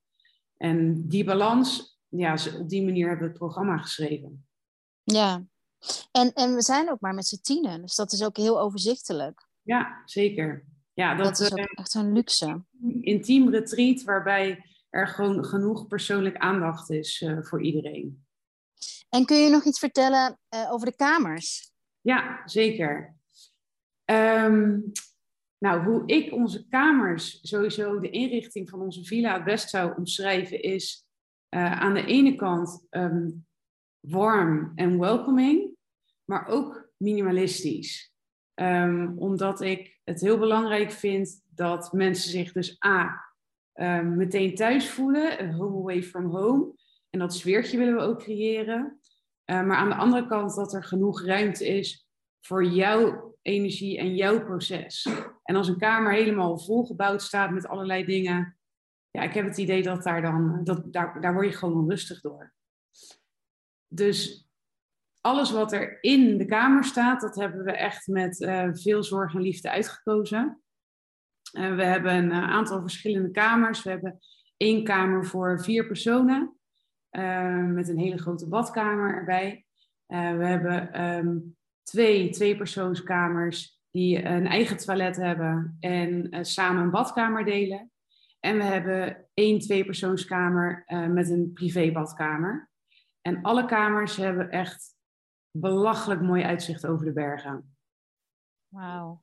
En 0.56 1.08
die 1.08 1.24
balans, 1.24 1.99
ja, 2.10 2.36
op 2.58 2.68
die 2.68 2.84
manier 2.84 3.08
hebben 3.08 3.24
we 3.24 3.30
het 3.30 3.38
programma 3.38 3.78
geschreven. 3.78 4.46
Ja, 5.02 5.44
en, 6.10 6.32
en 6.32 6.54
we 6.54 6.62
zijn 6.62 6.90
ook 6.90 7.00
maar 7.00 7.14
met 7.14 7.26
z'n 7.26 7.40
tienen, 7.40 7.80
dus 7.80 7.94
dat 7.94 8.12
is 8.12 8.24
ook 8.24 8.36
heel 8.36 8.60
overzichtelijk. 8.60 9.48
Ja, 9.62 10.02
zeker. 10.04 10.66
Ja, 10.94 11.14
dat, 11.14 11.26
dat 11.26 11.40
is 11.40 11.52
ook 11.52 11.58
uh, 11.58 11.64
echt 11.70 11.94
een 11.94 12.12
luxe. 12.12 12.64
Intiem 13.00 13.50
retreat 13.50 14.02
waarbij 14.02 14.64
er 14.90 15.08
gewoon 15.08 15.44
genoeg 15.44 15.86
persoonlijk 15.86 16.36
aandacht 16.36 16.90
is 16.90 17.20
uh, 17.20 17.42
voor 17.42 17.62
iedereen. 17.62 18.24
En 19.08 19.24
kun 19.24 19.36
je 19.36 19.50
nog 19.50 19.64
iets 19.64 19.78
vertellen 19.78 20.38
uh, 20.54 20.72
over 20.72 20.86
de 20.86 20.96
kamers? 20.96 21.72
Ja, 22.00 22.42
zeker. 22.44 23.16
Um, 24.04 24.92
nou, 25.58 25.84
hoe 25.84 26.02
ik 26.06 26.32
onze 26.32 26.68
kamers, 26.68 27.38
sowieso 27.42 28.00
de 28.00 28.10
inrichting 28.10 28.70
van 28.70 28.80
onze 28.80 29.04
villa 29.04 29.34
het 29.34 29.44
best 29.44 29.70
zou 29.70 29.96
omschrijven, 29.96 30.62
is 30.62 31.06
uh, 31.50 31.80
aan 31.80 31.94
de 31.94 32.04
ene 32.04 32.34
kant 32.34 32.86
um, 32.90 33.46
warm 34.00 34.72
en 34.74 34.98
welcoming, 34.98 35.76
maar 36.24 36.46
ook 36.48 36.90
minimalistisch. 36.96 38.14
Um, 38.54 39.18
omdat 39.18 39.60
ik 39.60 40.00
het 40.04 40.20
heel 40.20 40.38
belangrijk 40.38 40.90
vind 40.90 41.42
dat 41.54 41.92
mensen 41.92 42.30
zich 42.30 42.52
dus 42.52 42.84
A, 42.84 43.24
um, 43.74 44.16
meteen 44.16 44.54
thuis 44.54 44.90
voelen, 44.90 45.52
home 45.54 45.76
away 45.76 46.02
from 46.02 46.24
home. 46.24 46.72
En 47.10 47.18
dat 47.18 47.34
sfeertje 47.34 47.78
willen 47.78 47.94
we 47.94 48.00
ook 48.00 48.18
creëren. 48.18 49.00
Uh, 49.50 49.62
maar 49.62 49.76
aan 49.76 49.88
de 49.88 49.94
andere 49.94 50.26
kant 50.26 50.54
dat 50.54 50.74
er 50.74 50.84
genoeg 50.84 51.22
ruimte 51.22 51.68
is 51.68 52.06
voor 52.40 52.64
jouw 52.64 53.36
energie 53.42 53.98
en 53.98 54.14
jouw 54.14 54.44
proces. 54.44 55.08
En 55.42 55.56
als 55.56 55.68
een 55.68 55.78
kamer 55.78 56.12
helemaal 56.12 56.58
volgebouwd 56.58 57.22
staat 57.22 57.50
met 57.50 57.66
allerlei 57.66 58.04
dingen, 58.04 58.58
ja, 59.10 59.22
ik 59.22 59.34
heb 59.34 59.44
het 59.44 59.58
idee 59.58 59.82
dat 59.82 60.02
daar 60.02 60.22
dan, 60.22 60.60
dat, 60.64 60.92
daar, 60.92 61.20
daar 61.20 61.32
word 61.32 61.46
je 61.46 61.56
gewoon 61.56 61.78
onrustig 61.78 62.20
door. 62.20 62.52
Dus 63.86 64.48
alles 65.20 65.50
wat 65.50 65.72
er 65.72 65.98
in 66.00 66.38
de 66.38 66.44
kamer 66.44 66.84
staat, 66.84 67.20
dat 67.20 67.34
hebben 67.34 67.64
we 67.64 67.72
echt 67.72 68.06
met 68.06 68.40
uh, 68.40 68.68
veel 68.72 69.02
zorg 69.02 69.34
en 69.34 69.40
liefde 69.40 69.70
uitgekozen. 69.70 70.62
Uh, 71.52 71.76
we 71.76 71.84
hebben 71.84 72.14
een 72.14 72.30
uh, 72.30 72.50
aantal 72.50 72.80
verschillende 72.80 73.30
kamers. 73.30 73.82
We 73.82 73.90
hebben 73.90 74.18
één 74.56 74.84
kamer 74.84 75.26
voor 75.26 75.62
vier 75.62 75.86
personen, 75.86 76.54
met 77.66 77.88
een 77.88 77.98
hele 77.98 78.18
grote 78.18 78.48
badkamer 78.48 79.14
erbij. 79.14 79.64
we 80.06 80.44
hebben 80.46 81.04
um, 81.04 81.56
twee 81.82 82.30
tweepersoonskamers 82.30 83.80
die 83.90 84.24
een 84.24 84.46
eigen 84.46 84.76
toilet 84.76 85.16
hebben 85.16 85.76
en 85.80 86.28
samen 86.46 86.82
een 86.82 86.90
badkamer 86.90 87.44
delen. 87.44 87.90
En 88.40 88.56
we 88.56 88.62
hebben 88.62 89.26
één 89.34 89.58
tweepersoonskamer 89.58 90.84
met 91.08 91.30
een 91.30 91.52
privébadkamer. 91.52 92.70
En 93.20 93.42
alle 93.42 93.64
kamers 93.64 94.16
hebben 94.16 94.50
echt 94.50 94.96
belachelijk 95.50 96.20
mooi 96.20 96.42
uitzicht 96.42 96.86
over 96.86 97.04
de 97.04 97.12
bergen. 97.12 97.76
Wauw. 98.68 99.22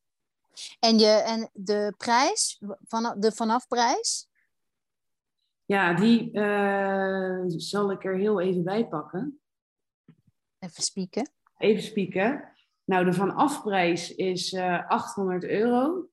En, 0.79 0.99
je, 0.99 1.07
en 1.07 1.49
de 1.53 1.93
prijs, 1.97 2.61
van, 2.87 3.15
de 3.19 3.31
vanafprijs? 3.31 4.29
Ja, 5.65 5.93
die 5.93 6.33
uh, 6.33 7.43
zal 7.47 7.91
ik 7.91 8.05
er 8.05 8.17
heel 8.17 8.41
even 8.41 8.63
bij 8.63 8.87
pakken. 8.87 9.41
Even 10.59 10.83
spieken. 10.83 11.29
Even 11.57 11.83
spieken. 11.83 12.51
Nou, 12.83 13.05
de 13.05 13.13
vanafprijs 13.13 14.15
is 14.15 14.53
uh, 14.53 14.75
eh, 14.75 14.89
800 14.89 15.43
euro. 15.43 16.09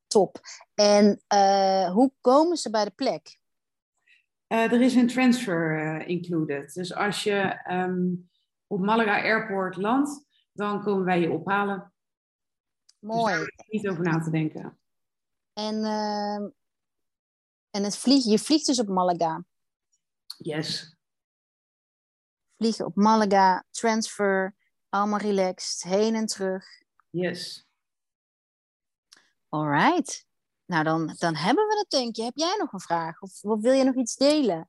Top. 0.07 0.41
En 0.75 1.23
uh, 1.35 1.93
hoe 1.93 2.13
komen 2.21 2.57
ze 2.57 2.71
bij 2.71 2.85
de 2.85 2.91
plek? 2.91 3.39
Uh, 4.49 4.73
er 4.73 4.81
is 4.81 4.95
een 4.95 5.07
transfer 5.07 5.85
uh, 5.85 6.09
included. 6.09 6.75
Dus 6.75 6.95
als 6.95 7.23
je 7.23 7.67
um, 7.71 8.31
op 8.67 8.81
Malaga 8.81 9.23
Airport 9.23 9.77
landt, 9.77 10.25
dan 10.53 10.83
komen 10.83 11.05
wij 11.05 11.21
je 11.21 11.31
ophalen. 11.31 11.93
Mooi. 12.99 13.35
Dus 13.35 13.53
daar 13.57 13.67
niet 13.69 13.89
over 13.89 14.05
na 14.05 14.21
te 14.21 14.31
denken. 14.31 14.79
En, 15.53 15.75
uh, 15.75 16.35
en 17.71 17.85
het 17.85 17.97
vlieg, 17.97 18.25
je 18.25 18.39
vliegt 18.39 18.67
dus 18.67 18.81
op 18.81 18.89
Malaga? 18.89 19.45
Yes. 20.43 20.97
Vliegen 22.57 22.87
op 22.87 22.97
Malaga, 22.97 23.65
transfer, 23.71 24.55
allemaal 24.89 25.19
relaxed, 25.19 25.83
heen 25.83 26.15
en 26.15 26.27
terug. 26.27 26.65
Yes. 27.11 27.67
Alright. 29.49 30.27
Nou, 30.67 30.85
dan, 30.85 31.15
dan 31.19 31.37
hebben 31.37 31.67
we 31.67 31.79
het, 31.79 31.91
denk 31.91 32.17
je. 32.17 32.23
Heb 32.23 32.37
jij 32.37 32.57
nog 32.59 32.73
een 32.73 32.81
vraag? 32.81 33.21
Of, 33.21 33.43
of 33.45 33.61
wil 33.61 33.73
je 33.73 33.85
nog 33.85 33.95
iets 33.95 34.17
delen? 34.17 34.69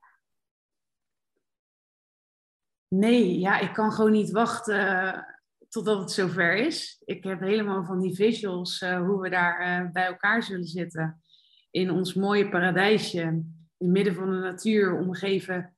Nee, 2.88 3.38
ja, 3.38 3.58
ik 3.58 3.72
kan 3.72 3.92
gewoon 3.92 4.12
niet 4.12 4.30
wachten 4.30 5.26
totdat 5.68 5.98
het 5.98 6.10
zover 6.10 6.56
is. 6.56 7.02
Ik 7.04 7.24
heb 7.24 7.40
helemaal 7.40 7.84
van 7.84 8.00
die 8.00 8.14
visuals 8.14 8.80
uh, 8.80 9.06
hoe 9.06 9.20
we 9.20 9.30
daar 9.30 9.84
uh, 9.84 9.90
bij 9.90 10.06
elkaar 10.06 10.42
zullen 10.42 10.66
zitten. 10.66 11.22
In 11.70 11.90
ons 11.90 12.14
mooie 12.14 12.48
paradijsje, 12.48 13.44
in 13.82 13.88
het 13.88 13.96
midden 13.96 14.14
van 14.14 14.30
de 14.30 14.38
natuur, 14.38 14.98
omgeven 14.98 15.76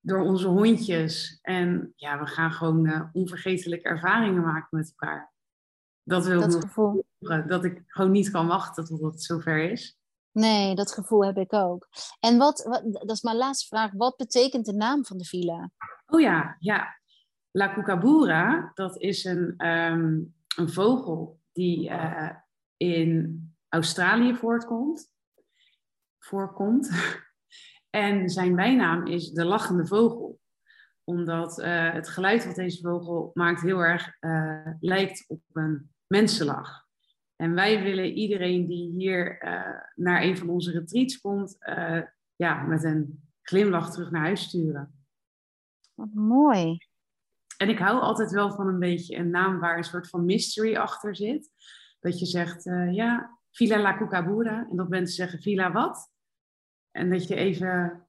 door 0.00 0.20
onze 0.20 0.48
hondjes. 0.48 1.38
En 1.42 1.92
ja, 1.96 2.18
we 2.18 2.26
gaan 2.26 2.52
gewoon 2.52 2.86
uh, 2.86 3.02
onvergetelijke 3.12 3.88
ervaringen 3.88 4.42
maken 4.42 4.78
met 4.78 4.94
elkaar. 4.96 5.32
Dat 6.02 6.26
wil 6.26 6.40
dat 6.40 6.54
gevoel. 6.54 7.06
dat 7.46 7.64
ik 7.64 7.82
gewoon 7.86 8.10
niet 8.10 8.30
kan 8.30 8.46
wachten 8.46 8.84
totdat 8.84 9.12
het 9.12 9.22
zover 9.22 9.70
is. 9.70 9.98
Nee, 10.30 10.74
dat 10.74 10.92
gevoel 10.92 11.24
heb 11.24 11.36
ik 11.36 11.52
ook. 11.52 11.88
En 12.20 12.38
wat, 12.38 12.62
wat, 12.62 12.82
dat 12.92 13.10
is 13.10 13.22
mijn 13.22 13.36
laatste 13.36 13.66
vraag, 13.66 13.92
wat 13.92 14.16
betekent 14.16 14.66
de 14.66 14.72
naam 14.72 15.04
van 15.04 15.18
de 15.18 15.24
villa? 15.24 15.70
Oh 16.06 16.20
ja, 16.20 16.56
ja. 16.58 16.98
La 17.50 17.68
Kookaburra, 17.68 18.70
dat 18.74 19.00
is 19.00 19.24
een, 19.24 19.54
ehm, 19.56 20.20
een 20.56 20.68
vogel 20.68 21.40
die 21.52 21.90
uh, 21.90 22.30
in 22.76 23.54
Australië 23.68 24.34
voortkomt, 24.34 25.12
voorkomt. 26.18 26.90
en 27.94 28.30
zijn 28.30 28.54
bijnaam 28.54 29.06
is 29.06 29.30
de 29.30 29.44
lachende 29.44 29.86
vogel. 29.86 30.40
Omdat 31.04 31.58
uh, 31.58 31.92
het 31.92 32.08
geluid 32.08 32.46
wat 32.46 32.54
deze 32.54 32.80
vogel 32.80 33.30
maakt 33.34 33.60
heel 33.60 33.78
erg 33.78 34.16
uh, 34.20 34.66
lijkt 34.80 35.24
op 35.28 35.40
een 35.52 35.90
mensenlach. 36.06 36.86
En 37.36 37.54
wij 37.54 37.82
willen 37.82 38.12
iedereen 38.12 38.66
die 38.66 38.90
hier 38.90 39.38
naar 39.94 40.22
een 40.22 40.38
van 40.38 40.48
onze 40.48 40.70
retreats 40.70 41.20
komt, 41.20 41.56
ja, 42.36 42.62
met 42.62 42.84
een 42.84 43.28
glimlach 43.42 43.92
terug 43.92 44.10
naar 44.10 44.22
huis 44.22 44.42
sturen. 44.42 45.06
Wat 45.94 46.12
mooi. 46.12 46.76
En 47.56 47.68
ik 47.68 47.78
hou 47.78 48.00
altijd 48.00 48.30
wel 48.30 48.52
van 48.52 48.68
een 48.68 48.78
beetje 48.78 49.16
een 49.16 49.30
naam 49.30 49.60
waar 49.60 49.76
een 49.76 49.84
soort 49.84 50.08
van 50.08 50.24
mystery 50.24 50.76
achter 50.76 51.16
zit. 51.16 51.50
Dat 52.00 52.18
je 52.18 52.26
zegt, 52.26 52.64
ja, 52.90 53.38
Villa 53.50 53.80
La 53.80 53.96
Cucabura. 53.96 54.66
En 54.70 54.76
dat 54.76 54.88
mensen 54.88 55.14
zeggen, 55.14 55.42
Villa 55.42 55.72
wat? 55.72 56.12
En 56.96 57.10
dat 57.10 57.26
je 57.26 57.34
even... 57.34 58.06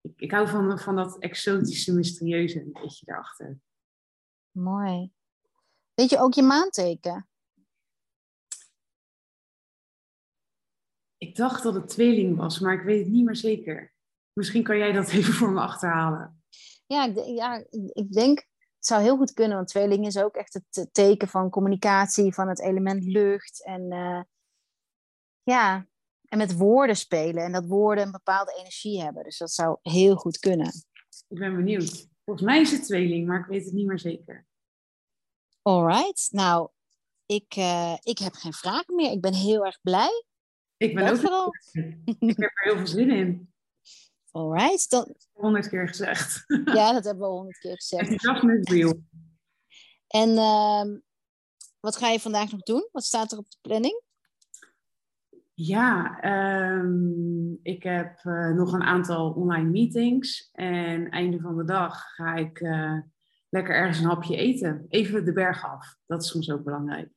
Ik, 0.00 0.20
ik 0.20 0.30
hou 0.30 0.48
van, 0.48 0.78
van 0.78 0.96
dat 0.96 1.18
exotische, 1.18 1.94
mysterieuze 1.94 2.60
een 2.60 2.72
beetje 2.72 3.06
daarachter. 3.06 3.60
Mooi. 4.50 5.12
Weet 5.94 6.10
je 6.10 6.18
ook 6.18 6.34
je 6.34 6.42
maanteken? 6.42 7.28
Ik 11.16 11.36
dacht 11.36 11.62
dat 11.62 11.74
het 11.74 11.88
tweeling 11.88 12.36
was, 12.36 12.58
maar 12.58 12.74
ik 12.74 12.82
weet 12.82 13.04
het 13.04 13.12
niet 13.12 13.24
meer 13.24 13.36
zeker. 13.36 13.92
Misschien 14.32 14.62
kan 14.62 14.78
jij 14.78 14.92
dat 14.92 15.10
even 15.12 15.34
voor 15.34 15.50
me 15.50 15.60
achterhalen. 15.60 16.42
Ja, 16.86 17.04
ik, 17.04 17.16
ja, 17.26 17.64
ik 17.92 18.12
denk, 18.12 18.38
het 18.76 18.86
zou 18.86 19.02
heel 19.02 19.16
goed 19.16 19.32
kunnen, 19.32 19.56
want 19.56 19.68
tweeling 19.68 20.06
is 20.06 20.18
ook 20.18 20.34
echt 20.34 20.54
het 20.54 20.88
teken 20.94 21.28
van 21.28 21.50
communicatie, 21.50 22.34
van 22.34 22.48
het 22.48 22.60
element 22.60 23.04
lucht. 23.04 23.64
En 23.64 23.92
uh, 23.92 24.22
ja, 25.42 25.86
en 26.32 26.38
met 26.38 26.56
woorden 26.56 26.96
spelen. 26.96 27.44
En 27.44 27.52
dat 27.52 27.66
woorden 27.66 28.04
een 28.04 28.10
bepaalde 28.10 28.54
energie 28.58 29.02
hebben. 29.02 29.24
Dus 29.24 29.38
dat 29.38 29.52
zou 29.52 29.78
heel 29.82 30.16
goed 30.16 30.38
kunnen. 30.38 30.66
Ik 31.28 31.38
ben 31.38 31.56
benieuwd. 31.56 32.08
Volgens 32.24 32.46
mij 32.46 32.60
is 32.60 32.70
het 32.70 32.84
tweeling, 32.84 33.26
maar 33.26 33.40
ik 33.40 33.46
weet 33.46 33.64
het 33.64 33.72
niet 33.72 33.86
meer 33.86 33.98
zeker. 33.98 34.46
Alright. 35.62 36.28
Nou, 36.30 36.68
ik, 37.26 37.56
uh, 37.56 37.96
ik 38.00 38.18
heb 38.18 38.32
geen 38.34 38.52
vragen 38.52 38.94
meer. 38.94 39.10
Ik 39.10 39.20
ben 39.20 39.34
heel 39.34 39.64
erg 39.64 39.80
blij. 39.80 40.24
Ik 40.76 40.94
ben 40.94 41.32
ook. 41.32 41.56
Ik 42.18 42.36
heb 42.36 42.50
er 42.54 42.62
heel 42.62 42.76
veel 42.76 42.86
zin 42.86 43.10
in. 43.10 43.52
Alright. 44.30 44.90
Dan... 44.90 45.14
Honderd 45.32 45.68
keer 45.68 45.88
gezegd. 45.88 46.44
Ja, 46.74 46.92
dat 46.92 47.04
hebben 47.04 47.28
we 47.28 47.34
honderd 47.34 47.58
keer 47.58 47.76
gezegd. 47.76 48.24
Real. 48.68 49.02
En 50.06 50.28
uh, 50.28 50.98
wat 51.80 51.96
ga 51.96 52.08
je 52.08 52.20
vandaag 52.20 52.50
nog 52.50 52.62
doen? 52.62 52.88
Wat 52.92 53.04
staat 53.04 53.32
er 53.32 53.38
op 53.38 53.50
de 53.50 53.58
planning? 53.60 54.02
Ja, 55.54 56.18
um, 56.74 57.58
ik 57.62 57.82
heb 57.82 58.24
uh, 58.24 58.48
nog 58.48 58.72
een 58.72 58.82
aantal 58.82 59.32
online 59.32 59.70
meetings. 59.70 60.48
En 60.52 61.10
einde 61.10 61.40
van 61.40 61.56
de 61.56 61.64
dag 61.64 62.14
ga 62.14 62.34
ik 62.34 62.60
uh, 62.60 62.98
lekker 63.48 63.74
ergens 63.74 63.98
een 63.98 64.08
hapje 64.08 64.36
eten. 64.36 64.86
Even 64.88 65.24
de 65.24 65.32
berg 65.32 65.64
af. 65.64 65.96
Dat 66.06 66.22
is 66.22 66.28
soms 66.28 66.50
ook 66.50 66.64
belangrijk. 66.64 67.10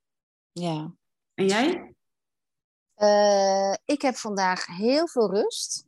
Ja. 0.52 0.94
En 1.34 1.46
jij? 1.46 1.96
Uh, 2.98 3.74
ik 3.86 4.02
heb 4.02 4.16
vandaag 4.16 4.66
heel 4.66 5.08
veel 5.08 5.34
rust. 5.34 5.88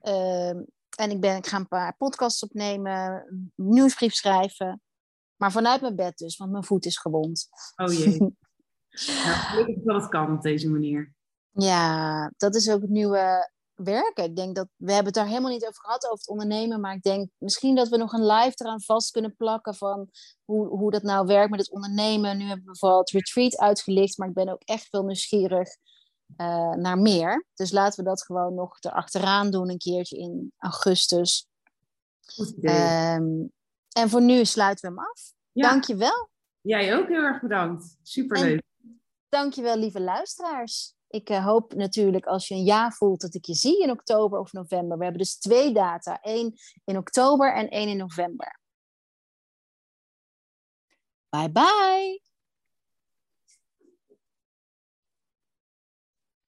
Ehm, 0.00 0.62
en 0.98 1.10
ik, 1.10 1.20
ben, 1.20 1.36
ik 1.36 1.46
ga 1.46 1.56
een 1.56 1.68
paar 1.68 1.96
podcasts 1.96 2.42
opnemen, 2.42 3.26
nieuwsbrief 3.54 4.12
schrijven. 4.12 4.80
Maar 5.36 5.52
vanuit 5.52 5.80
mijn 5.80 5.96
bed 5.96 6.18
dus, 6.18 6.36
want 6.36 6.50
mijn 6.50 6.64
voet 6.64 6.84
is 6.84 6.98
gewond. 6.98 7.48
Oh 7.76 7.92
jee. 7.92 8.18
nou, 9.24 9.34
gelukkig 9.34 9.82
dat 9.84 10.00
het 10.00 10.10
kan 10.10 10.32
op 10.32 10.42
deze 10.42 10.70
manier. 10.70 11.15
Ja, 11.56 12.32
dat 12.36 12.54
is 12.54 12.70
ook 12.70 12.80
het 12.80 12.90
nieuwe 12.90 13.50
werken. 13.74 14.24
Ik 14.24 14.36
denk 14.36 14.56
dat 14.56 14.68
we 14.76 14.92
hebben 14.92 15.12
het 15.12 15.14
daar 15.14 15.26
helemaal 15.26 15.50
niet 15.50 15.66
over 15.66 15.80
gehad, 15.80 16.04
over 16.04 16.18
het 16.18 16.28
ondernemen. 16.28 16.80
Maar 16.80 16.94
ik 16.94 17.02
denk 17.02 17.30
misschien 17.38 17.74
dat 17.74 17.88
we 17.88 17.96
nog 17.96 18.12
een 18.12 18.26
live 18.26 18.54
eraan 18.54 18.82
vast 18.82 19.10
kunnen 19.10 19.36
plakken 19.36 19.74
van 19.74 20.10
hoe, 20.44 20.66
hoe 20.66 20.90
dat 20.90 21.02
nou 21.02 21.26
werkt 21.26 21.50
met 21.50 21.60
het 21.60 21.70
ondernemen. 21.70 22.36
Nu 22.36 22.44
hebben 22.44 22.64
we 22.64 22.70
bijvoorbeeld 22.70 23.10
retreat 23.10 23.56
uitgelicht, 23.56 24.18
maar 24.18 24.28
ik 24.28 24.34
ben 24.34 24.48
ook 24.48 24.62
echt 24.62 24.88
veel 24.88 25.04
nieuwsgierig 25.04 25.68
uh, 26.36 26.72
naar 26.72 26.98
meer. 26.98 27.46
Dus 27.54 27.70
laten 27.70 28.04
we 28.04 28.10
dat 28.10 28.22
gewoon 28.22 28.54
nog 28.54 28.76
erachteraan 28.80 29.50
doen, 29.50 29.70
een 29.70 29.78
keertje 29.78 30.16
in 30.16 30.52
augustus. 30.58 31.46
Um, 32.60 33.52
en 33.92 34.08
voor 34.08 34.22
nu 34.22 34.44
sluiten 34.44 34.88
we 34.88 34.96
hem 34.96 35.06
af. 35.08 35.32
Ja. 35.52 35.70
Dankjewel. 35.70 36.28
Jij 36.60 36.96
ook 36.96 37.08
heel 37.08 37.22
erg 37.22 37.40
bedankt. 37.40 37.96
Superleuk. 38.02 38.62
En 38.82 39.00
dankjewel, 39.28 39.76
lieve 39.76 40.00
luisteraars. 40.00 40.95
Ik 41.08 41.30
uh, 41.30 41.44
hoop 41.44 41.74
natuurlijk 41.74 42.26
als 42.26 42.48
je 42.48 42.54
een 42.54 42.64
ja 42.64 42.90
voelt 42.90 43.20
dat 43.20 43.34
ik 43.34 43.44
je 43.44 43.54
zie 43.54 43.82
in 43.82 43.90
oktober 43.90 44.38
of 44.38 44.52
november. 44.52 44.98
We 44.98 45.04
hebben 45.04 45.22
dus 45.22 45.38
twee 45.38 45.72
data. 45.72 46.20
één 46.20 46.54
in 46.84 46.96
oktober 46.96 47.54
en 47.54 47.68
één 47.68 47.88
in 47.88 47.96
november. 47.96 48.60
Bye 51.28 51.50
bye. 51.50 52.20